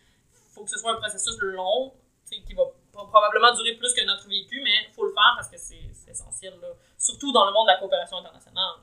Faut 0.53 0.63
que 0.63 0.69
ce 0.69 0.77
soit 0.77 0.91
un 0.91 0.99
processus 0.99 1.37
long, 1.39 1.93
tu 2.29 2.35
sais, 2.35 2.43
qui 2.43 2.53
va 2.53 2.63
probablement 2.91 3.53
durer 3.53 3.75
plus 3.75 3.93
que 3.93 4.03
notre 4.03 4.27
vécu, 4.27 4.61
mais 4.61 4.87
il 4.89 4.93
faut 4.93 5.05
le 5.05 5.13
faire 5.13 5.33
parce 5.35 5.47
que 5.47 5.57
c'est 5.57 6.11
essentiel, 6.11 6.59
là. 6.61 6.67
Surtout 6.97 7.31
dans 7.31 7.45
le 7.45 7.53
monde 7.53 7.67
de 7.67 7.71
la 7.71 7.77
coopération 7.77 8.17
internationale, 8.17 8.75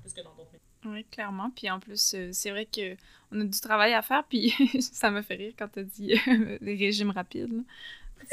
plus 0.00 0.14
que 0.14 0.22
dans 0.22 0.34
d'autres 0.34 0.50
pays. 0.50 0.60
Oui, 0.86 1.04
clairement. 1.04 1.50
Puis 1.50 1.70
en 1.70 1.80
plus, 1.80 2.14
euh, 2.14 2.30
c'est 2.32 2.50
vrai 2.50 2.66
que 2.66 2.96
on 3.34 3.40
a 3.40 3.44
du 3.44 3.60
travail 3.60 3.92
à 3.92 4.02
faire, 4.02 4.24
puis 4.24 4.54
ça 4.80 5.10
me 5.10 5.22
fait 5.22 5.34
rire 5.34 5.52
quand 5.58 5.68
tu 5.68 5.80
as 5.80 5.82
dit 5.82 6.14
euh, 6.28 6.58
les 6.60 6.76
régimes 6.76 7.10
rapides. 7.10 7.64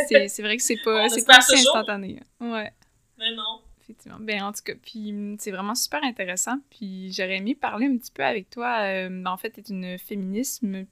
C'est 0.07 0.41
vrai 0.41 0.57
que 0.57 0.63
c'est 0.63 0.81
pas, 0.83 1.07
pas 1.27 1.37
instantané. 1.37 2.21
Ouais. 2.39 2.71
Mais 3.17 3.35
non. 3.35 3.61
effectivement. 3.81 4.17
Ben, 4.19 4.41
en 4.41 4.51
tout 4.51 4.61
cas, 4.63 4.73
puis 4.81 5.11
mm, 5.11 5.37
c'est 5.39 5.51
vraiment 5.51 5.75
super 5.75 6.03
intéressant. 6.03 6.57
Puis 6.69 7.11
j'aurais 7.13 7.37
aimé 7.37 7.55
parler 7.55 7.85
un 7.85 7.97
petit 7.97 8.11
peu 8.11 8.23
avec 8.23 8.49
toi. 8.49 8.81
Euh, 8.81 9.23
en 9.25 9.37
fait, 9.37 9.51
tu 9.51 9.59
es 9.59 9.63
une 9.69 9.97
féminisme, 9.97 10.85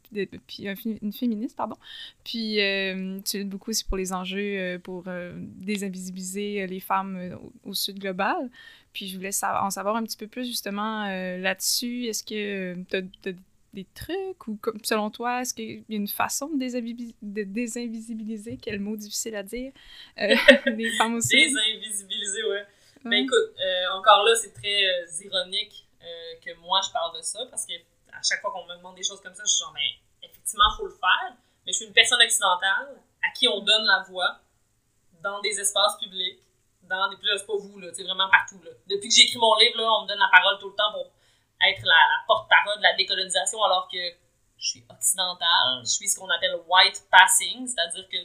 puis 0.47 0.67
une 1.01 1.13
féministe, 1.13 1.57
pardon. 1.57 1.75
Puis 2.23 2.61
euh, 2.61 3.19
tu 3.21 3.39
luttes 3.39 3.49
beaucoup 3.49 3.71
aussi 3.71 3.83
pour 3.83 3.97
les 3.97 4.13
enjeux, 4.13 4.57
euh, 4.59 4.79
pour 4.79 5.05
désinvisibiliser 5.35 6.67
les 6.67 6.79
femmes 6.79 7.37
au, 7.63 7.73
sud 7.73 7.99
global. 7.99 8.49
Puis 8.93 9.07
je 9.07 9.15
voulais 9.15 9.31
en 9.43 9.69
savoir 9.69 9.95
un 9.95 10.03
petit 10.03 10.17
peu 10.17 10.27
plus 10.27 10.45
justement 10.45 11.05
là-dessus. 11.05 12.05
Est-ce 12.05 12.23
que 12.23 12.75
tu 12.89 13.29
as, 13.29 13.33
des 13.73 13.85
trucs 13.93 14.47
ou 14.47 14.57
comme 14.57 14.79
selon 14.83 15.09
toi, 15.09 15.41
est-ce 15.41 15.53
qu'il 15.53 15.85
y 15.87 15.93
a 15.93 15.97
une 15.97 16.07
façon 16.07 16.47
de, 16.47 17.43
désinvisibiliser, 17.43 18.57
quel 18.57 18.79
mot 18.79 18.95
difficile 18.95 19.35
à 19.35 19.43
dire, 19.43 19.71
euh, 20.19 20.35
les 20.65 20.91
femmes 20.97 21.15
aussi? 21.15 21.35
désinvisibiliser, 21.35 22.43
ouais. 22.43 22.65
Mais 23.03 23.21
ben, 23.21 23.25
écoute, 23.25 23.55
euh, 23.59 23.97
encore 23.97 24.23
là, 24.23 24.35
c'est 24.35 24.53
très 24.53 24.85
euh, 24.85 25.23
ironique 25.25 25.85
que 26.43 26.53
moi 26.61 26.79
je 26.85 26.91
parle 26.91 27.15
de 27.17 27.21
ça 27.21 27.39
parce 27.49 27.65
que 27.65 27.73
à 28.13 28.21
chaque 28.23 28.41
fois 28.41 28.51
qu'on 28.51 28.65
me 28.65 28.75
demande 28.77 28.95
des 28.95 29.03
choses 29.03 29.21
comme 29.21 29.33
ça, 29.33 29.43
je 29.45 29.51
suis 29.51 29.59
genre, 29.59 29.73
mais 29.73 29.81
ben, 30.21 30.29
effectivement, 30.29 30.63
il 30.73 30.77
faut 30.77 30.85
le 30.85 30.93
faire, 30.93 31.35
mais 31.65 31.71
je 31.71 31.77
suis 31.77 31.85
une 31.85 31.93
personne 31.93 32.21
occidentale 32.21 32.97
à 33.21 33.29
qui 33.37 33.47
on 33.47 33.59
donne 33.59 33.85
la 33.85 34.03
voix 34.09 34.39
dans 35.21 35.39
des 35.41 35.59
espaces 35.59 35.97
publics, 35.97 36.39
dans 36.83 37.09
des. 37.09 37.17
Puis 37.17 37.27
là, 37.27 37.37
c'est 37.37 37.45
pas 37.45 37.57
vous, 37.57 37.79
là, 37.79 37.89
c'est 37.93 38.03
vraiment 38.03 38.29
partout, 38.29 38.61
là. 38.63 38.71
Depuis 38.87 39.09
que 39.09 39.15
j'ai 39.15 39.23
écrit 39.23 39.37
mon 39.37 39.55
livre, 39.57 39.77
là, 39.77 39.91
on 39.99 40.03
me 40.03 40.07
donne 40.07 40.19
la 40.19 40.29
parole 40.31 40.57
tout 40.59 40.69
le 40.69 40.75
temps 40.75 40.91
pour 40.93 41.11
être 41.67 41.83
la, 41.83 42.23
porte-parole 42.27 42.77
de 42.77 42.83
la 42.83 42.95
décolonisation 42.95 43.61
alors 43.63 43.87
que 43.91 43.97
je 44.57 44.69
suis 44.69 44.85
occidentale, 44.89 45.81
je 45.81 45.89
suis 45.89 46.07
ce 46.07 46.19
qu'on 46.19 46.29
appelle 46.29 46.55
white 46.67 47.03
passing, 47.11 47.67
c'est-à-dire 47.67 48.07
que 48.09 48.17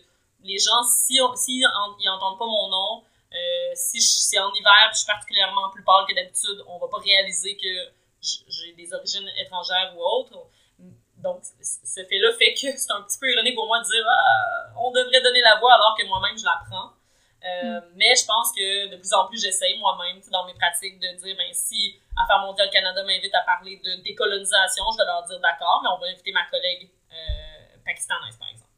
les 0.43 0.59
gens, 0.59 0.83
si, 0.83 1.19
si 1.37 1.59
ils 1.61 2.09
entendent 2.09 2.39
pas 2.39 2.47
mon 2.47 2.69
nom, 2.69 3.05
euh, 3.33 3.73
si 3.75 4.01
c'est 4.01 4.39
en 4.39 4.53
hiver 4.53 4.91
je 4.93 4.99
suis 4.99 5.07
particulièrement 5.07 5.71
plus 5.71 5.83
pâle 5.83 6.05
que 6.09 6.15
d'habitude, 6.15 6.63
on 6.69 6.79
va 6.79 6.89
pas 6.89 6.99
réaliser 6.99 7.57
que 7.57 7.93
j'ai 8.21 8.73
des 8.73 8.93
origines 8.95 9.29
étrangères 9.39 9.93
ou 9.97 10.03
autres. 10.03 10.39
Donc, 11.19 11.43
ce 11.43 12.05
fait-là 12.05 12.33
fait 12.35 12.53
que 12.55 12.77
c'est 12.77 12.93
un 12.93 13.03
petit 13.03 13.19
peu 13.19 13.31
ironique 13.33 13.55
pour 13.55 13.67
moi 13.67 13.81
de 13.81 13.85
dire 13.85 14.05
ah, 14.07 14.73
on 14.79 14.91
devrait 14.91 15.23
donner 15.23 15.41
la 15.41 15.59
voix 15.59 15.75
alors 15.75 15.97
que 15.99 16.07
moi-même 16.07 16.37
je 16.37 16.45
la 16.45 16.61
prends. 16.69 16.93
Euh, 17.45 17.81
mm. 17.81 17.93
Mais 17.97 18.15
je 18.15 18.25
pense 18.25 18.53
que 18.53 18.89
de 18.89 18.97
plus 18.97 19.13
en 19.13 19.29
plus, 19.29 19.41
j'essaye 19.41 19.79
moi-même 19.79 20.21
dans 20.31 20.47
mes 20.47 20.55
pratiques 20.55 20.99
de 20.99 21.09
dire 21.23 21.37
ben, 21.37 21.53
si 21.53 22.01
Affaires 22.17 22.41
mondiales 22.41 22.71
Canada 22.71 23.03
m'invite 23.05 23.35
à 23.35 23.43
parler 23.43 23.77
de 23.85 24.03
décolonisation, 24.03 24.85
je 24.93 24.99
vais 24.99 25.05
leur 25.05 25.25
dire 25.27 25.41
d'accord, 25.41 25.81
mais 25.83 25.91
on 25.91 25.99
va 25.99 26.07
inviter 26.07 26.33
ma 26.33 26.45
collègue 26.47 26.89
euh, 27.13 27.77
pakistanaise, 27.85 28.37
par 28.39 28.49
exemple. 28.49 28.71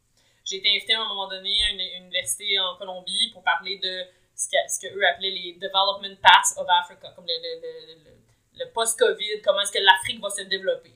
J'ai 0.45 0.57
été 0.57 0.71
invitée 0.71 0.95
à 0.95 1.03
un 1.03 1.09
moment 1.09 1.29
donné 1.29 1.53
à 1.65 1.71
une, 1.71 2.05
université 2.05 2.59
en 2.61 2.77
Colombie 2.77 3.31
pour 3.33 3.43
parler 3.43 3.79
de 3.79 4.05
ce 4.35 4.49
qu'eux 4.81 5.01
que 5.01 5.05
appelaient 5.05 5.31
les 5.31 5.53
Development 5.55 6.17
Paths 6.23 6.57
of 6.57 6.67
Africa, 6.69 7.13
comme 7.15 7.27
le, 7.27 7.35
le, 7.35 7.95
le, 7.95 8.65
le 8.65 8.73
post-COVID, 8.73 9.43
comment 9.45 9.61
est-ce 9.61 9.73
que 9.73 9.83
l'Afrique 9.83 10.21
va 10.21 10.31
se 10.31 10.43
développer. 10.43 10.95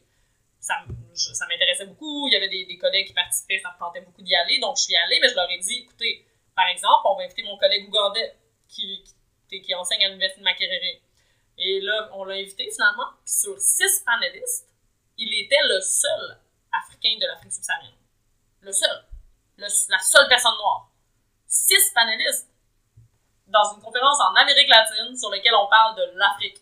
Ça, 0.59 0.74
ça 1.14 1.46
m'intéressait 1.46 1.87
beaucoup, 1.87 2.28
il 2.28 2.33
y 2.33 2.37
avait 2.37 2.48
des, 2.48 2.66
des, 2.66 2.76
collègues 2.76 3.06
qui 3.06 3.14
participaient, 3.14 3.59
ça 3.59 3.72
me 3.72 3.78
tentait 3.78 4.02
beaucoup 4.02 4.22
d'y 4.22 4.35
aller, 4.35 4.59
donc 4.61 4.76
je 4.76 4.83
suis 4.83 4.96
allée, 4.96 5.18
mais 5.20 5.28
je 5.28 5.35
leur 5.35 5.50
ai 5.50 5.59
dit, 5.59 5.78
écoutez, 5.78 6.26
par 6.61 6.68
exemple, 6.68 7.01
on 7.07 7.16
va 7.16 7.23
inviter 7.25 7.42
mon 7.42 7.57
collègue 7.57 7.88
ougandais 7.88 8.37
qui, 8.68 9.03
qui, 9.49 9.75
enseigne 9.75 10.05
à 10.05 10.09
l'Université 10.09 10.40
de 10.40 10.44
Makerere 10.44 11.01
et 11.57 11.81
là, 11.81 12.11
on 12.12 12.25
l'a 12.25 12.35
invité 12.35 12.70
finalement. 12.70 13.07
Puis 13.25 13.33
sur 13.33 13.59
six 13.59 14.05
panélistes, 14.05 14.68
il 15.16 15.33
était 15.42 15.62
le 15.70 15.81
seul 15.81 16.38
Africain 16.70 17.16
de 17.18 17.27
l'Afrique 17.27 17.53
subsaharienne. 17.53 17.96
Le 18.61 18.73
seul. 18.73 19.05
la 19.57 19.68
seule 19.70 20.29
personne 20.29 20.55
noire. 20.59 20.90
Six 21.46 21.92
panélistes 21.94 22.51
dans 23.46 23.75
une 23.75 23.83
conférence 23.83 24.20
en 24.20 24.35
Amérique 24.35 24.68
latine 24.68 25.16
sur 25.16 25.31
laquelle 25.31 25.55
on 25.55 25.66
parle 25.66 25.96
de 25.96 26.18
l'Afrique. 26.18 26.59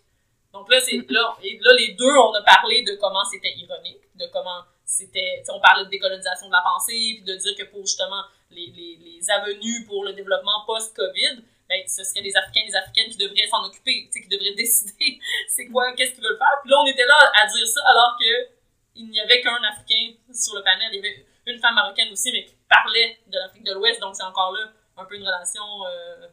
Donc 0.53 0.71
là, 0.71 0.79
là, 0.79 1.37
et 1.43 1.59
là, 1.61 1.73
les 1.77 1.95
deux, 1.95 2.17
on 2.17 2.33
a 2.35 2.43
parlé 2.43 2.85
de 2.85 2.95
comment 3.01 3.25
c'était 3.25 3.53
ironique, 3.57 4.03
de 4.15 4.27
comment 4.33 4.63
c'était, 4.85 5.43
on 5.49 5.61
parlait 5.61 5.87
de 5.87 5.91
décolonisation 5.91 6.47
de 6.47 6.53
la 6.53 6.63
pensée, 6.63 7.17
puis 7.17 7.25
de 7.25 7.35
dire 7.35 7.57
que 7.59 7.65
pour 7.65 7.81
justement 7.81 8.23
les, 8.51 8.67
les, 8.67 8.97
les 8.97 9.31
avenues 9.31 9.85
pour 9.87 10.05
le 10.05 10.13
développement 10.13 10.65
post-Covid, 10.67 11.43
ben, 11.69 11.83
ce 11.87 12.03
serait 12.03 12.23
les 12.23 12.35
Africains 12.35 12.63
et 12.63 12.69
les 12.69 12.77
Africaines 12.77 13.11
qui 13.11 13.19
devraient 13.19 13.47
s'en 13.47 13.63
occuper, 13.65 14.09
qui 14.11 14.27
devraient 14.29 14.55
décider 14.57 15.21
c'est 15.49 15.67
quoi, 15.67 15.93
qu'est-ce 15.93 16.15
qu'ils 16.15 16.25
veulent 16.25 16.39
faire. 16.39 16.57
Puis 16.63 16.71
là, 16.71 16.81
on 16.81 16.87
était 16.87 17.07
là 17.07 17.19
à 17.43 17.47
dire 17.47 17.67
ça 17.67 17.81
alors 17.87 18.17
que 18.19 18.59
il 18.95 19.09
n'y 19.11 19.21
avait 19.21 19.41
qu'un 19.41 19.63
Africain 19.63 20.15
sur 20.33 20.57
le 20.57 20.63
panel. 20.63 20.89
Il 20.93 20.97
y 20.97 20.99
avait 20.99 21.27
une 21.47 21.61
femme 21.61 21.75
marocaine 21.75 22.11
aussi, 22.11 22.33
mais 22.33 22.45
qui 22.45 22.55
parlait 22.69 23.19
de 23.27 23.39
l'Afrique 23.39 23.65
de 23.65 23.73
l'Ouest, 23.73 24.01
donc 24.01 24.17
c'est 24.17 24.25
encore 24.25 24.53
là 24.53 24.73
un 24.97 25.05
peu 25.05 25.15
une 25.15 25.25
relation 25.25 25.63
euh, 25.87 26.27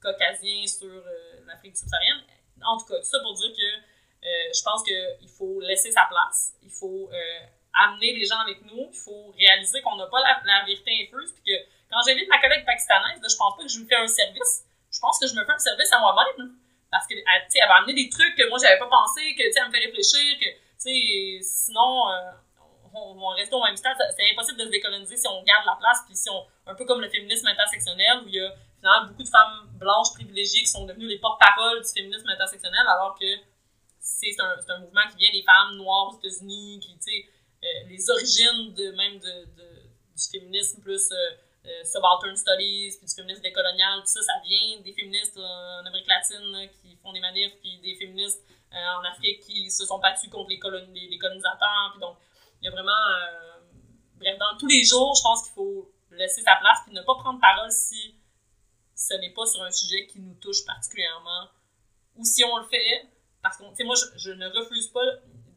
caucasienne 0.00 0.66
sur 0.66 0.88
euh, 0.88 1.40
l'Afrique 1.46 1.76
subsaharienne. 1.76 2.22
En 2.64 2.78
tout 2.78 2.86
cas, 2.86 2.98
tout 2.98 3.04
ça 3.04 3.20
pour 3.20 3.34
dire 3.34 3.52
que 3.52 4.26
euh, 4.26 4.52
je 4.54 4.62
pense 4.62 4.82
qu'il 4.82 5.28
faut 5.28 5.60
laisser 5.60 5.90
sa 5.90 6.06
place, 6.08 6.54
il 6.62 6.70
faut 6.70 7.10
amener 7.74 8.12
les 8.14 8.24
gens 8.24 8.38
avec 8.40 8.62
nous, 8.64 8.88
il 8.92 8.98
faut 8.98 9.32
réaliser 9.38 9.80
qu'on 9.82 9.96
n'a 9.96 10.06
pas 10.06 10.20
la, 10.20 10.64
vérité 10.64 10.90
infuse, 11.06 11.32
puis 11.32 11.52
que 11.52 11.58
quand 11.90 12.00
j'invite 12.06 12.28
ma 12.28 12.40
collègue 12.40 12.64
pakistanaise, 12.64 13.20
je 13.22 13.36
pense 13.36 13.56
pas 13.56 13.62
que 13.62 13.68
je 13.68 13.78
lui 13.78 13.86
fais 13.86 13.96
un 13.96 14.06
service. 14.06 14.64
Je 14.90 14.98
pense 14.98 15.18
que 15.18 15.26
je 15.26 15.34
me 15.34 15.44
fais 15.44 15.52
un 15.52 15.58
service 15.58 15.92
à 15.92 16.00
moi-même. 16.00 16.56
Parce 16.90 17.06
que, 17.06 17.14
tu 17.14 17.58
elle 17.58 17.68
va 17.68 17.76
amener 17.76 17.94
des 17.94 18.10
trucs 18.10 18.34
que 18.34 18.48
moi, 18.48 18.58
j'avais 18.60 18.78
pas 18.78 18.88
pensé, 18.88 19.34
que, 19.36 19.42
elle 19.42 19.66
me 19.66 19.70
fait 19.70 19.86
réfléchir, 19.86 20.38
que, 20.40 20.48
sinon, 21.42 22.10
euh, 22.10 22.32
on, 22.92 23.14
va 23.14 23.34
rester 23.34 23.54
au 23.54 23.62
même 23.62 23.76
stade. 23.76 23.96
C'est 24.16 24.30
impossible 24.32 24.58
de 24.58 24.64
se 24.64 24.70
décoloniser 24.70 25.16
si 25.16 25.28
on 25.28 25.42
garde 25.44 25.66
la 25.66 25.76
place, 25.78 26.02
puis 26.06 26.16
si 26.16 26.28
on, 26.30 26.44
un 26.66 26.74
peu 26.74 26.84
comme 26.84 27.00
le 27.00 27.08
féminisme 27.08 27.46
intersectionnel, 27.46 28.22
où 28.24 28.28
il 28.28 28.34
y 28.34 28.40
a 28.40 28.52
finalement 28.80 29.08
beaucoup 29.08 29.22
de 29.22 29.28
femmes 29.28 29.68
blanches 29.74 30.12
privilégiées 30.14 30.62
qui 30.62 30.68
sont 30.68 30.84
devenues 30.86 31.06
les 31.06 31.18
porte-parole 31.18 31.80
du 31.80 31.88
féminisme 31.88 32.28
intersectionnel, 32.28 32.86
alors 32.88 33.16
que 33.18 33.26
c'est 34.00 34.34
un, 34.40 34.56
un, 34.74 34.78
mouvement 34.80 35.06
qui 35.10 35.18
vient 35.18 35.30
des 35.30 35.44
femmes 35.44 35.76
noires 35.76 36.08
aux 36.08 36.18
États-Unis, 36.18 36.80
qui, 36.80 36.98
tu 36.98 37.02
sais, 37.02 37.28
les 37.62 38.10
origines 38.10 38.74
de 38.74 38.90
même 38.92 39.18
de, 39.18 39.44
du 40.16 40.28
féminisme 40.30 40.80
plus. 40.80 41.10
Euh, 41.12 41.16
euh, 41.66 41.84
subaltern 41.84 42.34
studies, 42.34 42.96
puis 42.96 43.06
du 43.06 43.14
féminisme 43.14 43.42
décolonial, 43.42 44.00
tout 44.00 44.06
ça, 44.06 44.22
ça 44.22 44.32
vient 44.42 44.80
des 44.80 44.94
féministes 44.94 45.36
en 45.36 45.84
Amérique 45.84 46.06
latine 46.06 46.70
qui 46.80 46.96
font 46.96 47.12
des 47.12 47.20
manifs, 47.20 47.52
puis 47.60 47.76
des 47.82 47.96
féministes 47.96 48.42
euh, 48.72 48.98
en 48.98 49.04
Afrique 49.04 49.40
qui 49.40 49.70
se 49.70 49.84
sont 49.84 49.98
battus 49.98 50.30
contre 50.30 50.48
les, 50.48 51.08
les, 51.08 51.18
colonisateurs. 51.18 51.90
Puis 51.92 52.00
donc, 52.00 52.16
il 52.62 52.64
y 52.64 52.68
a 52.68 52.70
vraiment. 52.70 52.90
Euh, 52.92 53.60
bref, 54.16 54.38
dans 54.38 54.56
tous 54.56 54.68
les 54.68 54.82
jours, 54.84 55.14
je 55.14 55.22
pense 55.22 55.42
qu'il 55.42 55.52
faut 55.52 55.92
laisser 56.12 56.40
sa 56.40 56.56
place, 56.56 56.78
puis 56.86 56.94
ne 56.94 57.02
pas 57.02 57.14
prendre 57.16 57.38
parole 57.40 57.70
si 57.70 58.14
ce 58.94 59.14
n'est 59.14 59.34
pas 59.34 59.44
sur 59.44 59.62
un 59.62 59.70
sujet 59.70 60.06
qui 60.06 60.18
nous 60.20 60.34
touche 60.36 60.64
particulièrement, 60.64 61.48
ou 62.16 62.24
si 62.24 62.42
on 62.42 62.56
le 62.56 62.64
fait, 62.68 63.06
parce 63.42 63.58
que, 63.58 63.64
tu 63.64 63.76
sais, 63.76 63.84
moi, 63.84 63.96
je, 64.16 64.30
ne 64.30 64.48
refuse 64.48 64.88
pas 64.88 65.04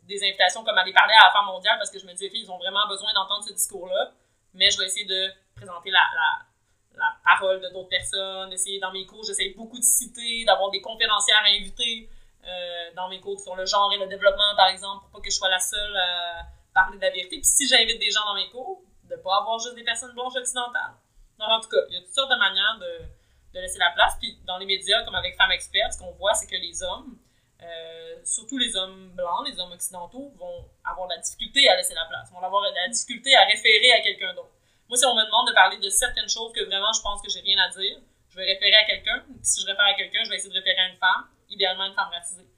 des 0.08 0.24
invitations 0.24 0.64
comme 0.64 0.78
aller 0.78 0.94
parler 0.94 1.14
à 1.22 1.26
la 1.26 1.32
femme 1.32 1.46
mondiale 1.46 1.78
parce 1.78 1.90
que 1.90 2.00
je 2.00 2.06
me 2.06 2.14
dis, 2.14 2.30
ils 2.34 2.52
ont 2.52 2.58
vraiment 2.58 2.88
besoin 2.88 3.14
d'entendre 3.14 3.44
ce 3.44 3.54
discours-là, 3.54 4.12
mais 4.54 4.70
je 4.70 4.78
vais 4.78 4.86
essayer 4.86 5.06
de 5.06 5.32
présenter 5.56 5.92
la, 5.92 6.02
la, 6.14 7.00
la 7.00 7.16
parole 7.24 7.62
de 7.62 7.70
d'autres 7.70 7.90
personnes, 7.90 8.52
essayer 8.52 8.80
dans 8.80 8.92
mes 8.92 9.06
cours, 9.06 9.24
j'essaie 9.24 9.54
beaucoup 9.56 9.78
de 9.78 9.84
citer, 9.84 10.46
d'avoir 10.46 10.70
des 10.72 10.82
conférencières 10.82 11.44
invités 11.46 12.10
euh, 12.46 12.92
dans 12.96 13.08
mes 13.10 13.20
cours 13.20 13.40
sur 13.40 13.56
le 13.56 13.66
genre 13.66 13.92
et 13.94 13.98
le 13.98 14.08
développement, 14.08 14.56
par 14.58 14.68
exemple, 14.68 15.04
pour 15.04 15.12
pas 15.12 15.20
que 15.22 15.32
je 15.32 15.36
sois 15.38 15.50
la 15.50 15.60
seule 15.60 15.96
à 15.96 16.46
parler 16.74 16.98
de 16.98 17.02
la 17.02 17.10
vérité. 17.10 17.38
Puis 17.38 17.46
si 17.46 17.68
j'invite 17.68 18.00
des 18.00 18.12
gens 18.12 18.26
dans 18.26 18.36
mes 18.36 18.50
cours, 18.50 18.82
de 19.10 19.16
pas 19.16 19.38
avoir 19.38 19.60
juste 19.60 19.76
des 19.76 19.84
personnes 19.84 20.14
blanches 20.14 20.36
occidentales. 20.36 20.94
Donc, 21.40 21.50
en 21.50 21.60
tout 21.60 21.70
cas, 21.70 21.78
il 21.90 21.96
y 21.96 21.98
a 21.98 22.02
toutes 22.02 22.14
sortes 22.14 22.32
de 22.32 22.38
manières 22.38 22.78
de, 22.80 23.06
de 23.54 23.60
laisser 23.60 23.80
la 23.80 23.92
place. 23.92 24.16
Puis 24.20 24.38
dans 24.46 24.58
les 24.58 24.66
médias, 24.66 25.04
comme 25.04 25.16
avec 25.16 25.36
Femmes 25.36 25.52
Expertes, 25.52 25.94
ce 25.94 26.00
qu'on 26.00 26.12
voit, 26.14 26.34
c'est 26.34 26.48
que 26.48 26.56
les 26.56 26.84
hommes, 26.84 27.18
euh, 27.64 28.22
surtout 28.24 28.58
les 28.58 28.76
hommes 28.76 29.12
blancs, 29.16 29.48
les 29.48 29.60
hommes 29.60 29.72
occidentaux, 29.72 30.32
vont 30.38 30.70
avoir 30.84 31.08
de 31.08 31.14
la 31.14 31.22
difficulté 31.22 31.68
à 31.70 31.76
laisser 31.76 31.94
la 31.94 32.06
place, 32.06 32.32
vont 32.32 32.42
avoir 32.42 32.70
de 32.70 32.76
la 32.76 32.88
difficulté 32.90 33.36
à 33.36 33.46
référer 33.46 33.92
à 33.94 34.02
quelqu'un 34.02 34.34
d'autre. 34.34 34.52
Moi, 34.90 34.98
si 34.98 35.06
on 35.06 35.16
me 35.16 35.26
demande 35.26 35.48
de 35.48 35.54
parler 35.54 35.78
de 35.78 35.90
certaines 35.90 36.30
choses 36.30 36.52
que 36.54 36.64
vraiment 36.66 36.92
je 36.94 37.02
pense 37.02 37.22
que 37.22 37.30
j'ai 37.30 37.42
rien 37.42 37.58
à 37.64 37.70
dire, 37.70 38.00
je 38.34 38.38
vais 38.38 38.46
référer 38.46 38.76
à 38.76 38.86
quelqu'un. 38.86 39.24
Puis 39.26 39.46
si 39.46 39.62
je 39.62 39.68
réfère 39.68 39.86
à 39.86 39.94
quelqu'un, 39.94 40.24
je 40.24 40.30
vais 40.30 40.36
essayer 40.36 40.50
de 40.50 40.58
référer 40.58 40.80
à 40.80 40.90
une 40.90 40.98
femme, 40.98 41.30
idéalement 41.50 41.86
une 41.86 41.94
femme 41.94 42.10
racisée. 42.10 42.50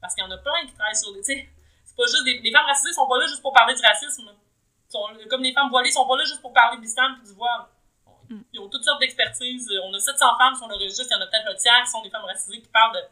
Parce 0.00 0.14
qu'il 0.14 0.24
y 0.24 0.26
en 0.26 0.30
a 0.30 0.38
plein 0.38 0.66
qui 0.66 0.74
travaillent 0.74 0.96
sur 0.96 1.12
des. 1.12 1.20
Tu 1.20 1.32
sais, 1.32 1.48
c'est 1.84 1.96
pas 1.96 2.06
juste 2.06 2.24
des. 2.24 2.38
Les 2.40 2.52
femmes 2.52 2.66
racisées 2.66 2.92
sont 2.92 3.08
pas 3.08 3.18
là 3.18 3.26
juste 3.26 3.42
pour 3.42 3.52
parler 3.52 3.74
du 3.74 3.82
racisme. 3.82 4.28
Sont, 4.88 5.08
comme 5.30 5.42
les 5.42 5.54
femmes 5.54 5.70
voilées 5.70 5.90
sont 5.90 6.06
pas 6.06 6.16
là 6.16 6.24
juste 6.24 6.42
pour 6.42 6.52
parler 6.52 6.76
de 6.76 6.82
l'islam 6.82 7.16
et 7.22 7.26
du 7.26 7.32
voile. 7.32 7.64
Mm. 8.28 8.42
Ils 8.52 8.60
ont 8.60 8.68
toutes 8.68 8.84
sortes 8.84 9.00
d'expertises. 9.00 9.70
On 9.84 9.94
a 9.94 9.98
700 9.98 10.38
femmes 10.38 10.54
sur 10.54 10.68
le 10.68 10.74
registre, 10.74 11.06
il 11.10 11.14
y 11.14 11.16
en 11.16 11.22
a 11.22 11.26
peut-être 11.26 11.48
le 11.48 11.56
tiers 11.56 11.82
qui 11.84 11.90
sont 11.90 12.02
des 12.02 12.10
femmes 12.10 12.24
racisées 12.24 12.60
qui 12.60 12.68
parlent 12.68 12.94
de 12.94 13.02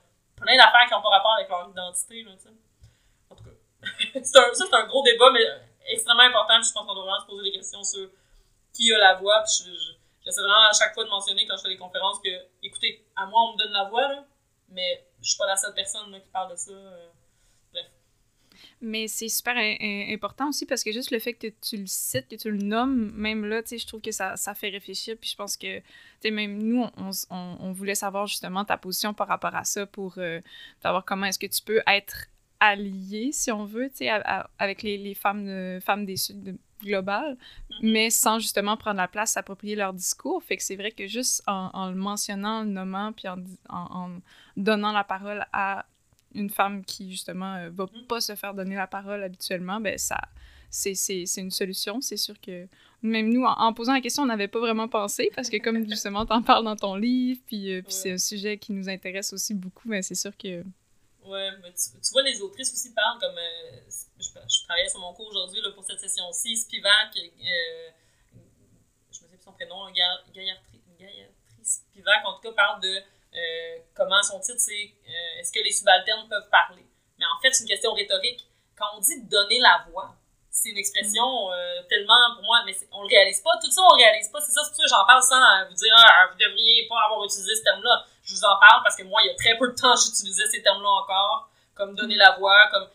plein 0.40 0.56
d'affaires 0.56 0.86
qui 0.88 0.94
n'ont 0.94 1.02
pas 1.02 1.10
rapport 1.10 1.34
avec 1.34 1.48
leur 1.48 1.68
identité. 1.68 2.22
Là, 2.22 2.32
en 3.30 3.36
tout 3.36 3.44
cas, 3.44 3.50
c'est 4.22 4.38
un, 4.38 4.54
ça, 4.54 4.64
c'est 4.66 4.74
un 4.74 4.86
gros 4.86 5.02
débat, 5.02 5.30
mais 5.32 5.44
extrêmement 5.86 6.22
important. 6.22 6.60
je 6.62 6.72
pense 6.72 6.86
qu'on 6.86 6.94
doit 6.94 7.04
vraiment 7.04 7.20
se 7.20 7.26
poser 7.26 7.50
des 7.50 7.56
questions 7.56 7.82
sur 7.82 8.08
qui 8.72 8.92
a 8.92 8.98
la 8.98 9.14
voix. 9.14 9.42
Puis 9.42 9.70
j'essaie 10.24 10.40
vraiment 10.40 10.68
à 10.68 10.72
chaque 10.72 10.94
fois 10.94 11.04
de 11.04 11.10
mentionner 11.10 11.46
quand 11.46 11.56
je 11.56 11.62
fais 11.62 11.68
des 11.68 11.78
conférences 11.78 12.18
que, 12.20 12.30
écoutez, 12.62 13.04
à 13.16 13.26
moi, 13.26 13.40
on 13.42 13.52
me 13.52 13.58
donne 13.58 13.72
la 13.72 13.84
voix, 13.84 14.08
là, 14.08 14.24
mais 14.68 15.06
je 15.20 15.28
suis 15.28 15.38
pas 15.38 15.46
la 15.46 15.56
seule 15.56 15.74
personne 15.74 16.12
qui 16.20 16.28
parle 16.30 16.50
de 16.50 16.56
ça. 16.56 16.72
Euh. 16.72 17.08
Mais 18.82 19.08
c'est 19.08 19.28
super 19.28 19.56
important 19.56 20.48
aussi 20.48 20.64
parce 20.64 20.82
que 20.82 20.90
juste 20.90 21.10
le 21.10 21.18
fait 21.18 21.34
que 21.34 21.48
tu 21.48 21.76
le 21.76 21.86
cites, 21.86 22.28
que 22.28 22.36
tu 22.36 22.50
le 22.50 22.56
nommes, 22.56 23.10
même 23.12 23.44
là, 23.44 23.62
tu 23.62 23.70
sais, 23.70 23.78
je 23.78 23.86
trouve 23.86 24.00
que 24.00 24.10
ça, 24.10 24.36
ça, 24.36 24.54
fait 24.54 24.70
réfléchir. 24.70 25.16
Puis 25.20 25.30
je 25.30 25.36
pense 25.36 25.56
que, 25.58 25.78
tu 25.78 25.84
sais, 26.22 26.30
même 26.30 26.62
nous, 26.62 26.86
on, 26.96 27.10
on, 27.30 27.72
voulait 27.72 27.94
savoir 27.94 28.26
justement 28.26 28.64
ta 28.64 28.78
position 28.78 29.12
par 29.12 29.28
rapport 29.28 29.54
à 29.54 29.64
ça 29.64 29.84
pour 29.84 30.14
euh, 30.16 30.40
savoir 30.82 31.04
comment 31.04 31.26
est-ce 31.26 31.38
que 31.38 31.46
tu 31.46 31.62
peux 31.62 31.82
être 31.86 32.26
allié, 32.58 33.32
si 33.32 33.52
on 33.52 33.64
veut, 33.64 33.90
tu 33.90 33.96
sais, 33.96 34.08
avec 34.58 34.82
les, 34.82 34.96
les 34.96 35.14
femmes, 35.14 35.80
femmes 35.80 36.06
des 36.06 36.16
Sud 36.16 36.58
globales, 36.82 37.34
mm-hmm. 37.34 37.92
mais 37.92 38.10
sans 38.10 38.38
justement 38.38 38.76
prendre 38.76 38.96
la 38.96 39.08
place, 39.08 39.32
s'approprier 39.32 39.76
leur 39.76 39.92
discours. 39.92 40.42
Fait 40.42 40.56
que 40.56 40.62
c'est 40.62 40.76
vrai 40.76 40.90
que 40.92 41.06
juste 41.06 41.42
en, 41.46 41.90
le 41.90 41.96
mentionnant, 41.96 42.60
en 42.60 42.62
le 42.62 42.70
nommant, 42.70 43.12
puis 43.12 43.28
en, 43.28 43.36
en, 43.68 44.10
donnant 44.56 44.92
la 44.92 45.04
parole 45.04 45.46
à 45.52 45.86
une 46.34 46.50
femme 46.50 46.84
qui, 46.84 47.10
justement, 47.10 47.54
euh, 47.56 47.70
va 47.70 47.84
mm. 47.84 48.06
pas 48.06 48.20
se 48.20 48.34
faire 48.34 48.54
donner 48.54 48.76
la 48.76 48.86
parole 48.86 49.22
habituellement, 49.22 49.80
ben 49.80 49.98
ça, 49.98 50.20
c'est, 50.70 50.94
une 51.36 51.50
solution. 51.50 52.00
C'est 52.00 52.16
sûr 52.16 52.40
que 52.40 52.66
même 53.02 53.32
nous, 53.32 53.44
en, 53.44 53.72
posant 53.72 53.94
la 53.94 54.00
question, 54.00 54.22
on 54.22 54.26
n'avait 54.26 54.48
pas 54.48 54.60
vraiment 54.60 54.88
pensé 54.88 55.30
parce 55.34 55.48
que, 55.48 55.56
comme 55.56 55.88
justement, 55.88 56.26
tu 56.26 56.32
en 56.32 56.42
parles 56.42 56.64
dans 56.64 56.76
ton 56.76 56.94
livre, 56.94 57.40
puis, 57.46 57.72
euh, 57.72 57.82
c'est 57.88 58.12
un 58.12 58.18
sujet 58.18 58.58
qui 58.58 58.72
nous 58.72 58.88
intéresse 58.88 59.32
aussi 59.32 59.54
beaucoup, 59.54 59.88
mais 59.88 60.02
c'est 60.02 60.14
sûr 60.14 60.36
que. 60.36 60.62
Ouais, 61.24 61.50
mais 61.62 61.72
tu, 61.72 62.12
vois, 62.12 62.22
les 62.22 62.40
autrices 62.40 62.72
aussi 62.72 62.92
parlent 62.94 63.18
comme. 63.18 63.36
Euh, 63.36 63.80
je, 64.18 64.24
je, 64.24 64.64
travaillais 64.64 64.88
sur 64.88 65.00
mon 65.00 65.12
cours 65.14 65.28
aujourd'hui 65.28 65.60
pour 65.74 65.84
cette 65.84 66.00
session-ci, 66.00 66.56
Spivak, 66.56 67.14
je 67.14 67.22
me 67.22 69.12
sais 69.12 69.24
plus 69.28 69.38
son 69.42 69.52
prénom, 69.52 69.90
Gayatri, 70.34 70.80
Spivak, 71.62 72.24
en 72.24 72.34
tout 72.34 72.42
cas, 72.42 72.52
parle 72.52 72.82
de 72.82 73.00
euh, 73.34 73.78
comment 73.94 74.22
son 74.22 74.40
titre, 74.40 74.58
c'est 74.58 74.94
euh, 75.06 75.40
Est-ce 75.40 75.52
que 75.52 75.60
les 75.60 75.70
subalternes 75.70 76.28
peuvent 76.28 76.48
parler? 76.50 76.84
Mais 77.18 77.24
en 77.26 77.40
fait, 77.40 77.52
c'est 77.52 77.64
une 77.64 77.68
question 77.68 77.92
rhétorique. 77.92 78.46
Quand 78.76 78.86
on 78.96 79.00
dit 79.00 79.22
donner 79.24 79.60
la 79.60 79.86
voix, 79.90 80.14
c'est 80.50 80.70
une 80.70 80.78
expression 80.78 81.48
mm. 81.48 81.52
euh, 81.52 81.82
tellement, 81.88 82.34
pour 82.34 82.44
moi, 82.44 82.62
mais 82.66 82.74
on 82.92 83.02
le 83.02 83.08
réalise 83.08 83.40
pas. 83.40 83.52
Tout 83.62 83.70
ça, 83.70 83.82
on 83.82 83.96
le 83.96 84.02
réalise 84.02 84.28
pas. 84.28 84.40
C'est 84.40 84.52
ça, 84.52 84.62
c'est 84.64 84.70
pour 84.70 84.76
ça 84.76 84.82
que 84.82 84.88
j'en 84.88 85.06
parle 85.06 85.22
sans 85.22 85.68
vous 85.68 85.74
dire, 85.74 85.94
ah, 85.96 86.26
vous 86.30 86.38
devriez 86.38 86.88
pas 86.88 87.04
avoir 87.06 87.24
utilisé 87.24 87.54
ce 87.54 87.62
terme-là. 87.62 88.04
Je 88.24 88.34
vous 88.34 88.44
en 88.44 88.58
parle 88.58 88.82
parce 88.82 88.96
que 88.96 89.04
moi, 89.04 89.20
il 89.22 89.28
y 89.28 89.30
a 89.30 89.34
très 89.34 89.56
peu 89.56 89.68
de 89.68 89.76
temps, 89.76 89.94
j'utilisais 90.04 90.48
ces 90.48 90.62
termes-là 90.62 90.88
encore, 90.88 91.50
comme 91.74 91.94
donner 91.94 92.16
la 92.16 92.36
voix, 92.36 92.68
comme. 92.72 92.88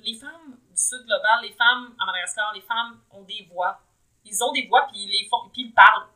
Les 0.00 0.14
femmes 0.14 0.56
du 0.70 0.80
Sud 0.80 1.04
global, 1.04 1.40
les 1.42 1.52
femmes 1.52 1.94
à 1.98 2.06
Madagascar, 2.06 2.52
les 2.54 2.60
femmes 2.60 3.00
ont 3.10 3.22
des 3.22 3.48
voix. 3.50 3.80
Ils 4.24 4.44
ont 4.44 4.52
des 4.52 4.66
voix, 4.66 4.86
puis 4.88 5.00
ils, 5.02 5.10
les 5.10 5.28
font, 5.28 5.48
puis 5.52 5.62
ils 5.62 5.72
parlent. 5.72 6.06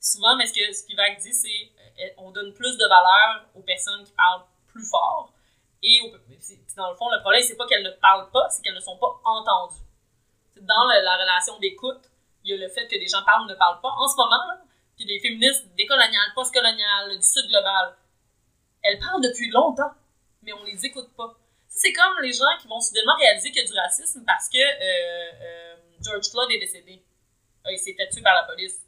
Souvent, 0.00 0.36
mais 0.36 0.46
ce 0.46 0.54
que 0.54 0.72
Spivak 0.72 1.18
dit, 1.18 1.34
c'est 1.34 1.72
on 2.16 2.30
donne 2.30 2.52
plus 2.54 2.76
de 2.76 2.86
valeur 2.86 3.46
aux 3.54 3.62
personnes 3.62 4.04
qui 4.04 4.12
parlent 4.12 4.44
plus 4.68 4.84
fort. 4.84 5.32
Et 5.82 6.00
dans 6.76 6.90
le 6.90 6.96
fond, 6.96 7.10
le 7.10 7.20
problème, 7.20 7.42
c'est 7.42 7.56
pas 7.56 7.66
qu'elles 7.66 7.84
ne 7.84 7.90
parlent 7.90 8.30
pas, 8.30 8.48
c'est 8.50 8.62
qu'elles 8.62 8.74
ne 8.74 8.80
sont 8.80 8.96
pas 8.98 9.20
entendues. 9.24 9.82
Dans 10.60 10.84
la, 10.84 11.16
relation 11.16 11.58
d'écoute, 11.58 12.10
il 12.44 12.50
y 12.50 12.54
a 12.54 12.56
le 12.56 12.68
fait 12.68 12.86
que 12.88 12.98
des 12.98 13.06
gens 13.06 13.22
parlent 13.24 13.44
ou 13.44 13.48
ne 13.48 13.54
parlent 13.54 13.80
pas. 13.80 13.90
En 13.90 14.08
ce 14.08 14.16
moment, 14.16 14.42
puis 14.96 15.04
les 15.04 15.20
féministes 15.20 15.66
décoloniales, 15.76 16.32
postcoloniales, 16.34 17.16
du 17.16 17.22
Sud 17.22 17.46
global, 17.48 17.96
elles 18.82 18.98
parlent 18.98 19.22
depuis 19.22 19.50
longtemps, 19.50 19.92
mais 20.42 20.52
on 20.52 20.64
les 20.64 20.84
écoute 20.84 21.10
pas. 21.16 21.36
C'est 21.68 21.92
comme 21.92 22.20
les 22.22 22.32
gens 22.32 22.56
qui 22.60 22.66
vont 22.66 22.80
soudainement 22.80 23.14
réaliser 23.16 23.50
qu'il 23.50 23.62
y 23.62 23.64
a 23.64 23.68
du 23.68 23.78
racisme 23.78 24.24
parce 24.26 24.48
que 24.48 24.58
euh, 24.58 25.32
euh, 25.42 25.76
George 26.00 26.28
Floyd 26.30 26.50
est 26.50 26.58
décédé. 26.58 27.04
Euh, 27.66 27.72
il 27.72 27.78
s'est 27.78 27.94
fait 27.94 28.08
tuer 28.08 28.22
par 28.22 28.34
la 28.34 28.44
police 28.44 28.80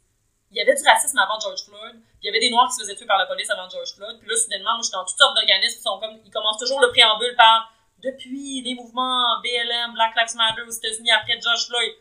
il 0.51 0.57
y 0.57 0.61
avait 0.61 0.75
du 0.75 0.83
racisme 0.83 1.17
avant 1.17 1.39
George 1.39 1.63
Floyd, 1.63 1.95
puis 1.95 2.23
il 2.23 2.25
y 2.27 2.29
avait 2.29 2.39
des 2.39 2.51
Noirs 2.51 2.67
qui 2.67 2.75
se 2.75 2.81
faisaient 2.81 2.95
tuer 2.95 3.05
par 3.05 3.17
la 3.17 3.25
police 3.25 3.49
avant 3.49 3.69
George 3.69 3.95
Floyd, 3.95 4.19
puis 4.19 4.27
là, 4.27 4.35
soudainement, 4.35 4.75
moi, 4.75 4.83
je 4.83 4.91
suis 4.91 4.91
dans 4.91 5.05
toutes 5.05 5.17
sortes 5.17 5.35
d'organismes 5.35 5.77
qui 5.77 5.83
sont 5.83 5.99
comme, 5.99 6.19
ils 6.25 6.31
commencent 6.31 6.59
toujours 6.59 6.81
le 6.81 6.89
préambule 6.91 7.35
par 7.35 7.71
depuis 8.03 8.61
les 8.61 8.75
mouvements 8.75 9.39
BLM, 9.41 9.93
Black 9.93 10.11
Lives 10.15 10.35
Matter 10.35 10.63
aux 10.63 10.71
États-Unis 10.71 11.11
après 11.11 11.39
George 11.39 11.67
Floyd. 11.67 11.93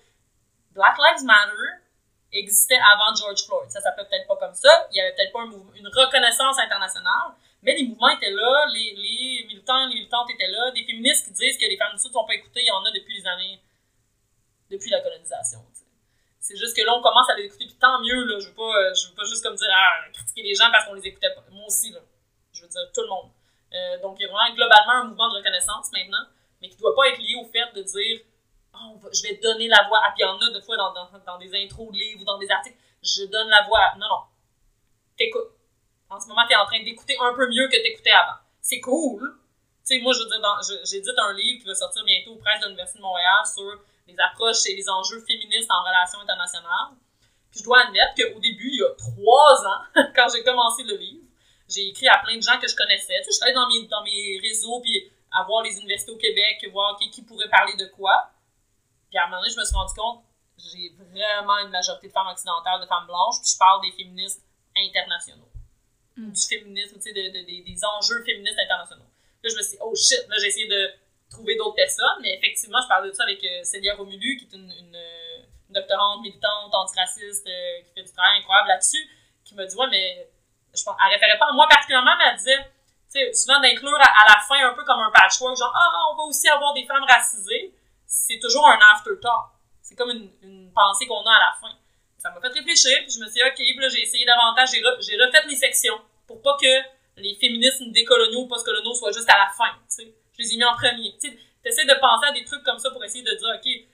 Black 0.72 0.96
Lives 0.98 1.24
Matter 1.24 1.84
existait 2.32 2.78
avant 2.78 3.14
George 3.14 3.44
Floyd. 3.46 3.70
Ça 3.70 3.80
s'appelait 3.80 4.06
peut-être 4.06 4.26
pas 4.26 4.36
comme 4.36 4.54
ça, 4.54 4.88
il 4.90 4.96
y 4.96 5.00
avait 5.00 5.14
peut-être 5.14 5.32
pas 5.32 5.44
une 5.44 5.88
reconnaissance 5.88 6.58
internationale, 6.58 7.38
mais 7.62 7.76
les 7.76 7.86
mouvements 7.86 8.08
étaient 8.08 8.30
là, 8.30 8.66
les, 8.72 8.94
les 8.96 9.44
militants, 9.46 9.86
les 9.86 9.94
militantes 9.94 10.30
étaient 10.30 10.48
là, 10.48 10.70
des 10.70 10.84
féministes 10.84 11.26
qui 11.26 11.32
disent 11.32 11.58
que 11.58 11.66
les 11.66 11.76
femmes 11.76 11.94
du 11.94 12.00
Sud 12.00 12.12
sont 12.12 12.24
pas 12.24 12.34
écoutées, 12.34 12.62
il 12.62 12.66
y 12.66 12.70
en 12.70 12.84
a 12.84 12.90
depuis 12.90 13.18
les 13.18 13.26
années, 13.26 13.60
depuis 14.70 14.90
la 14.90 15.00
colonisation. 15.02 15.60
C'est 16.50 16.56
juste 16.56 16.74
que 16.74 16.82
là, 16.82 16.92
on 16.96 17.00
commence 17.00 17.30
à 17.30 17.36
les 17.36 17.44
écouter, 17.44 17.64
puis 17.64 17.76
tant 17.78 18.00
mieux, 18.00 18.24
là. 18.26 18.40
Je 18.40 18.48
veux 18.48 18.54
pas, 18.54 18.74
euh, 18.74 18.92
je 18.92 19.06
veux 19.06 19.14
pas 19.14 19.22
juste 19.22 19.40
comme 19.40 19.54
dire, 19.54 19.70
ah, 19.70 20.10
critiquer 20.12 20.42
les 20.42 20.56
gens 20.56 20.68
parce 20.72 20.84
qu'on 20.84 20.94
les 20.94 21.06
écoutait 21.06 21.32
pas. 21.32 21.44
Moi 21.52 21.64
aussi, 21.64 21.92
là. 21.92 22.00
Je 22.52 22.62
veux 22.62 22.68
dire, 22.68 22.90
tout 22.92 23.02
le 23.02 23.06
monde. 23.06 23.30
Euh, 23.72 24.02
donc, 24.02 24.18
il 24.18 24.22
y 24.22 24.26
a 24.26 24.32
vraiment 24.32 24.52
globalement 24.52 24.92
un 24.94 25.04
mouvement 25.04 25.30
de 25.30 25.36
reconnaissance 25.36 25.92
maintenant, 25.92 26.26
mais 26.60 26.68
qui 26.68 26.76
doit 26.76 26.92
pas 26.96 27.06
être 27.06 27.18
lié 27.18 27.36
au 27.36 27.44
fait 27.44 27.70
de 27.72 27.82
dire, 27.82 28.20
oh, 28.74 28.98
je 29.12 29.22
vais 29.22 29.36
donner 29.36 29.68
la 29.68 29.86
voix. 29.86 30.02
à 30.02 30.10
puis 30.10 30.24
il 30.24 30.26
y 30.26 30.26
en 30.26 30.40
a, 30.40 30.50
des 30.50 30.60
fois, 30.60 30.76
dans, 30.76 30.92
dans, 30.92 31.38
des 31.38 31.54
intros 31.54 31.92
de 31.92 31.96
livres 31.96 32.22
ou 32.22 32.24
dans 32.24 32.38
des 32.38 32.50
articles, 32.50 32.76
je 33.00 33.30
donne 33.30 33.48
la 33.48 33.62
voix. 33.68 33.94
Non, 33.96 34.08
non. 34.08 34.22
T'écoutes. 35.16 35.54
En 36.08 36.18
ce 36.18 36.26
moment, 36.26 36.42
t'es 36.48 36.56
en 36.56 36.66
train 36.66 36.82
d'écouter 36.82 37.16
un 37.20 37.32
peu 37.32 37.46
mieux 37.46 37.68
que 37.68 37.80
t'écoutais 37.80 38.10
avant. 38.10 38.42
C'est 38.60 38.80
cool. 38.80 39.38
Tu 39.86 39.94
sais, 39.94 40.02
moi, 40.02 40.12
je 40.14 40.24
veux 40.24 40.26
dire, 40.26 40.80
j'édite 40.82 41.16
un 41.16 41.32
livre 41.32 41.60
qui 41.60 41.68
va 41.68 41.76
sortir 41.76 42.02
bientôt 42.04 42.32
aux 42.32 42.38
presses 42.38 42.60
de 42.62 42.66
l'Université 42.66 42.98
de 42.98 43.04
Montréal 43.04 43.46
sur 43.46 43.78
les 44.06 44.16
approches 44.18 44.66
et 44.66 44.74
les 44.74 44.88
enjeux 44.88 45.20
féministes 45.26 45.70
en 45.70 45.82
relations 45.84 46.20
internationales. 46.20 46.96
Puis 47.50 47.60
je 47.60 47.64
dois 47.64 47.86
admettre 47.86 48.14
qu'au 48.14 48.40
début, 48.40 48.70
il 48.70 48.78
y 48.78 48.82
a 48.82 48.94
trois 48.96 49.66
ans, 49.66 49.82
quand 50.14 50.28
j'ai 50.34 50.42
commencé 50.44 50.82
le 50.84 50.96
livre, 50.96 51.24
j'ai 51.68 51.88
écrit 51.88 52.08
à 52.08 52.18
plein 52.18 52.36
de 52.36 52.42
gens 52.42 52.58
que 52.58 52.68
je 52.68 52.74
connaissais. 52.74 53.14
Tu 53.18 53.24
sais, 53.24 53.30
je 53.30 53.36
suis 53.36 53.44
allée 53.44 53.54
dans 53.54 53.68
mes, 53.68 53.86
dans 53.86 54.02
mes 54.02 54.38
réseaux, 54.40 54.80
puis 54.80 55.10
à 55.30 55.44
voir 55.44 55.62
les 55.62 55.78
universités 55.78 56.10
au 56.10 56.16
Québec, 56.16 56.58
voir 56.72 56.96
qui, 56.98 57.10
qui 57.10 57.22
pourrait 57.22 57.48
parler 57.48 57.76
de 57.76 57.86
quoi. 57.86 58.30
Puis 59.08 59.18
à 59.18 59.24
un 59.24 59.26
moment 59.28 59.40
donné, 59.40 59.52
je 59.52 59.58
me 59.58 59.64
suis 59.64 59.74
rendu 59.74 59.94
compte, 59.94 60.24
j'ai 60.58 60.92
vraiment 60.98 61.58
une 61.58 61.70
majorité 61.70 62.08
de 62.08 62.12
femmes 62.12 62.28
occidentales, 62.28 62.80
de 62.80 62.86
femmes 62.86 63.06
blanches, 63.06 63.36
puis 63.40 63.50
je 63.52 63.58
parle 63.58 63.80
des 63.82 63.92
féministes 63.92 64.42
internationaux. 64.76 65.48
Mm. 66.16 66.32
Du 66.32 66.42
féminisme, 66.42 66.96
tu 66.96 67.02
sais, 67.02 67.12
de, 67.12 67.28
des 67.30 67.80
enjeux 67.96 68.22
féministes 68.24 68.58
internationaux. 68.58 69.08
Là, 69.42 69.50
je 69.50 69.56
me 69.56 69.62
suis 69.62 69.72
dit, 69.72 69.78
oh 69.80 69.94
shit, 69.94 70.26
là, 70.28 70.36
j'ai 70.40 70.48
essayé 70.48 70.68
de 70.68 70.90
trouver 71.30 71.56
d'autres 71.56 71.76
personnes, 71.76 72.18
mais 72.20 72.34
effectivement, 72.34 72.80
je 72.82 72.88
parlais 72.88 73.08
de 73.08 73.14
ça 73.14 73.22
avec 73.22 73.42
euh, 73.44 73.62
Célia 73.62 73.94
Romulu, 73.94 74.36
qui 74.36 74.44
est 74.44 74.56
une, 74.56 74.70
doctorante 75.70 76.20
militante 76.22 76.74
antiraciste 76.74 77.46
euh, 77.46 77.82
qui 77.86 77.94
fait 77.94 78.02
du 78.02 78.12
travail 78.12 78.40
incroyable 78.40 78.68
là-dessus, 78.70 79.08
qui 79.44 79.54
m'a 79.54 79.64
dit 79.64 79.76
Ouais, 79.76 79.86
mais 79.88 80.28
je 80.74 80.82
pense, 80.82 80.96
elle 80.98 81.14
référait 81.14 81.38
pas 81.38 81.46
à 81.46 81.52
moi 81.52 81.68
particulièrement, 81.68 82.10
mais 82.18 82.24
elle 82.30 82.36
disait 82.36 82.58
tu 83.12 83.18
sais, 83.18 83.32
souvent 83.32 83.60
d'inclure 83.60 83.94
à, 83.94 84.34
la 84.34 84.40
fin 84.46 84.58
un 84.66 84.74
peu 84.74 84.84
comme 84.84 84.98
un 84.98 85.12
patchwork, 85.12 85.56
genre 85.56 85.72
Ah, 85.72 86.10
on 86.12 86.16
va 86.16 86.22
aussi 86.24 86.48
avoir 86.48 86.74
des 86.74 86.84
femmes 86.86 87.04
racisées, 87.04 87.72
c'est 88.04 88.40
toujours 88.40 88.66
un 88.66 88.78
afterthought. 88.92 89.54
C'est 89.80 89.94
comme 89.94 90.10
une, 90.10 90.72
pensée 90.72 91.06
qu'on 91.06 91.22
a 91.24 91.34
à 91.34 91.50
la 91.50 91.54
fin. 91.60 91.76
Ça 92.18 92.30
m'a 92.30 92.40
fait 92.40 92.58
réfléchir, 92.58 92.96
puis 93.02 93.10
je 93.10 93.20
me 93.20 93.26
suis 93.26 93.34
dit, 93.34 93.42
OK, 93.42 93.80
là, 93.80 93.88
j'ai 93.88 94.02
essayé 94.02 94.24
davantage, 94.24 94.70
j'ai, 94.70 95.16
refait 95.16 95.46
les 95.48 95.56
sections 95.56 96.00
pour 96.26 96.40
pas 96.42 96.56
que 96.60 97.20
les 97.20 97.34
féminismes 97.34 97.90
décoloniaux 97.90 98.42
ou 98.42 98.48
postcoloniaux 98.48 98.94
soient 98.94 99.12
juste 99.12 99.28
à 99.28 99.38
la 99.38 99.48
fin, 99.48 99.72
tu 99.88 100.04
sais 100.04 100.14
je 100.40 100.48
les 100.48 100.58
ai 100.58 100.64
en 100.64 100.74
premier. 100.74 101.16
Tu 101.20 101.28
essaies 101.64 101.84
de 101.84 102.00
penser 102.00 102.26
à 102.28 102.32
des 102.32 102.44
trucs 102.44 102.62
comme 102.64 102.78
ça 102.78 102.90
pour 102.90 103.04
essayer 103.04 103.24
de 103.24 103.34
dire, 103.34 103.48
OK, 103.54 103.86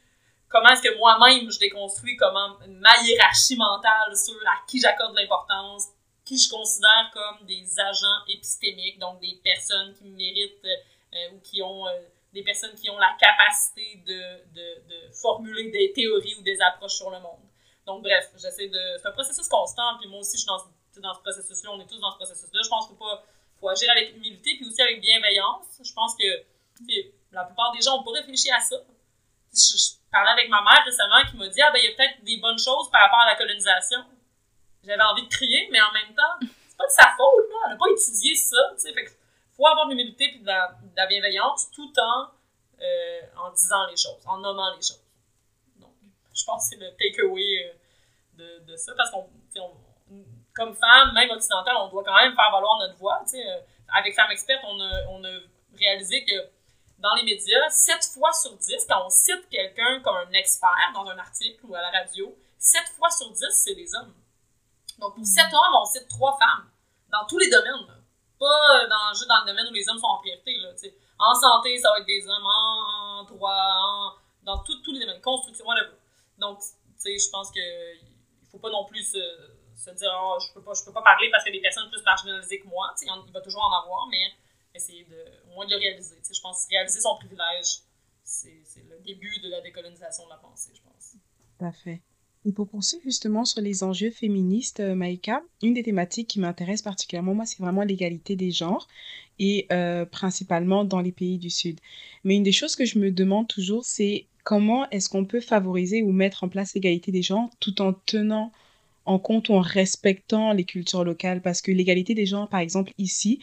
comment 0.48 0.68
est-ce 0.70 0.82
que 0.82 0.96
moi-même 0.98 1.50
je 1.50 1.58
déconstruis 1.58 2.16
comment 2.16 2.56
ma 2.68 2.96
hiérarchie 3.02 3.56
mentale 3.56 4.16
sur 4.16 4.36
à 4.46 4.64
qui 4.66 4.80
j'accorde 4.80 5.14
l'importance, 5.14 5.88
qui 6.24 6.38
je 6.38 6.48
considère 6.48 7.10
comme 7.12 7.46
des 7.46 7.78
agents 7.80 8.24
épistémiques, 8.28 8.98
donc 8.98 9.20
des 9.20 9.40
personnes 9.42 9.94
qui 9.94 10.04
méritent 10.04 10.64
euh, 10.64 11.30
ou 11.32 11.40
qui 11.40 11.62
ont 11.62 11.86
euh, 11.86 12.00
des 12.32 12.42
personnes 12.42 12.74
qui 12.74 12.90
ont 12.90 12.98
la 12.98 13.16
capacité 13.18 14.02
de, 14.06 14.54
de, 14.54 14.88
de, 14.88 15.12
formuler 15.12 15.70
des 15.70 15.92
théories 15.92 16.34
ou 16.38 16.42
des 16.42 16.60
approches 16.60 16.94
sur 16.94 17.10
le 17.10 17.20
monde. 17.20 17.40
Donc 17.86 18.02
bref, 18.02 18.30
j'essaie 18.36 18.68
de. 18.68 18.80
C'est 19.00 19.08
un 19.08 19.12
processus 19.12 19.48
constant, 19.48 19.96
puis 19.98 20.08
moi 20.08 20.20
aussi 20.20 20.36
je 20.36 20.42
suis 20.42 20.46
dans, 20.46 20.58
dans 21.00 21.14
ce 21.14 21.20
processus-là, 21.20 21.70
on 21.72 21.80
est 21.80 21.86
tous 21.86 22.00
dans 22.00 22.10
ce 22.10 22.16
processus-là. 22.16 22.60
Je 22.62 22.68
pense 22.68 22.88
qu'il 22.88 22.96
faut 22.96 23.04
pas 23.04 23.24
faut 23.60 23.68
agir 23.68 23.90
avec 23.90 24.14
humilité 24.16 24.56
puis 24.56 24.66
aussi 24.66 24.82
avec 24.82 25.00
bienveillance. 25.00 25.66
Je 25.82 25.92
pense 25.92 26.14
que 26.16 26.44
la 27.32 27.44
plupart 27.44 27.72
des 27.72 27.80
gens 27.80 27.98
ont 27.98 28.02
pas 28.02 28.12
réfléchi 28.12 28.50
à 28.50 28.60
ça. 28.60 28.76
Je, 29.52 29.96
parlais 30.10 30.30
avec 30.30 30.48
ma 30.48 30.62
mère 30.62 30.82
récemment 30.84 31.22
qui 31.30 31.36
m'a 31.36 31.48
dit 31.48 31.60
Ah, 31.60 31.70
ben, 31.72 31.78
il 31.82 31.90
y 31.90 31.92
a 31.92 31.96
peut-être 31.96 32.24
des 32.24 32.38
bonnes 32.38 32.58
choses 32.58 32.90
par 32.90 33.02
rapport 33.02 33.20
à 33.20 33.26
la 33.26 33.36
colonisation. 33.36 34.04
J'avais 34.84 35.02
envie 35.02 35.24
de 35.24 35.28
crier, 35.28 35.68
mais 35.70 35.80
en 35.80 35.92
même 35.92 36.14
temps, 36.14 36.46
c'est 36.68 36.76
pas 36.76 36.86
de 36.86 36.92
sa 36.92 37.14
faute, 37.16 37.50
là. 37.50 37.56
Elle 37.64 37.72
n'a 37.72 37.76
pas 37.76 37.90
étudié 37.90 38.34
ça, 38.34 38.56
tu 38.74 38.82
sais. 38.82 38.94
Faut 39.56 39.66
avoir 39.66 39.86
de 39.86 39.92
l'humilité 39.92 40.28
puis 40.28 40.40
de 40.40 40.46
la, 40.46 41.06
bienveillance 41.06 41.70
tout 41.70 41.92
en, 41.98 42.28
euh, 42.80 43.20
en 43.38 43.50
disant 43.52 43.86
les 43.86 43.96
choses, 43.96 44.22
en 44.26 44.38
nommant 44.38 44.74
les 44.74 44.82
choses. 44.82 45.02
Donc, 45.76 45.94
je 46.32 46.44
pense 46.44 46.68
que 46.68 46.76
c'est 46.76 46.80
le 46.80 46.90
takeaway 46.96 47.64
euh, 47.64 47.72
de, 48.38 48.72
de 48.72 48.76
ça 48.76 48.92
parce 48.96 49.10
qu'on 49.10 49.28
comme 50.56 50.74
femme, 50.74 51.12
même 51.12 51.30
occidentale, 51.30 51.76
on 51.78 51.88
doit 51.88 52.02
quand 52.02 52.16
même 52.16 52.34
faire 52.34 52.50
valoir 52.50 52.78
notre 52.78 52.96
voix. 52.96 53.22
Euh, 53.34 53.60
avec 53.94 54.14
Femmes 54.14 54.30
Expertes, 54.30 54.64
on 54.64 54.80
a, 54.80 55.06
on 55.10 55.22
a 55.22 55.38
réalisé 55.78 56.24
que 56.24 56.34
dans 56.98 57.14
les 57.14 57.22
médias, 57.22 57.68
7 57.68 58.02
fois 58.14 58.32
sur 58.32 58.56
10, 58.56 58.86
quand 58.88 59.04
on 59.04 59.10
cite 59.10 59.48
quelqu'un 59.50 60.00
comme 60.00 60.16
un 60.16 60.32
expert 60.32 60.90
dans 60.94 61.06
un 61.06 61.18
article 61.18 61.60
ou 61.64 61.74
à 61.74 61.82
la 61.82 61.90
radio, 61.90 62.34
7 62.58 62.82
fois 62.96 63.10
sur 63.10 63.30
10, 63.30 63.44
c'est 63.50 63.74
des 63.74 63.94
hommes. 63.94 64.14
Donc, 64.98 65.14
pour 65.14 65.26
7 65.26 65.44
hommes, 65.52 65.74
on 65.80 65.84
cite 65.84 66.08
3 66.08 66.38
femmes. 66.38 66.70
Dans 67.12 67.24
tous 67.26 67.38
les 67.38 67.50
domaines. 67.50 67.86
Pas 68.38 68.86
dans, 68.88 69.14
juste 69.14 69.28
dans 69.28 69.40
le 69.42 69.46
domaine 69.46 69.66
où 69.70 69.74
les 69.74 69.88
hommes 69.88 69.98
sont 69.98 70.06
en 70.06 70.18
priorité. 70.18 70.56
Là, 70.58 70.70
en 71.18 71.34
santé, 71.34 71.78
ça 71.78 71.90
va 71.90 72.00
être 72.00 72.06
des 72.06 72.26
hommes. 72.26 72.44
En, 72.44 73.24
droit, 73.24 74.16
dans 74.42 74.58
tous 74.58 74.92
les 74.92 75.00
domaines, 75.00 75.20
construction, 75.20 75.66
whatever. 75.66 75.96
Donc, 76.38 76.60
je 77.04 77.30
pense 77.30 77.50
que 77.50 77.94
il 77.94 78.48
faut 78.50 78.58
pas 78.58 78.70
non 78.70 78.84
plus 78.84 79.02
se, 79.02 79.18
se 79.92 79.98
dire, 79.98 80.10
oh, 80.22 80.38
je 80.40 80.52
peux 80.54 80.62
pas, 80.62 80.72
je 80.74 80.84
peux 80.84 80.92
pas 80.92 81.02
parler 81.02 81.28
parce 81.30 81.46
a 81.46 81.50
des 81.50 81.60
personnes 81.60 81.88
plus 81.90 82.02
marginalisées 82.04 82.60
que 82.60 82.66
moi. 82.66 82.92
Sais, 82.96 83.06
il 83.06 83.32
va 83.32 83.40
toujours 83.40 83.62
en 83.62 83.82
avoir, 83.82 84.06
mais 84.10 84.32
essayer 84.74 85.04
de, 85.04 85.50
au 85.50 85.54
moins 85.54 85.66
de 85.66 85.70
le 85.70 85.78
réaliser. 85.78 86.16
Je 86.22 86.40
pense 86.40 86.64
que 86.64 86.70
réaliser 86.70 87.00
son 87.00 87.16
privilège, 87.16 87.80
c'est 88.22 88.84
le 88.88 88.98
début 89.04 89.38
de 89.40 89.48
la 89.48 89.60
décolonisation 89.60 90.24
de 90.24 90.30
la 90.30 90.36
pensée, 90.36 90.72
je 90.74 90.82
pense. 90.82 91.16
Tout 91.58 91.64
à 91.64 91.72
fait. 91.72 92.02
Et 92.44 92.52
pour 92.52 92.68
poursuivre 92.68 93.02
justement 93.02 93.44
sur 93.44 93.60
les 93.60 93.82
enjeux 93.82 94.10
féministes, 94.10 94.78
euh, 94.78 94.94
Maïka, 94.94 95.42
une 95.62 95.74
des 95.74 95.82
thématiques 95.82 96.28
qui 96.28 96.38
m'intéresse 96.38 96.80
particulièrement, 96.80 97.34
moi, 97.34 97.44
c'est 97.44 97.60
vraiment 97.60 97.82
l'égalité 97.82 98.36
des 98.36 98.52
genres 98.52 98.86
et 99.40 99.66
euh, 99.72 100.06
principalement 100.06 100.84
dans 100.84 101.00
les 101.00 101.10
pays 101.10 101.38
du 101.38 101.50
Sud. 101.50 101.80
Mais 102.22 102.36
une 102.36 102.44
des 102.44 102.52
choses 102.52 102.76
que 102.76 102.84
je 102.84 103.00
me 103.00 103.10
demande 103.10 103.48
toujours, 103.48 103.84
c'est 103.84 104.26
comment 104.44 104.88
est-ce 104.90 105.08
qu'on 105.08 105.24
peut 105.24 105.40
favoriser 105.40 106.02
ou 106.02 106.12
mettre 106.12 106.44
en 106.44 106.48
place 106.48 106.74
l'égalité 106.74 107.10
des 107.10 107.22
genres 107.22 107.50
tout 107.58 107.82
en 107.82 107.92
tenant 107.92 108.52
en 109.06 109.18
compte 109.18 109.50
en 109.50 109.60
respectant 109.60 110.52
les 110.52 110.64
cultures 110.64 111.04
locales 111.04 111.42
parce 111.42 111.62
que 111.62 111.70
l'égalité 111.70 112.14
des 112.14 112.26
genres, 112.26 112.48
par 112.48 112.60
exemple, 112.60 112.92
ici, 112.98 113.40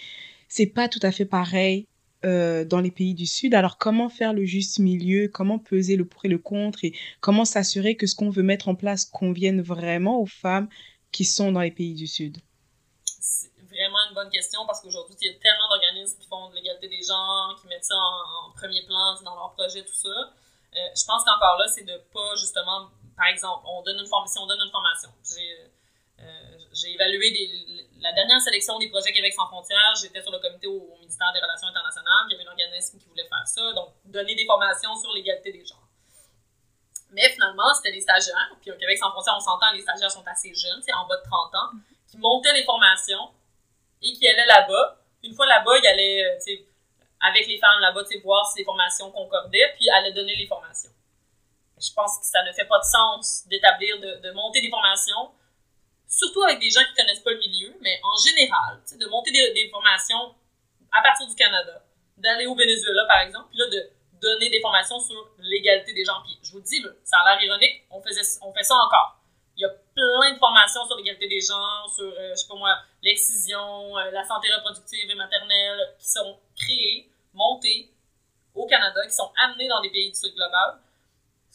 c'est 0.48 0.68
pas 0.68 0.88
tout 0.88 1.00
à 1.02 1.12
fait 1.12 1.26
pareil 1.26 1.88
euh, 2.26 2.64
dans 2.64 2.80
les 2.80 2.92
pays 2.92 3.14
du 3.14 3.26
Sud. 3.26 3.54
Alors, 3.54 3.78
comment 3.78 4.08
faire 4.08 4.32
le 4.32 4.46
juste 4.46 4.80
milieu? 4.80 5.28
Comment 5.28 5.60
peser 5.60 5.98
le 5.98 6.06
pour 6.06 6.24
et 6.24 6.30
le 6.30 6.38
contre? 6.38 6.86
Et 6.86 6.94
comment 7.20 7.44
s'assurer 7.44 7.98
que 7.98 8.08
ce 8.08 8.16
qu'on 8.16 8.30
veut 8.30 8.44
mettre 8.44 8.70
en 8.70 8.76
place 8.76 9.04
convienne 9.04 9.62
vraiment 9.62 10.22
aux 10.22 10.26
femmes 10.26 10.70
qui 11.12 11.26
sont 11.26 11.52
dans 11.52 11.60
les 11.60 11.72
pays 11.72 11.96
du 11.96 12.08
Sud? 12.08 12.38
C'est 13.04 13.52
vraiment 13.68 13.98
une 14.08 14.16
bonne 14.16 14.30
question 14.30 14.66
parce 14.66 14.80
qu'aujourd'hui, 14.80 15.18
il 15.22 15.28
y 15.28 15.36
a 15.36 15.38
tellement 15.40 15.68
d'organismes 15.68 16.18
qui 16.18 16.28
font 16.28 16.50
de 16.50 16.56
l'égalité 16.56 16.88
des 16.88 17.04
genres, 17.04 17.58
qui 17.62 17.68
mettent 17.68 17.84
ça 17.84 17.96
en, 17.96 18.52
premier 18.56 18.86
plan 18.86 19.16
dans 19.26 19.36
leurs 19.36 19.54
projets, 19.58 19.84
tout 19.84 19.94
ça. 19.94 20.08
Euh, 20.10 20.80
je 20.96 21.04
pense 21.06 21.26
qu'encore 21.26 21.58
là, 21.60 21.68
c'est 21.68 21.84
de 21.84 21.98
pas 22.14 22.36
justement, 22.40 22.88
par 23.16 23.28
exemple, 23.28 23.64
on 23.68 23.82
donne 23.84 24.00
une 24.00 24.08
formation, 24.08 24.42
on 24.42 24.48
donne 24.48 24.62
une 24.62 24.72
formation. 24.72 25.10
J'ai 25.24 25.72
euh, 26.20 26.94
évalué 26.94 27.32
la 28.00 28.12
dernière 28.12 28.42
sélection 28.42 28.78
des 28.80 28.90
projets 28.90 29.12
Québec 29.12 29.34
sans 29.34 29.48
frontières, 29.48 29.94
j'étais 30.02 30.22
sur 30.22 30.32
le 30.32 30.40
comité 30.40 30.68
au, 30.68 30.98
ministère 31.00 31.32
des 31.34 31.40
Relations 31.40 31.68
internationales. 31.68 32.26
Il 32.30 32.34
y 32.34 32.36
avait 32.36 32.48
un 32.48 32.52
organisme 32.52 33.00
qui 33.00 33.08
voulait 33.08 33.28
faire 33.28 33.48
ça, 33.48 33.74
donc 33.74 33.94
donner 34.06 34.36
des 34.36 34.46
formations 34.46 34.96
sur 34.98 35.14
l'égalité 35.14 35.52
des 35.52 35.66
genres. 35.66 35.88
Mais 37.12 37.30
finalement, 37.30 37.74
c'était 37.76 37.92
des 37.92 38.02
stagiaires. 38.02 38.52
Puis 38.62 38.72
au 38.72 38.78
Québec 38.78 38.98
sans 38.98 39.12
frontières, 39.12 39.36
on 39.38 39.40
s'entend, 39.40 39.72
les 39.74 39.82
stagiaires 39.82 40.12
sont 40.12 40.26
assez 40.28 40.54
jeunes, 40.54 40.82
c'est 40.82 40.94
en 40.94 41.08
bas 41.08 41.18
de 41.18 41.24
30 41.24 41.56
ans, 41.56 41.70
qui 42.10 42.18
montaient 42.18 42.54
les 42.54 42.64
formations 42.64 43.32
et 44.02 44.12
qui 44.14 44.28
allaient 44.28 44.46
là-bas. 44.46 45.00
Une 45.24 45.34
fois 45.34 45.46
là-bas, 45.46 45.78
ils 45.78 45.88
allaient, 45.88 46.26
euh, 46.26 46.56
avec 47.22 47.48
les 47.48 47.58
femmes 47.60 47.80
là-bas, 47.80 48.04
voir 48.24 48.52
si 48.52 48.60
les 48.60 48.66
formations 48.66 49.12
concordaient, 49.12 49.74
puis 49.78 49.90
allaient 49.90 50.12
donner 50.12 50.36
les 50.36 50.48
formations. 50.48 50.92
Je 51.84 51.94
pense 51.94 52.20
que 52.20 52.26
ça 52.26 52.44
ne 52.44 52.52
fait 52.54 52.66
pas 52.66 52.80
de 52.80 52.86
sens 52.86 53.44
d'établir, 53.48 54.00
de, 54.00 54.22
de 54.22 54.32
monter 54.32 54.62
des 54.62 54.70
formations 54.70 55.32
surtout 56.14 56.44
avec 56.44 56.60
des 56.60 56.70
gens 56.70 56.82
qui 56.90 56.94
connaissent 57.02 57.24
pas 57.24 57.32
le 57.32 57.40
milieu, 57.40 57.74
mais 57.82 58.00
en 58.04 58.16
général, 58.22 58.80
de 59.00 59.06
monter 59.08 59.32
des, 59.32 59.70
formations 59.70 60.36
à 60.92 61.02
partir 61.02 61.28
du 61.28 61.36
Canada, 61.36 61.84
d'aller 62.18 62.46
au 62.46 62.56
Venezuela, 62.56 63.06
par 63.08 63.22
exemple, 63.22 63.50
puis 63.50 63.58
là, 63.58 63.66
de 63.68 63.90
donner 64.22 64.50
des 64.50 64.62
formations 64.62 65.00
sur 65.00 65.28
l'égalité 65.40 65.94
des 65.94 66.06
gens. 66.06 66.22
Puis 66.24 66.38
je 66.44 66.52
vous 66.52 66.62
dis, 66.62 66.82
ça 67.04 67.18
a 67.18 67.34
l'air 67.34 67.44
ironique, 67.44 67.84
on, 67.90 68.02
faisait, 68.02 68.22
on 68.44 68.54
fait 68.54 68.64
ça 68.64 68.76
encore. 68.76 69.20
Il 69.58 69.62
y 69.62 69.66
a 69.66 69.70
plein 69.70 70.34
de 70.34 70.40
formations 70.40 70.86
sur 70.86 70.98
l'égalité 70.98 71.28
des 71.28 71.42
genres, 71.42 71.92
sur, 71.94 72.06
euh, 72.06 72.32
je 72.32 72.36
sais 72.36 72.48
pas 72.48 72.56
moi, 72.56 72.78
l'excision, 73.02 73.98
euh, 73.98 74.12
la 74.12 74.24
santé 74.24 74.48
reproductive 74.54 75.10
et 75.10 75.16
maternelle, 75.16 75.96
qui 76.00 76.10
sont 76.10 76.40
créées, 76.56 77.10
montées 77.34 77.90
au 78.54 78.68
Canada, 78.68 79.06
qui 79.06 79.14
sont 79.14 79.32
amenées 79.44 79.68
dans 79.68 79.82
des 79.82 79.90
pays 79.90 80.12
du 80.12 80.18
Sud 80.18 80.34
global. 80.36 80.80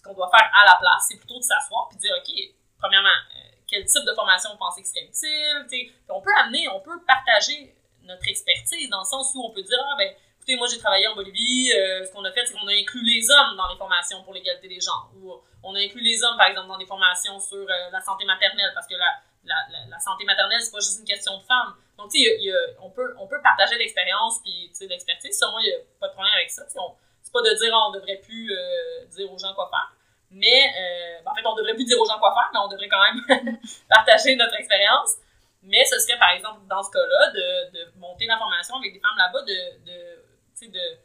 Qu'on 0.08 0.14
doit 0.14 0.30
faire 0.30 0.48
à 0.56 0.64
la 0.64 0.76
place, 0.80 1.04
c'est 1.08 1.18
plutôt 1.18 1.36
de 1.36 1.44
s'asseoir 1.44 1.86
puis 1.90 1.98
dire, 1.98 2.14
OK, 2.16 2.32
premièrement, 2.80 3.12
euh, 3.36 3.48
quel 3.66 3.84
type 3.84 4.04
de 4.06 4.14
formation 4.14 4.50
vous 4.50 4.56
pensez 4.56 4.80
que 4.80 4.88
serait 4.88 5.04
utile. 5.04 5.92
On 6.08 6.22
peut 6.22 6.32
amener, 6.40 6.66
on 6.70 6.80
peut 6.80 6.98
partager 7.06 7.74
notre 8.04 8.26
expertise 8.26 8.88
dans 8.88 9.00
le 9.00 9.04
sens 9.04 9.32
où 9.34 9.44
on 9.44 9.50
peut 9.50 9.62
dire, 9.62 9.78
ah 9.78 9.96
ben, 9.98 10.10
écoutez, 10.38 10.56
moi 10.56 10.66
j'ai 10.66 10.78
travaillé 10.78 11.06
en 11.08 11.14
Bolivie, 11.14 11.72
euh, 11.76 12.06
ce 12.06 12.12
qu'on 12.12 12.24
a 12.24 12.32
fait, 12.32 12.46
c'est 12.46 12.54
qu'on 12.54 12.66
a 12.66 12.72
inclus 12.72 13.04
les 13.04 13.30
hommes 13.30 13.56
dans 13.58 13.68
les 13.68 13.76
formations 13.76 14.22
pour 14.24 14.32
l'égalité 14.32 14.68
des 14.68 14.80
genres. 14.80 15.10
Ou 15.20 15.34
on 15.62 15.74
a 15.74 15.78
inclus 15.78 16.00
les 16.00 16.24
hommes, 16.24 16.38
par 16.38 16.46
exemple, 16.46 16.68
dans 16.68 16.78
des 16.78 16.86
formations 16.86 17.38
sur 17.38 17.58
euh, 17.58 17.90
la 17.92 18.00
santé 18.00 18.24
maternelle, 18.24 18.72
parce 18.74 18.86
que 18.86 18.94
la, 18.94 19.20
la, 19.44 19.56
la, 19.90 19.98
santé 19.98 20.24
maternelle, 20.24 20.62
c'est 20.62 20.72
pas 20.72 20.80
juste 20.80 21.00
une 21.00 21.06
question 21.06 21.36
de 21.36 21.42
femmes. 21.44 21.74
Donc, 21.98 22.10
tu 22.10 22.24
sais, 22.24 22.40
on, 22.80 22.88
peut, 22.90 23.14
on 23.18 23.26
peut 23.26 23.42
partager 23.42 23.76
l'expérience 23.76 24.40
puis 24.40 24.72
l'expertise. 24.88 25.36
Ça, 25.36 25.50
moi, 25.50 25.60
il 25.62 25.68
n'y 25.68 25.74
a 25.74 25.78
pas 26.00 26.08
de 26.08 26.12
problème 26.14 26.32
avec 26.34 26.50
ça. 26.50 26.62
C'est 26.68 27.32
pas 27.32 27.42
de 27.42 27.58
dire, 27.58 27.74
on 27.74 27.90
devrait 27.92 28.20
plus 28.24 28.52
dire 29.10 29.30
aux 29.30 29.38
gens 29.38 29.52
quoi 29.54 29.68
faire. 29.68 29.97
Mais, 30.30 30.72
euh, 30.76 31.22
ben, 31.24 31.30
en 31.32 31.34
fait, 31.34 31.46
on 31.46 31.54
devrait 31.54 31.74
plus 31.74 31.84
dire 31.84 31.98
aux 32.00 32.04
gens 32.04 32.18
quoi 32.18 32.34
faire, 32.34 32.50
mais 32.52 32.60
on 32.60 32.68
devrait 32.68 32.88
quand 32.88 33.02
même 33.02 33.58
partager 33.88 34.36
notre 34.36 34.54
expérience. 34.54 35.16
Mais 35.62 35.84
ce 35.84 35.98
serait, 35.98 36.18
par 36.18 36.30
exemple, 36.30 36.60
dans 36.68 36.82
ce 36.82 36.90
cas-là, 36.90 37.30
de, 37.32 37.78
de 37.78 37.98
monter 37.98 38.26
l'information 38.26 38.76
avec 38.76 38.92
des 38.92 39.00
femmes 39.00 39.16
là-bas, 39.16 39.42
de, 39.42 39.56
de, 39.84 40.68
de, 40.68 40.98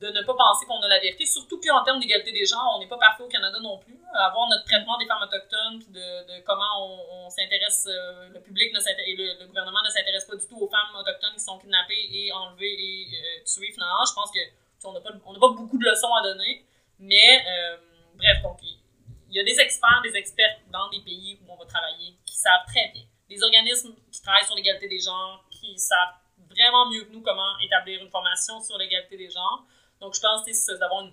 de 0.00 0.08
ne 0.10 0.22
pas 0.22 0.34
penser 0.34 0.66
qu'on 0.66 0.80
a 0.80 0.88
la 0.88 1.00
vérité, 1.00 1.24
surtout 1.26 1.60
qu'en 1.60 1.82
termes 1.82 1.98
d'égalité 1.98 2.32
des 2.32 2.44
genres, 2.44 2.74
on 2.76 2.78
n'est 2.78 2.88
pas 2.88 2.98
parfait 2.98 3.22
au 3.22 3.28
Canada 3.28 3.58
non 3.60 3.78
plus. 3.78 3.98
Avoir 4.14 4.48
notre 4.48 4.64
traitement 4.64 4.96
des 4.98 5.06
femmes 5.06 5.22
autochtones, 5.22 5.82
de, 5.90 6.26
de 6.26 6.44
comment 6.44 7.26
on, 7.26 7.30
s'intéresse, 7.30 7.86
euh, 7.88 8.28
le 8.28 8.40
public 8.40 8.72
ne 8.72 8.78
et 8.78 9.16
le, 9.16 9.46
gouvernement 9.46 9.82
ne 9.84 9.90
s'intéresse 9.90 10.24
pas 10.24 10.36
du 10.36 10.46
tout 10.46 10.56
aux 10.56 10.68
femmes 10.68 10.94
autochtones 10.98 11.34
qui 11.34 11.40
sont 11.40 11.58
kidnappées 11.58 12.08
et 12.10 12.32
enlevées 12.32 12.72
et 12.72 13.06
euh, 13.12 13.44
tuées 13.44 13.72
finalement. 13.72 14.04
Je 14.08 14.14
pense 14.14 14.30
que 14.30 14.40
on 14.84 14.92
n'a 14.92 15.00
pas, 15.00 15.10
pas 15.10 15.54
beaucoup 15.54 15.78
de 15.78 15.84
leçons 15.84 16.14
à 16.14 16.22
donner, 16.22 16.64
mais 17.00 17.44
euh, 17.50 17.76
bref, 18.18 18.42
donc 18.42 18.58
il 18.62 19.36
y 19.36 19.40
a 19.40 19.44
des 19.44 19.58
experts, 19.60 20.00
des 20.02 20.16
experts 20.16 20.58
dans 20.70 20.88
les 20.90 21.00
pays 21.00 21.38
où 21.42 21.52
on 21.52 21.56
va 21.56 21.64
travailler 21.66 22.14
qui 22.24 22.36
savent 22.36 22.64
très 22.66 22.90
bien. 22.92 23.04
Des 23.28 23.42
organismes 23.42 23.94
qui 24.10 24.22
travaillent 24.22 24.44
sur 24.44 24.54
l'égalité 24.54 24.88
des 24.88 25.00
genres, 25.00 25.44
qui 25.50 25.78
savent 25.78 26.14
vraiment 26.50 26.90
mieux 26.90 27.04
que 27.04 27.12
nous 27.12 27.22
comment 27.22 27.58
établir 27.60 28.02
une 28.02 28.10
formation 28.10 28.60
sur 28.60 28.78
l'égalité 28.78 29.16
des 29.16 29.30
genres. 29.30 29.64
Donc, 30.00 30.14
je 30.14 30.20
pense 30.20 30.44
que 30.44 30.52
c'est 30.52 30.78
d'avoir 30.78 31.02
une, 31.02 31.12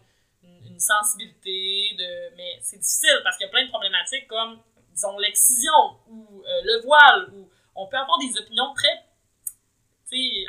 une, 0.66 0.80
sensibilité, 0.80 1.95
de, 1.97 2.36
mais 2.38 2.60
c'est 2.62 2.78
difficile 2.78 3.20
parce 3.24 3.38
qu'il 3.38 3.45
y 3.45 3.49
a 3.49 3.51
plein 3.51 3.66
de 3.66 3.70
problématiques 3.70 4.28
comme, 4.28 4.62
disons, 4.93 5.18
l'excision 5.18 5.99
ou 6.08 6.43
euh, 6.45 6.62
le 6.64 6.82
voile, 6.84 7.30
où 7.34 7.49
on 7.76 7.88
peut 7.88 7.97
avoir 7.97 8.18
des 8.20 8.38
opinions 8.39 8.74
très 8.76 9.06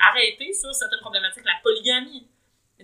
arrêtées 0.09 0.53
sur 0.53 0.73
certaines 0.75 1.01
problématiques, 1.01 1.45
la 1.45 1.59
polygamie 1.63 2.29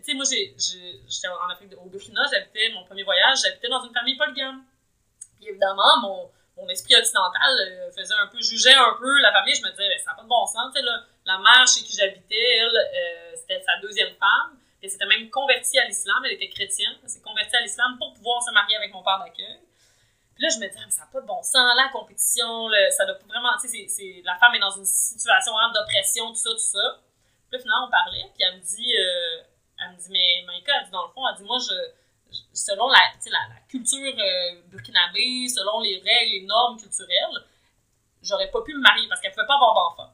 tu 0.05 0.11
sais, 0.11 0.15
moi, 0.15 0.25
j'étais 0.25 1.29
en 1.29 1.49
Afrique, 1.49 1.73
au 1.79 1.89
Burkina, 1.89 2.23
j'habitais, 2.31 2.71
mon 2.75 2.85
premier 2.85 3.03
voyage, 3.03 3.39
j'habitais 3.43 3.69
dans 3.69 3.85
une 3.85 3.93
famille 3.93 4.17
polygame. 4.17 4.65
Puis 5.37 5.49
évidemment, 5.49 6.01
mon, 6.03 6.31
mon 6.57 6.69
esprit 6.69 6.95
occidental 6.97 7.55
euh, 7.61 7.91
faisait 7.93 8.15
un 8.21 8.27
peu, 8.27 8.41
jugeait 8.41 8.75
un 8.75 8.95
peu 8.99 9.21
la 9.21 9.33
famille. 9.33 9.55
Je 9.55 9.63
me 9.63 9.71
disais, 9.71 9.89
ben, 9.89 9.99
ça 9.99 10.11
n'a 10.11 10.17
pas 10.17 10.23
de 10.23 10.29
bon 10.29 10.47
sens. 10.47 10.73
Tu 10.75 10.81
sais, 10.81 10.85
là, 10.85 11.03
la 11.25 11.39
mère 11.39 11.67
chez 11.67 11.83
qui 11.83 11.97
j'habitais, 11.97 12.59
elle, 12.59 12.77
euh, 12.77 13.37
c'était 13.37 13.63
sa 13.63 13.79
deuxième 13.81 14.15
femme. 14.15 14.59
Et 14.83 14.89
s'était 14.89 15.07
même 15.07 15.31
convertie 15.31 15.79
à 15.79 15.87
l'islam. 15.87 16.23
Elle 16.25 16.33
était 16.33 16.49
chrétienne. 16.49 16.99
Elle 17.03 17.09
s'est 17.09 17.23
convertie 17.23 17.55
à 17.55 17.61
l'islam 17.61 17.97
pour 17.99 18.13
pouvoir 18.15 18.43
se 18.43 18.51
marier 18.51 18.77
avec 18.77 18.93
mon 18.93 19.03
père 19.03 19.19
d'accueil. 19.21 19.61
Puis 20.35 20.43
là, 20.43 20.49
je 20.49 20.59
me 20.59 20.67
disais, 20.67 20.81
ça 20.91 21.03
n'a 21.03 21.09
pas 21.13 21.21
de 21.21 21.27
bon 21.27 21.43
sens, 21.43 21.77
la 21.77 21.89
compétition, 21.93 22.71
ça 22.97 23.05
doit 23.05 23.19
vraiment, 23.29 23.53
tu 23.61 23.69
sais, 23.69 24.23
la 24.25 24.35
femme 24.37 24.55
est 24.55 24.61
dans 24.61 24.71
une 24.71 24.85
situation 24.85 25.53
d'oppression, 25.75 26.29
tout 26.29 26.37
ça, 26.37 26.51
tout 26.51 26.59
ça. 26.59 27.01
Puis 27.49 27.59
là, 27.59 27.59
finalement, 27.59 27.87
on 27.87 27.91
parlait, 27.91 28.25
puis 28.35 28.43
elle 28.43 28.57
me 28.57 28.61
dit, 28.61 28.97
euh, 28.97 29.43
elle 29.85 29.97
me 29.97 29.99
dit, 29.99 30.11
mais 30.11 30.45
Maïka, 30.47 30.72
elle 30.78 30.85
dit, 30.87 30.91
dans 30.91 31.07
le 31.07 31.12
fond, 31.12 31.22
elle 31.28 31.37
dit, 31.37 31.45
moi, 31.45 31.59
je, 31.59 31.74
selon 32.53 32.89
la, 32.89 32.99
la, 33.26 33.61
culture 33.68 34.14
euh, 34.18 34.62
burkinabé, 34.66 35.49
selon 35.49 35.80
les 35.80 35.97
règles, 35.97 36.33
les 36.33 36.47
normes 36.47 36.78
culturelles, 36.78 37.39
j'aurais 38.22 38.51
pas 38.51 38.62
pu 38.62 38.74
me 38.74 38.80
marier 38.80 39.09
parce 39.09 39.20
qu'elle 39.20 39.33
pouvait 39.33 39.47
pas 39.47 39.55
avoir 39.55 39.74
d'enfant. 39.74 40.12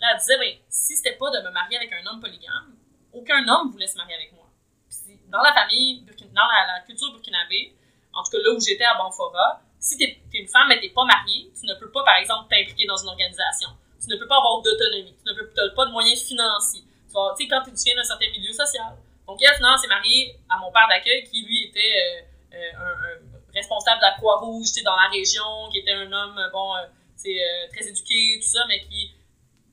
Là, 0.00 0.08
elle 0.12 0.18
disait, 0.18 0.38
ben, 0.38 0.54
si 0.68 0.96
c'était 0.96 1.16
pas 1.16 1.30
de 1.30 1.38
me 1.46 1.50
marier 1.50 1.76
avec 1.76 1.92
un 1.92 2.06
homme 2.06 2.20
polygame, 2.20 2.76
aucun 3.12 3.46
homme 3.48 3.70
voulait 3.70 3.86
se 3.86 3.96
marier 3.96 4.14
avec 4.14 4.32
moi. 4.32 4.46
Puis, 4.88 5.18
dans 5.28 5.42
la 5.42 5.52
famille, 5.52 6.04
dans 6.32 6.46
la, 6.46 6.80
culture 6.86 7.10
burkinabé, 7.12 7.74
en 8.12 8.22
tout 8.22 8.30
cas 8.30 8.38
là 8.38 8.50
où 8.54 8.60
j'étais 8.60 8.84
à 8.84 8.94
Banfora, 8.96 9.62
si 9.78 9.96
tu 9.96 10.04
es, 10.04 10.22
une 10.34 10.48
femme 10.48 10.70
et 10.72 10.80
t'es 10.80 10.90
pas 10.90 11.04
mariée, 11.04 11.52
tu 11.58 11.66
ne 11.66 11.74
peux 11.74 11.90
pas, 11.90 12.04
par 12.04 12.16
exemple, 12.16 12.48
t'impliquer 12.48 12.86
dans 12.86 12.96
une 12.96 13.08
organisation. 13.08 13.70
Tu 14.00 14.08
ne 14.08 14.16
peux 14.16 14.26
pas 14.26 14.36
avoir 14.36 14.62
d'autonomie. 14.62 15.14
Tu 15.24 15.32
ne 15.32 15.68
pas 15.74 15.86
de 15.86 15.90
moyens 15.90 16.22
financiers 16.22 16.84
tu 17.08 17.44
sais, 17.44 17.48
quand 17.48 17.62
tu 17.64 17.72
viens 17.72 17.96
d'un 17.96 18.04
certain 18.04 18.30
milieu 18.30 18.52
social. 18.52 18.96
Donc, 19.26 19.38
elle, 19.42 19.54
finalement, 19.56 19.76
s'est 19.76 19.88
mariée 19.88 20.36
à 20.48 20.56
mon 20.58 20.72
père 20.72 20.88
d'accueil, 20.88 21.22
qui, 21.24 21.44
lui, 21.44 21.64
était 21.64 22.24
euh, 22.52 22.56
euh, 22.56 22.72
un, 22.80 23.54
responsable 23.54 24.00
de 24.00 24.06
la 24.06 24.12
Croix-Rouge, 24.16 24.68
tu 24.68 24.80
sais, 24.80 24.82
dans 24.82 24.96
la 24.96 25.08
région, 25.08 25.68
qui 25.70 25.78
était 25.78 25.92
un 25.92 26.10
homme, 26.10 26.40
bon, 26.50 26.72
c'est 27.14 27.36
euh, 27.36 27.68
très 27.70 27.86
éduqué, 27.86 28.38
tout 28.40 28.48
ça, 28.48 28.64
mais 28.68 28.80
qui... 28.80 29.12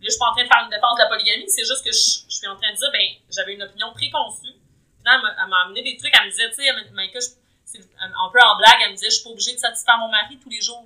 Là, 0.01 0.07
je 0.07 0.09
suis 0.09 0.19
pas 0.19 0.27
en 0.27 0.33
train 0.33 0.43
de 0.43 0.47
faire 0.47 0.63
une 0.63 0.69
défense 0.69 0.97
de 0.97 1.03
la 1.03 1.07
polygamie, 1.07 1.47
c'est 1.47 1.63
juste 1.63 1.83
que 1.83 1.91
je, 1.91 2.27
suis 2.27 2.47
en 2.47 2.57
train 2.57 2.71
de 2.71 2.77
dire, 2.77 2.91
ben, 2.91 3.07
j'avais 3.31 3.53
une 3.53 3.63
opinion 3.63 3.93
préconçue. 3.93 4.59
Finalement, 4.99 5.29
elle 5.41 5.49
m'a 5.49 5.63
amené 5.63 5.81
des 5.81 5.95
trucs, 5.95 6.13
elle 6.13 6.25
me 6.25 6.31
disait, 6.31 6.49
tu 6.49 6.61
sais, 6.61 6.91
Maïka, 6.91 7.19
un 7.19 8.29
peu 8.29 8.39
en 8.43 8.57
blague, 8.57 8.81
elle 8.83 8.91
me 8.91 8.95
disait, 8.95 9.09
je 9.09 9.15
suis 9.15 9.23
pas 9.23 9.29
obligée 9.29 9.53
de 9.53 9.59
satisfaire 9.59 9.97
mon 9.99 10.09
mari 10.09 10.37
tous 10.37 10.49
les 10.49 10.61
jours. 10.61 10.85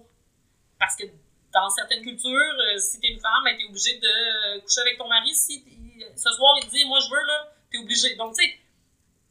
Parce 0.77 0.95
que 0.95 1.03
dans 1.51 1.69
certaines 1.69 2.03
cultures, 2.03 2.55
si 2.77 2.99
t'es 2.99 3.09
une 3.09 3.19
femme, 3.19 3.43
ben, 3.43 3.57
t'es 3.57 3.65
obligée 3.65 3.97
de 3.97 4.59
coucher 4.61 4.81
avec 4.81 4.97
ton 4.97 5.07
mari 5.07 5.33
si 5.33 5.65
ce 6.19 6.31
soir, 6.31 6.55
il 6.61 6.69
dit, 6.69 6.85
moi, 6.85 6.99
je 6.99 7.09
veux, 7.09 7.25
là, 7.25 7.47
t'es 7.71 7.77
obligé. 7.77 8.15
Donc, 8.15 8.35
tu 8.35 8.43
sais, 8.43 8.59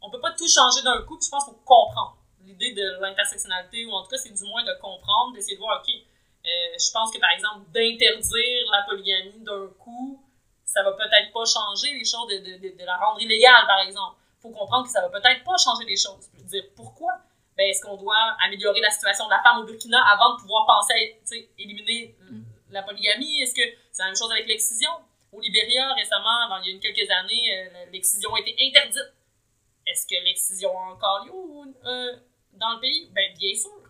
on 0.00 0.10
peut 0.10 0.20
pas 0.20 0.32
tout 0.32 0.48
changer 0.48 0.82
d'un 0.82 1.02
coup, 1.02 1.18
je 1.22 1.28
pense 1.28 1.44
qu'il 1.44 1.54
faut 1.54 1.60
comprendre 1.64 2.16
l'idée 2.44 2.72
de 2.72 3.00
l'intersectionnalité, 3.00 3.84
ou 3.86 3.92
en 3.92 4.02
tout 4.02 4.10
cas, 4.10 4.16
c'est 4.16 4.32
du 4.32 4.44
moins 4.44 4.64
de 4.64 4.72
comprendre, 4.80 5.34
d'essayer 5.34 5.56
de 5.56 5.60
voir, 5.60 5.80
OK, 5.80 5.92
euh, 5.92 6.48
je 6.78 6.90
pense 6.92 7.12
que 7.12 7.18
par 7.18 7.30
exemple, 7.30 7.66
d'interdire 7.74 8.70
la 8.70 8.82
polygamie 8.88 9.44
d'un 9.44 9.68
coup, 9.78 10.24
ça 10.64 10.82
va 10.82 10.92
peut-être 10.92 11.32
pas 11.32 11.44
changer 11.44 11.92
les 11.92 12.04
choses, 12.04 12.28
de, 12.28 12.38
de, 12.38 12.76
de, 12.76 12.84
la 12.84 12.96
rendre 12.96 13.20
illégale, 13.20 13.66
par 13.66 13.80
exemple. 13.80 14.16
Il 14.38 14.42
faut 14.42 14.50
comprendre 14.50 14.86
que 14.86 14.92
ça 14.92 15.00
va 15.00 15.08
peut-être 15.08 15.44
pas 15.44 15.56
changer 15.56 15.84
les 15.84 15.96
choses. 15.96 16.28
Je 16.36 16.42
veux 16.42 16.48
dire, 16.48 16.64
pourquoi? 16.76 17.12
Ben, 17.56 17.68
est-ce 17.68 17.82
qu'on 17.82 17.96
doit 17.96 18.36
améliorer 18.44 18.80
la 18.80 18.90
situation 18.90 19.26
de 19.26 19.30
la 19.30 19.42
femme 19.42 19.58
au 19.58 19.64
Burkina 19.64 19.98
avant 20.12 20.36
de 20.36 20.40
pouvoir 20.40 20.64
penser 20.64 21.18
à 21.32 21.34
éliminer 21.58 22.14
mm. 22.30 22.42
la 22.70 22.82
polygamie? 22.82 23.42
Est-ce 23.42 23.54
que 23.54 23.66
c'est 23.90 24.02
la 24.02 24.06
même 24.06 24.16
chose 24.16 24.30
avec 24.30 24.46
l'excision? 24.46 24.90
Au 25.32 25.40
Libéria, 25.40 25.92
récemment, 25.94 26.56
il 26.64 26.74
y 26.74 26.76
a 26.76 26.80
quelques 26.80 27.10
années, 27.10 27.58
euh, 27.58 27.86
l'excision 27.92 28.34
a 28.34 28.40
été 28.40 28.56
interdite. 28.60 29.12
Est-ce 29.86 30.06
que 30.06 30.22
l'excision 30.24 30.70
a 30.70 30.92
encore 30.92 31.24
lieu 31.24 31.32
euh, 31.86 32.16
dans 32.52 32.74
le 32.74 32.80
pays? 32.80 33.10
Ben, 33.12 33.34
bien 33.36 33.54
sûr. 33.54 33.82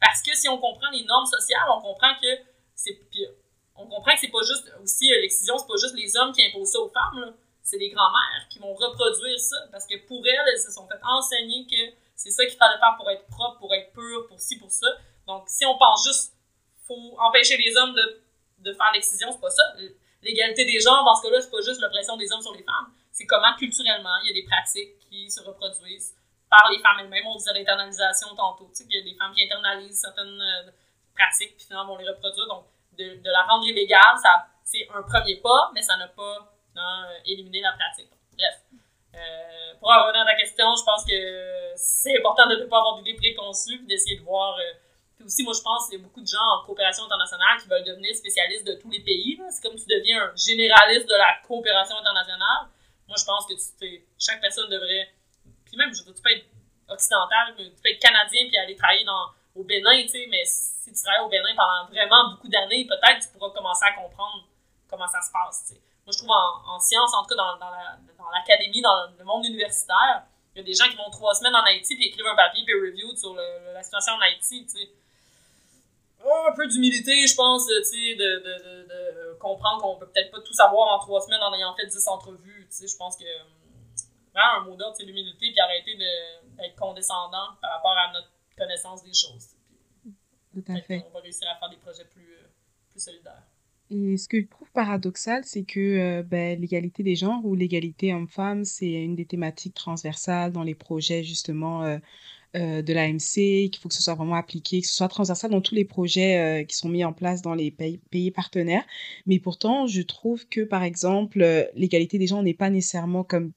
Parce 0.00 0.22
que 0.22 0.34
si 0.36 0.48
on 0.48 0.58
comprend 0.58 0.90
les 0.90 1.04
normes 1.04 1.26
sociales, 1.26 1.66
on 1.70 1.80
comprend 1.80 2.14
que 2.20 2.28
c'est 2.74 2.98
on 3.78 3.86
comprend 3.86 4.14
que 4.14 4.20
c'est 4.20 4.28
pas 4.28 4.42
juste 4.42 4.72
aussi 4.82 5.12
euh, 5.12 5.20
l'excision, 5.20 5.58
c'est 5.58 5.66
pas 5.66 5.76
juste 5.80 5.94
les 5.96 6.16
hommes 6.16 6.32
qui 6.32 6.44
imposent 6.46 6.70
ça 6.70 6.80
aux 6.80 6.88
femmes, 6.88 7.34
c'est 7.62 7.78
les 7.78 7.90
grands-mères 7.90 8.48
qui 8.48 8.58
vont 8.58 8.74
reproduire 8.74 9.38
ça 9.38 9.56
parce 9.70 9.86
que 9.86 9.96
pour 10.06 10.26
elles, 10.26 10.48
elles 10.52 10.60
se 10.60 10.70
sont 10.70 10.86
fait 10.86 11.00
enseigner 11.02 11.66
que 11.66 11.94
c'est 12.14 12.30
ça 12.30 12.46
qu'il 12.46 12.56
fallait 12.56 12.78
faire 12.78 12.94
pour 12.96 13.10
être 13.10 13.26
propre, 13.26 13.58
pour 13.58 13.74
être 13.74 13.92
pur, 13.92 14.26
pour 14.28 14.40
ci, 14.40 14.58
pour 14.58 14.70
ça. 14.70 14.86
Donc 15.26 15.44
si 15.48 15.66
on 15.66 15.76
pense 15.76 16.04
juste 16.06 16.32
faut 16.86 17.16
empêcher 17.18 17.56
les 17.56 17.76
hommes 17.76 17.94
de, 17.94 18.22
de 18.60 18.72
faire 18.72 18.90
l'excision, 18.94 19.32
c'est 19.32 19.40
pas 19.40 19.50
ça. 19.50 19.74
L'égalité 20.26 20.64
des 20.64 20.80
genres, 20.80 21.04
dans 21.04 21.14
ce 21.14 21.22
cas-là, 21.22 21.40
c'est 21.40 21.50
pas 21.50 21.62
juste 21.62 21.80
l'oppression 21.80 22.16
des 22.16 22.30
hommes 22.32 22.42
sur 22.42 22.52
les 22.52 22.64
femmes. 22.64 22.90
C'est 23.12 23.26
comment 23.26 23.54
culturellement 23.56 24.18
il 24.24 24.28
y 24.28 24.30
a 24.30 24.34
des 24.34 24.46
pratiques 24.46 24.98
qui 25.08 25.30
se 25.30 25.40
reproduisent 25.40 26.14
par 26.50 26.68
les 26.70 26.80
femmes 26.80 26.98
elles-mêmes. 26.98 27.26
On 27.26 27.36
disait 27.36 27.54
l'internalisation 27.54 28.34
tantôt, 28.34 28.66
tu 28.70 28.82
sais, 28.82 28.84
qu'il 28.86 28.96
y 28.96 29.00
a 29.00 29.04
des 29.04 29.14
femmes 29.14 29.32
qui 29.32 29.44
internalisent 29.44 30.00
certaines 30.00 30.40
euh, 30.40 30.70
pratiques, 31.14 31.56
puis 31.56 31.66
finalement 31.66 31.94
vont 31.94 31.98
les 31.98 32.08
reproduire. 32.08 32.46
Donc, 32.48 32.64
de, 32.98 33.20
la 33.22 33.42
rendre 33.44 33.66
illégale, 33.66 34.18
ça, 34.20 34.46
c'est 34.64 34.88
un 34.92 35.02
premier 35.02 35.36
pas, 35.36 35.70
mais 35.72 35.82
ça 35.82 35.96
n'a 35.96 36.08
pas 36.08 36.52
non, 36.74 37.06
éliminé 37.24 37.60
la 37.60 37.72
pratique. 37.72 38.10
Bref. 38.36 38.54
Euh, 39.14 39.78
pour 39.78 39.88
revenir 39.90 40.22
à 40.22 40.26
ta 40.26 40.34
question, 40.34 40.74
je 40.74 40.84
pense 40.84 41.04
que 41.04 41.72
c'est 41.76 42.18
important 42.18 42.48
de 42.48 42.56
ne 42.56 42.64
pas 42.64 42.78
avoir 42.78 42.96
d'idées 43.00 43.14
préconçues, 43.14 43.78
d'essayer 43.86 44.18
de 44.18 44.24
voir. 44.24 44.58
Euh, 44.58 44.72
puis 45.16 45.24
aussi, 45.24 45.42
moi, 45.42 45.54
je 45.56 45.62
pense 45.62 45.88
qu'il 45.88 45.98
y 45.98 46.00
a 46.00 46.04
beaucoup 46.04 46.20
de 46.20 46.26
gens 46.26 46.60
en 46.60 46.64
coopération 46.64 47.04
internationale 47.04 47.58
qui 47.60 47.68
veulent 47.68 47.84
devenir 47.84 48.14
spécialistes 48.14 48.66
de 48.66 48.74
tous 48.74 48.90
les 48.90 49.00
pays. 49.00 49.40
C'est 49.50 49.62
comme 49.62 49.76
tu 49.76 49.86
deviens 49.86 50.22
un 50.22 50.36
généraliste 50.36 51.08
de 51.08 51.16
la 51.16 51.40
coopération 51.46 51.96
internationale. 51.96 52.68
Moi, 53.08 53.16
je 53.18 53.24
pense 53.24 53.46
que 53.46 53.54
tu, 53.54 54.04
chaque 54.18 54.40
personne 54.40 54.68
devrait 54.68 55.08
puis 55.66 55.76
même, 55.76 55.92
je 55.92 56.02
veux 56.04 56.14
tu 56.14 56.22
peux 56.22 56.30
être 56.30 56.46
occidental, 56.88 57.54
tu 57.56 57.64
peux 57.82 57.90
être 57.90 58.00
canadien 58.00 58.46
puis 58.48 58.56
aller 58.56 58.76
travailler 58.76 59.04
dans, 59.04 59.34
au 59.54 59.64
Bénin, 59.64 60.02
tu 60.02 60.08
sais, 60.08 60.26
mais 60.30 60.44
si 60.44 60.92
tu 60.92 61.02
travailles 61.02 61.26
au 61.26 61.28
Bénin 61.28 61.54
pendant 61.56 61.86
vraiment 61.90 62.30
beaucoup 62.30 62.48
d'années, 62.48 62.86
peut-être 62.86 63.26
tu 63.26 63.28
pourras 63.36 63.50
commencer 63.50 63.84
à 63.84 63.92
comprendre 63.92 64.46
comment 64.88 65.08
ça 65.08 65.20
se 65.20 65.32
passe, 65.32 65.66
tu 65.66 65.74
sais. 65.74 65.80
Moi, 66.06 66.12
je 66.12 66.18
trouve 66.18 66.30
en, 66.30 66.78
sciences, 66.78 67.12
en 67.14 67.22
tout 67.22 67.30
cas 67.30 67.34
dans, 67.34 67.58
dans 67.58 68.30
l'académie, 68.30 68.80
dans, 68.80 69.10
le 69.18 69.24
monde 69.24 69.44
universitaire, 69.44 70.22
il 70.54 70.58
y 70.58 70.60
a 70.60 70.64
des 70.64 70.74
gens 70.74 70.88
qui 70.88 70.96
vont 70.96 71.10
trois 71.10 71.34
semaines 71.34 71.56
en 71.56 71.64
Haïti 71.64 71.96
puis 71.96 72.06
écrivent 72.06 72.26
un 72.26 72.36
papier 72.36 72.64
peer 72.64 72.76
reviewed 72.80 73.18
sur 73.18 73.34
la 73.34 73.82
situation 73.82 74.14
en 74.14 74.20
Haïti, 74.20 74.64
tu 74.66 74.78
sais. 74.78 74.90
Un 76.48 76.54
peu 76.54 76.66
d'humilité, 76.66 77.26
je 77.26 77.34
pense, 77.34 77.66
tu 77.66 77.84
sais, 77.84 78.14
de, 78.14 78.38
de, 78.38 78.88
de, 78.88 79.38
comprendre 79.38 79.82
qu'on 79.82 79.96
peut 79.96 80.08
peut-être 80.08 80.30
pas 80.30 80.40
tout 80.40 80.52
savoir 80.52 80.94
en 80.94 80.98
trois 80.98 81.20
semaines 81.20 81.42
en 81.42 81.54
ayant 81.54 81.74
fait 81.76 81.86
dix 81.86 82.08
entrevues, 82.08 82.66
tu 82.70 82.76
sais. 82.76 82.88
Je 82.88 82.96
pense 82.96 83.16
que 83.16 83.24
un 84.36 84.60
mot 84.64 84.76
d'ordre, 84.76 84.96
c'est 84.98 85.04
l'humilité, 85.04 85.50
puis 85.50 85.60
arrêter 85.60 85.96
d'être 85.96 86.76
condescendant 86.76 87.56
par 87.60 87.72
rapport 87.72 87.96
à 87.96 88.12
notre 88.12 88.30
connaissance 88.56 89.02
des 89.02 89.14
choses. 89.14 89.56
Tout 90.52 90.64
à 90.72 90.80
fait. 90.80 91.04
On 91.08 91.14
va 91.14 91.20
réussir 91.20 91.48
à 91.50 91.58
faire 91.58 91.70
des 91.70 91.76
projets 91.76 92.04
plus, 92.04 92.34
euh, 92.34 92.48
plus 92.90 93.00
solidaires. 93.00 93.42
Et 93.90 94.16
ce 94.16 94.28
que 94.28 94.40
je 94.40 94.46
trouve 94.46 94.70
paradoxal, 94.72 95.44
c'est 95.44 95.64
que 95.64 95.80
euh, 95.80 96.22
ben, 96.22 96.58
l'égalité 96.60 97.02
des 97.02 97.14
genres 97.14 97.44
ou 97.44 97.54
l'égalité 97.54 98.12
homme-femme, 98.12 98.64
c'est 98.64 98.90
une 98.90 99.14
des 99.14 99.26
thématiques 99.26 99.74
transversales 99.74 100.52
dans 100.52 100.64
les 100.64 100.74
projets 100.74 101.22
justement 101.22 101.84
euh, 101.84 101.98
de 102.56 102.92
l'AMC, 102.92 103.70
qu'il 103.70 103.78
faut 103.80 103.88
que 103.88 103.94
ce 103.94 104.02
soit 104.02 104.14
vraiment 104.14 104.34
appliqué, 104.36 104.80
que 104.80 104.86
ce 104.86 104.94
soit 104.94 105.08
transversal 105.08 105.50
dans 105.50 105.60
tous 105.60 105.74
les 105.74 105.84
projets 105.84 106.64
qui 106.68 106.76
sont 106.76 106.88
mis 106.88 107.04
en 107.04 107.12
place 107.12 107.42
dans 107.42 107.54
les 107.54 107.70
pays, 107.70 108.00
pays, 108.10 108.30
partenaires. 108.30 108.84
Mais 109.26 109.38
pourtant, 109.38 109.86
je 109.86 110.02
trouve 110.02 110.46
que, 110.48 110.62
par 110.62 110.82
exemple, 110.82 111.70
l'égalité 111.74 112.18
des 112.18 112.26
genres 112.26 112.42
n'est 112.42 112.54
pas 112.54 112.70
nécessairement 112.70 113.24
comme 113.24 113.52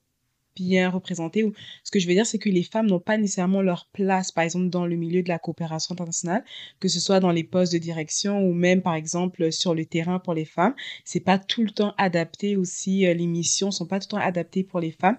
bien 0.60 0.90
représentées. 0.90 1.44
Ou 1.44 1.54
ce 1.84 1.92
que 1.92 2.00
je 2.00 2.08
veux 2.08 2.14
dire, 2.14 2.26
c'est 2.26 2.38
que 2.38 2.50
les 2.50 2.64
femmes 2.64 2.88
n'ont 2.88 3.00
pas 3.00 3.18
nécessairement 3.18 3.62
leur 3.62 3.88
place, 3.88 4.32
par 4.32 4.44
exemple, 4.44 4.70
dans 4.70 4.86
le 4.86 4.96
milieu 4.96 5.24
de 5.24 5.30
la 5.30 5.40
coopération 5.40 5.94
internationale, 5.94 6.44
que 6.80 6.88
ce 6.88 7.00
soit 7.00 7.20
dans 7.20 7.32
les 7.32 7.44
postes 7.44 7.74
de 7.74 7.78
direction 7.78 8.42
ou 8.42 8.54
même, 8.54 8.82
par 8.82 8.96
exemple, 8.96 9.52
sur 9.52 9.76
le 9.76 9.86
terrain 9.86 10.20
pour 10.20 10.34
les 10.34 10.46
femmes. 10.46 10.76
C'est 11.06 11.20
pas 11.20 11.38
tout 11.38 11.64
le 11.64 11.72
temps 11.72 11.94
adapté 11.98 12.56
aussi. 12.56 13.06
Euh, 13.06 13.14
les 13.14 13.28
missions 13.28 13.72
sont 13.72 13.86
pas 13.86 14.00
tout 14.00 14.08
le 14.08 14.20
temps 14.20 14.26
adaptées 14.26 14.64
pour 14.64 14.80
les 14.80 14.92
femmes. 14.92 15.18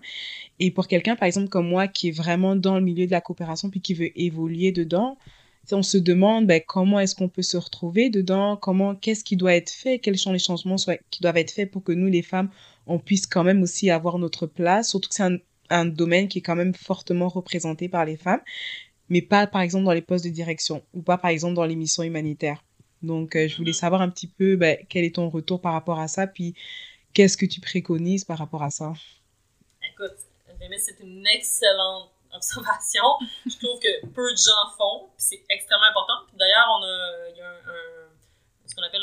Et 0.58 0.70
pour 0.70 0.88
quelqu'un, 0.88 1.16
par 1.16 1.26
exemple, 1.26 1.48
comme 1.48 1.68
moi, 1.68 1.88
qui 1.88 2.08
est 2.08 2.16
vraiment 2.16 2.56
dans 2.56 2.76
le 2.76 2.84
milieu 2.84 3.06
de 3.06 3.10
la 3.10 3.20
coopération 3.20 3.70
puis 3.70 3.80
qui 3.80 3.94
veut 3.94 4.10
évoluer 4.20 4.72
dedans, 4.72 5.16
on 5.72 5.82
se 5.82 5.98
demande 5.98 6.46
ben, 6.46 6.60
comment 6.66 7.00
est-ce 7.00 7.14
qu'on 7.14 7.28
peut 7.28 7.42
se 7.42 7.56
retrouver 7.56 8.10
dedans, 8.10 8.56
comment, 8.56 8.94
qu'est-ce 8.94 9.24
qui 9.24 9.36
doit 9.36 9.54
être 9.54 9.70
fait, 9.70 9.98
quels 9.98 10.18
sont 10.18 10.32
les 10.32 10.38
changements 10.38 10.76
qui 11.10 11.22
doivent 11.22 11.36
être 11.36 11.52
faits 11.52 11.70
pour 11.70 11.82
que 11.82 11.92
nous, 11.92 12.08
les 12.08 12.22
femmes, 12.22 12.50
on 12.90 12.98
puisse 12.98 13.26
quand 13.26 13.44
même 13.44 13.62
aussi 13.62 13.88
avoir 13.88 14.18
notre 14.18 14.46
place, 14.46 14.90
surtout 14.90 15.08
que 15.08 15.14
c'est 15.14 15.40
un, 15.70 15.84
domaine 15.84 16.26
qui 16.26 16.38
est 16.38 16.42
quand 16.42 16.56
même 16.56 16.74
fortement 16.74 17.28
représenté 17.28 17.88
par 17.88 18.04
les 18.04 18.16
femmes, 18.16 18.40
mais 19.08 19.22
pas 19.22 19.46
par 19.46 19.60
exemple 19.60 19.84
dans 19.84 19.92
les 19.92 20.02
postes 20.02 20.24
de 20.24 20.30
direction 20.30 20.82
ou 20.92 21.00
pas 21.00 21.16
par 21.16 21.30
exemple 21.30 21.54
dans 21.54 21.64
les 21.64 21.76
missions 21.76 22.02
humanitaires. 22.02 22.64
Donc, 23.02 23.36
euh, 23.36 23.46
je 23.46 23.56
voulais 23.56 23.70
mm-hmm. 23.70 23.74
savoir 23.74 24.02
un 24.02 24.10
petit 24.10 24.26
peu 24.26 24.56
ben, 24.56 24.76
quel 24.88 25.04
est 25.04 25.14
ton 25.14 25.30
retour 25.30 25.60
par 25.60 25.72
rapport 25.72 26.00
à 26.00 26.08
ça, 26.08 26.26
puis 26.26 26.54
qu'est-ce 27.14 27.36
que 27.36 27.46
tu 27.46 27.60
préconises 27.60 28.24
par 28.24 28.38
rapport 28.38 28.64
à 28.64 28.70
ça? 28.70 28.92
Écoute, 29.92 30.16
c'est 30.76 31.00
une 31.00 31.24
excellente 31.28 32.10
observation. 32.34 33.04
je 33.46 33.56
trouve 33.56 33.78
que 33.78 34.06
peu 34.06 34.32
de 34.32 34.36
gens 34.36 34.76
font, 34.76 35.08
puis 35.16 35.24
c'est 35.28 35.42
extrêmement 35.48 35.86
important. 35.86 36.26
D'ailleurs, 36.36 36.66
on 36.78 36.82
a, 36.82 37.28
il 37.30 37.38
y 37.38 37.40
a 37.40 37.50
un 37.50 38.09
ce 38.70 38.76
qu'on 38.76 38.82
appelle 38.82 39.02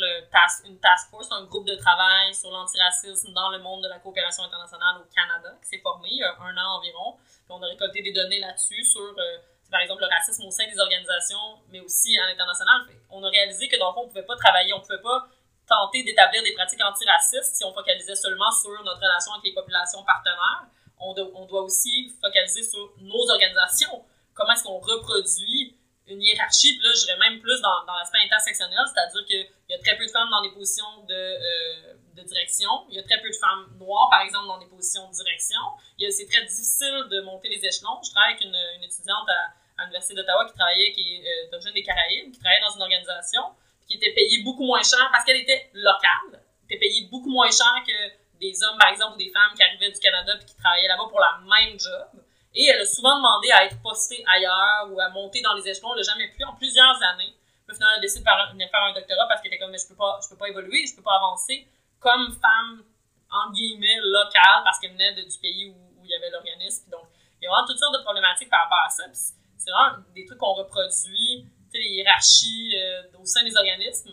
une 0.65 0.80
task 0.80 1.11
force, 1.11 1.28
un 1.32 1.43
groupe 1.43 1.68
de 1.68 1.76
travail 1.76 2.34
sur 2.34 2.49
l'antiracisme 2.51 3.34
dans 3.34 3.49
le 3.49 3.59
monde 3.59 3.84
de 3.84 3.89
la 3.89 3.99
coopération 3.99 4.43
internationale 4.43 4.95
au 5.01 5.05
Canada, 5.13 5.51
qui 5.61 5.68
s'est 5.68 5.82
formé 5.84 6.07
il 6.09 6.20
y 6.20 6.24
a 6.24 6.36
un 6.39 6.55
an 6.57 6.78
environ. 6.78 7.18
On 7.49 7.61
a 7.61 7.68
récolté 7.68 8.01
des 8.01 8.13
données 8.13 8.39
là-dessus 8.39 8.84
sur, 8.86 9.01
euh, 9.01 9.38
par 9.70 9.82
exemple, 9.82 10.01
le 10.01 10.07
racisme 10.07 10.45
au 10.45 10.51
sein 10.51 10.65
des 10.68 10.80
organisations, 10.80 11.59
mais 11.70 11.82
aussi 11.82 12.18
à 12.18 12.28
l'international. 12.28 12.88
On 13.09 13.22
a 13.24 13.30
réalisé 13.30 13.68
que 13.68 13.78
dans 13.78 13.89
le 13.89 13.93
fond, 13.93 14.01
on 14.01 14.05
ne 14.05 14.09
pouvait 14.09 14.24
pas 14.26 14.38
travailler, 14.38 14.74
on 14.74 14.80
ne 14.80 14.84
pouvait 14.84 15.01
pas 15.01 15.28
tenter 15.68 16.03
d'établir 16.03 16.41
des 16.43 16.53
pratiques 16.53 16.82
antiracistes 16.82 17.55
si 17.55 17.65
on 17.65 17.74
focalisait 17.74 18.15
seulement 18.15 18.51
sur 18.51 18.72
notre 18.84 19.01
relation 19.01 19.34
avec 19.34 19.45
les 19.45 19.53
populations 19.53 20.03
partenaires. 20.03 20.63
On, 20.99 21.13
on 21.36 21.45
doit 21.45 21.61
aussi 21.61 22.15
focaliser 22.22 22.63
sur 22.63 22.89
nos 22.99 23.30
organisations. 23.30 24.03
Comment 24.34 24.53
est-ce 24.53 24.63
qu'on 24.63 24.80
reproduit 24.80 25.76
une 26.07 26.21
hiérarchie, 26.21 26.77
puis 26.77 26.87
là, 26.87 26.93
je 26.95 27.05
dirais 27.05 27.17
même 27.17 27.39
plus 27.39 27.59
dans, 27.61 27.85
dans 27.85 27.95
l'aspect 27.95 28.19
intersectionnel, 28.23 28.79
c'est-à-dire 28.87 29.25
qu'il 29.25 29.47
y 29.69 29.73
a 29.73 29.79
très 29.79 29.97
peu 29.97 30.05
de 30.05 30.11
femmes 30.11 30.29
dans 30.29 30.41
des 30.41 30.51
positions 30.51 31.03
de, 31.07 31.13
euh, 31.13 31.93
de 32.15 32.23
direction, 32.23 32.69
il 32.89 32.95
y 32.95 32.99
a 32.99 33.03
très 33.03 33.21
peu 33.21 33.29
de 33.29 33.35
femmes 33.35 33.67
noires, 33.79 34.09
par 34.09 34.21
exemple, 34.21 34.47
dans 34.47 34.57
des 34.57 34.67
positions 34.67 35.07
de 35.09 35.13
direction. 35.13 35.59
C'est 35.99 36.27
très 36.27 36.45
difficile 36.45 37.07
de 37.09 37.21
monter 37.21 37.49
les 37.49 37.63
échelons. 37.65 37.99
Je 38.03 38.11
travaille 38.11 38.33
avec 38.33 38.43
une, 38.43 38.55
une 38.77 38.83
étudiante 38.83 39.27
à, 39.29 39.53
à 39.77 39.85
l'Université 39.85 40.15
d'Ottawa 40.15 40.45
qui 40.45 40.53
travaillait, 40.53 40.91
qui 40.91 41.15
est 41.15 41.27
euh, 41.27 41.51
d'origine 41.51 41.73
des 41.73 41.83
Caraïbes, 41.83 42.31
qui 42.31 42.39
travaillait 42.39 42.61
dans 42.61 42.75
une 42.75 42.81
organisation, 42.81 43.43
qui 43.87 43.97
était 43.97 44.11
payée 44.13 44.43
beaucoup 44.43 44.65
moins 44.65 44.83
cher 44.83 45.09
parce 45.11 45.23
qu'elle 45.23 45.41
était 45.41 45.69
locale, 45.73 46.41
était 46.65 46.79
payée 46.79 47.07
beaucoup 47.09 47.29
moins 47.29 47.49
cher 47.49 47.73
que 47.85 48.37
des 48.39 48.53
hommes, 48.63 48.77
par 48.77 48.89
exemple, 48.89 49.15
ou 49.15 49.17
des 49.17 49.31
femmes 49.31 49.53
qui 49.55 49.63
arrivaient 49.63 49.91
du 49.91 49.99
Canada 49.99 50.33
puis 50.37 50.45
qui 50.45 50.55
travaillaient 50.55 50.87
là-bas 50.87 51.07
pour 51.09 51.19
la 51.19 51.39
même 51.41 51.79
job. 51.79 52.23
Et 52.55 52.65
elle 52.65 52.81
a 52.81 52.85
souvent 52.85 53.17
demandé 53.17 53.51
à 53.51 53.65
être 53.65 53.81
postée 53.81 54.23
ailleurs 54.27 54.87
ou 54.89 54.99
à 54.99 55.09
monter 55.09 55.41
dans 55.41 55.53
les 55.53 55.67
échelons. 55.67 55.93
Elle 55.93 55.99
n'a 55.99 56.13
jamais 56.13 56.27
pu 56.29 56.43
en 56.43 56.53
plusieurs 56.53 57.01
années. 57.13 57.33
Puis 57.67 57.75
finalement, 57.75 57.93
elle 57.95 57.99
a 57.99 58.01
décidé 58.01 58.21
de 58.21 58.69
faire 58.69 58.83
un 58.83 58.93
doctorat 58.93 59.27
parce 59.27 59.41
qu'elle 59.41 59.53
était 59.53 59.59
comme, 59.59 59.71
mais 59.71 59.77
je 59.77 59.87
peux 59.87 59.95
pas, 59.95 60.19
peux 60.29 60.37
pas 60.37 60.49
évoluer, 60.49 60.85
je 60.87 60.95
peux 60.95 61.03
pas 61.03 61.17
avancer 61.17 61.67
comme 61.99 62.31
femme, 62.41 62.83
en 63.29 63.51
guillemets, 63.51 63.99
locale 64.01 64.63
parce 64.63 64.79
qu'elle 64.79 64.93
venait 64.93 65.13
du 65.13 65.37
pays 65.39 65.69
où, 65.69 65.99
où, 65.99 66.05
il 66.05 66.09
y 66.09 66.15
avait 66.15 66.29
l'organisme. 66.29 66.89
Donc, 66.89 67.07
il 67.41 67.45
y 67.45 67.47
a 67.47 67.51
vraiment 67.51 67.67
toutes 67.67 67.77
sortes 67.77 67.97
de 67.97 68.03
problématiques 68.03 68.49
par 68.49 68.63
rapport 68.63 68.83
à 68.85 68.89
ça. 68.89 69.03
C'est 69.11 69.71
vraiment 69.71 69.97
des 70.15 70.25
trucs 70.25 70.37
qu'on 70.37 70.53
reproduit, 70.53 71.45
tu 71.45 71.71
sais, 71.71 71.77
les 71.79 71.89
hiérarchies 71.89 72.75
euh, 72.77 73.19
au 73.19 73.25
sein 73.25 73.43
des 73.43 73.55
organismes. 73.55 74.11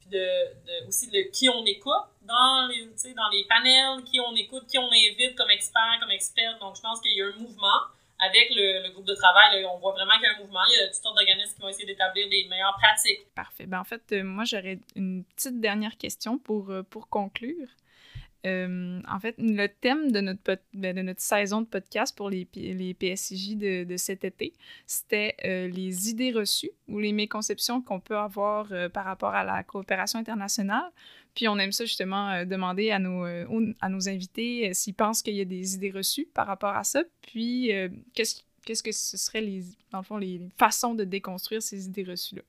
Puis 0.00 0.10
de, 0.10 0.18
de, 0.18 0.88
aussi 0.88 1.08
de 1.08 1.30
qui 1.32 1.48
on 1.48 1.64
écoute 1.64 1.94
dans 2.30 2.66
les, 2.68 3.14
dans 3.14 3.28
les 3.30 3.44
panels, 3.44 4.04
qui 4.04 4.20
on 4.20 4.34
écoute, 4.36 4.66
qui 4.66 4.78
on 4.78 4.88
invite 4.88 5.36
comme 5.36 5.50
expert, 5.50 5.98
comme 6.00 6.10
expert. 6.10 6.58
Donc, 6.60 6.76
je 6.76 6.80
pense 6.80 7.00
qu'il 7.00 7.12
y 7.12 7.22
a 7.22 7.26
un 7.26 7.36
mouvement 7.38 7.80
avec 8.20 8.50
le, 8.54 8.92
groupe 8.92 9.06
de 9.06 9.14
travail. 9.14 9.64
on 9.64 9.78
voit 9.78 9.92
vraiment 9.92 10.12
qu'il 10.14 10.24
y 10.24 10.26
a 10.26 10.36
un 10.36 10.40
mouvement. 10.40 10.60
Il 10.68 10.78
y 10.78 10.82
a 10.82 10.86
toutes 10.88 11.02
sortes 11.02 11.16
d'organismes 11.16 11.54
qui 11.54 11.62
vont 11.62 11.68
essayer 11.68 11.86
d'établir 11.86 12.28
des 12.28 12.46
meilleures 12.48 12.76
pratiques. 12.76 13.26
Parfait. 13.34 13.66
Ben, 13.66 13.80
en 13.80 13.84
fait, 13.84 14.02
euh, 14.12 14.22
moi, 14.22 14.44
j'aurais 14.44 14.78
une 14.94 15.24
petite 15.24 15.60
dernière 15.60 15.96
question 15.96 16.38
pour, 16.38 16.70
euh, 16.70 16.82
pour 16.82 17.08
conclure. 17.08 17.68
Euh, 18.46 19.02
en 19.06 19.20
fait, 19.20 19.34
le 19.38 19.66
thème 19.66 20.12
de 20.12 20.20
notre, 20.20 20.58
ben, 20.72 20.96
de 20.96 21.02
notre 21.02 21.20
saison 21.20 21.60
de 21.60 21.66
podcast 21.66 22.16
pour 22.16 22.30
les, 22.30 22.48
les 22.54 22.94
PSIJ 22.94 23.56
de, 23.56 23.84
de 23.84 23.96
cet 23.98 24.24
été, 24.24 24.54
c'était 24.86 25.36
les 25.42 26.08
idées 26.08 26.32
reçues 26.32 26.70
ou 26.88 26.98
les 26.98 27.12
méconceptions 27.12 27.82
qu'on 27.82 28.00
peut 28.00 28.16
avoir 28.16 28.68
par 28.94 29.04
rapport 29.04 29.34
à 29.34 29.44
la 29.44 29.62
coopération 29.62 30.18
internationale. 30.18 30.90
Puis 31.40 31.48
on 31.48 31.58
aime 31.58 31.72
ça 31.72 31.86
justement 31.86 32.44
demander 32.44 32.90
à 32.90 32.98
nos, 32.98 33.26
nos 33.88 34.08
invités 34.10 34.74
s'ils 34.74 34.94
pensent 34.94 35.22
qu'il 35.22 35.34
y 35.34 35.40
a 35.40 35.46
des 35.46 35.74
idées 35.74 35.90
reçues 35.90 36.26
par 36.34 36.46
rapport 36.46 36.76
à 36.76 36.84
ça. 36.84 37.02
Puis 37.22 37.70
qu'est-ce 38.12 38.82
que 38.82 38.92
ce 38.92 39.16
serait 39.16 39.40
les, 39.40 39.62
dans 39.90 40.00
le 40.00 40.04
fond, 40.04 40.18
les 40.18 40.38
façons 40.58 40.92
de 40.92 41.04
déconstruire 41.04 41.62
ces 41.62 41.86
idées 41.86 42.04
reçues-là? 42.04 42.42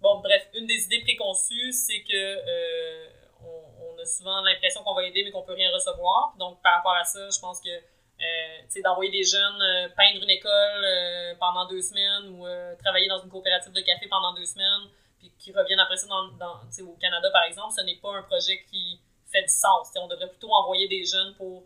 bon, 0.00 0.18
bref, 0.22 0.48
une 0.54 0.66
des 0.66 0.86
idées 0.86 1.02
préconçues, 1.02 1.70
c'est 1.70 2.02
que 2.02 3.06
on, 3.44 4.02
a 4.02 4.04
souvent 4.06 4.40
l'impression 4.40 4.82
qu'on 4.82 4.94
va 4.94 5.04
aider, 5.04 5.22
mais 5.22 5.30
qu'on 5.30 5.44
peut 5.44 5.54
rien 5.54 5.70
recevoir. 5.72 6.34
Donc, 6.40 6.60
par 6.62 6.74
rapport 6.78 6.96
à 6.96 7.04
ça, 7.04 7.30
je 7.30 7.38
pense 7.38 7.60
que 7.60 7.70
euh, 7.70 8.82
d'envoyer 8.82 9.12
des 9.12 9.22
jeunes 9.22 9.62
euh, 9.62 9.88
peindre 9.96 10.20
une 10.20 10.30
école 10.30 10.84
euh, 10.84 11.34
pendant 11.38 11.68
deux 11.68 11.80
semaines 11.80 12.28
ou 12.30 12.44
travailler 12.82 13.06
dans 13.06 13.22
une 13.22 13.30
coopérative 13.30 13.72
de 13.72 13.82
café 13.82 14.08
pendant 14.08 14.34
deux 14.34 14.44
semaines, 14.44 14.90
qui 15.38 15.52
reviennent 15.52 15.80
après 15.80 15.96
ça 15.96 16.06
dans, 16.06 16.28
dans 16.32 16.60
au 16.84 16.96
Canada, 16.96 17.28
par 17.32 17.44
exemple, 17.44 17.72
ce 17.76 17.82
n'est 17.82 17.96
pas 17.96 18.14
un 18.14 18.22
projet 18.22 18.64
qui 18.70 19.00
fait 19.30 19.42
du 19.42 19.48
sens. 19.48 19.90
on 19.96 20.06
devrait 20.06 20.28
plutôt 20.28 20.52
envoyer 20.52 20.88
des 20.88 21.04
jeunes 21.04 21.34
pour 21.34 21.64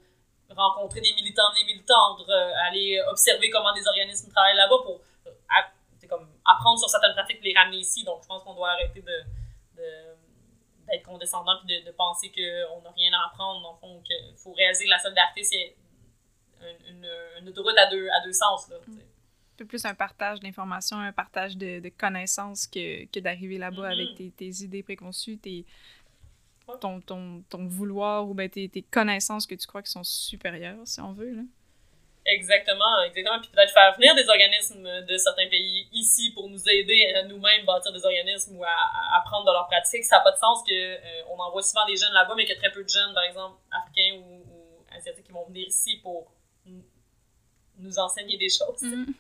rencontrer 0.51 1.01
des 1.01 1.13
militants, 1.13 1.53
des 1.57 1.65
militantes, 1.65 2.29
aller 2.67 3.01
observer 3.09 3.51
comment 3.51 3.73
des 3.73 3.87
organismes 3.87 4.31
travaillent 4.33 4.57
là-bas 4.57 4.79
pour 4.85 5.01
comme 6.09 6.29
apprendre 6.45 6.79
sur 6.79 6.89
certaines 6.89 7.15
pratiques 7.15 7.39
les 7.43 7.55
ramener 7.57 7.79
ici. 7.79 8.05
Donc, 8.05 8.23
je 8.23 8.27
pense 8.27 8.43
qu'on 8.43 8.55
doit 8.55 8.71
arrêter 8.71 9.01
de 9.01 9.25
d'être 10.91 11.07
condescendant 11.07 11.57
puis 11.65 11.83
de, 11.83 11.91
penser 11.93 12.33
qu'on 12.33 12.83
n'a 12.83 12.91
rien 12.91 13.13
à 13.13 13.29
apprendre. 13.29 13.79
Donc, 13.81 14.05
il 14.09 14.37
faut 14.37 14.53
réaliser 14.53 14.85
que 14.85 14.91
la 14.91 14.99
solidarité, 14.99 15.43
c'est 15.45 15.77
une, 16.89 17.09
une, 17.39 17.49
autoroute 17.49 17.79
à 17.79 17.87
deux, 17.87 18.09
à 18.09 18.21
deux 18.25 18.33
sens. 18.33 18.69
Là, 18.69 18.77
peu 19.61 19.67
plus 19.67 19.85
un 19.85 19.95
partage 19.95 20.41
d'informations, 20.41 20.97
un 20.97 21.13
partage 21.13 21.55
de, 21.55 21.81
de 21.81 21.91
connaissances 21.91 22.67
que, 22.67 23.05
que 23.07 23.21
d'arriver 23.21 23.59
là-bas 23.59 23.89
avec 23.89 24.09
mm-hmm. 24.09 24.33
tes, 24.33 24.53
tes, 24.53 24.65
idées 24.65 24.83
préconçues, 24.83 25.37
tes, 25.37 25.67
ton, 26.81 27.03
ton, 27.03 27.43
ton, 27.51 27.67
vouloir 27.67 28.27
ou 28.27 28.33
ben 28.33 28.49
tes, 28.49 28.71
tes, 28.71 28.81
connaissances 28.81 29.47
que 29.47 29.55
tu 29.55 29.67
crois 29.67 29.83
qui 29.83 29.91
sont 29.91 30.03
supérieures, 30.03 30.81
si 30.87 30.99
on 31.03 31.13
veut. 31.13 31.35
Là. 31.35 31.43
Exactement, 32.25 33.03
exactement. 33.05 33.39
Puis 33.41 33.51
peut-être 33.51 33.73
faire 33.75 33.95
venir 33.97 34.15
des 34.15 34.27
organismes 34.31 35.05
de 35.07 35.17
certains 35.19 35.49
pays 35.49 35.89
ici 35.93 36.33
pour 36.33 36.49
nous 36.49 36.69
aider 36.69 37.13
à 37.17 37.25
nous-mêmes 37.25 37.67
bâtir 37.67 37.93
des 37.93 38.05
organismes 38.05 38.57
ou 38.57 38.65
à, 38.65 39.19
apprendre 39.19 39.45
de 39.45 39.53
leurs 39.53 39.67
pratiques. 39.67 40.05
Ça 40.05 40.17
n'a 40.17 40.23
pas 40.23 40.33
de 40.33 40.39
sens 40.39 40.63
qu'on 40.63 40.73
euh, 40.73 40.97
on 41.29 41.39
envoie 41.39 41.63
souvent 41.63 41.85
des 41.87 41.97
jeunes 41.97 42.15
là-bas, 42.15 42.35
mais 42.35 42.47
qu'il 42.47 42.55
y 42.55 42.59
a 42.59 42.61
très 42.61 42.73
peu 42.73 42.83
de 42.83 42.89
jeunes, 42.89 43.13
par 43.13 43.25
exemple, 43.25 43.59
africains 43.71 44.23
ou, 44.23 44.43
asiatiques 44.97 45.27
qui 45.27 45.33
vont 45.33 45.45
venir 45.45 45.67
ici 45.69 45.99
pour 46.03 46.33
nous 47.79 47.99
enseigner 47.99 48.39
des 48.39 48.49
choses. 48.49 48.81
Mm. 48.81 49.13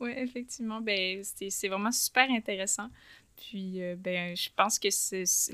Oui, 0.00 0.12
effectivement. 0.16 0.80
Ben, 0.80 1.22
c'est 1.22 1.68
vraiment 1.68 1.92
super 1.92 2.28
intéressant. 2.30 2.88
Puis, 3.36 3.82
euh, 3.82 3.96
ben, 3.96 4.36
je 4.36 4.48
pense 4.54 4.78
que 4.78 4.88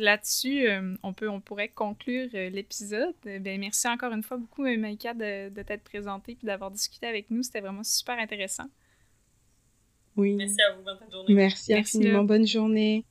là-dessus, 0.02 0.68
euh, 0.68 0.96
on, 1.02 1.12
peut, 1.12 1.28
on 1.28 1.40
pourrait 1.40 1.68
conclure 1.68 2.28
euh, 2.34 2.50
l'épisode. 2.50 3.14
Ben, 3.24 3.60
merci 3.60 3.86
encore 3.88 4.12
une 4.12 4.22
fois 4.22 4.38
beaucoup, 4.38 4.62
Maïka, 4.62 5.14
de, 5.14 5.50
de 5.50 5.62
t'être 5.62 5.84
présentée 5.84 6.36
et 6.42 6.46
d'avoir 6.46 6.70
discuté 6.70 7.06
avec 7.06 7.30
nous. 7.30 7.42
C'était 7.42 7.60
vraiment 7.60 7.84
super 7.84 8.18
intéressant. 8.18 8.66
Oui. 10.16 10.34
Merci 10.34 10.56
à 10.62 10.74
vous. 10.74 10.82
Bonne 10.82 11.12
journée. 11.12 11.34
Merci, 11.34 11.72
merci 11.72 11.98
infiniment. 11.98 12.24
Bonne 12.24 12.46
journée. 12.46 13.04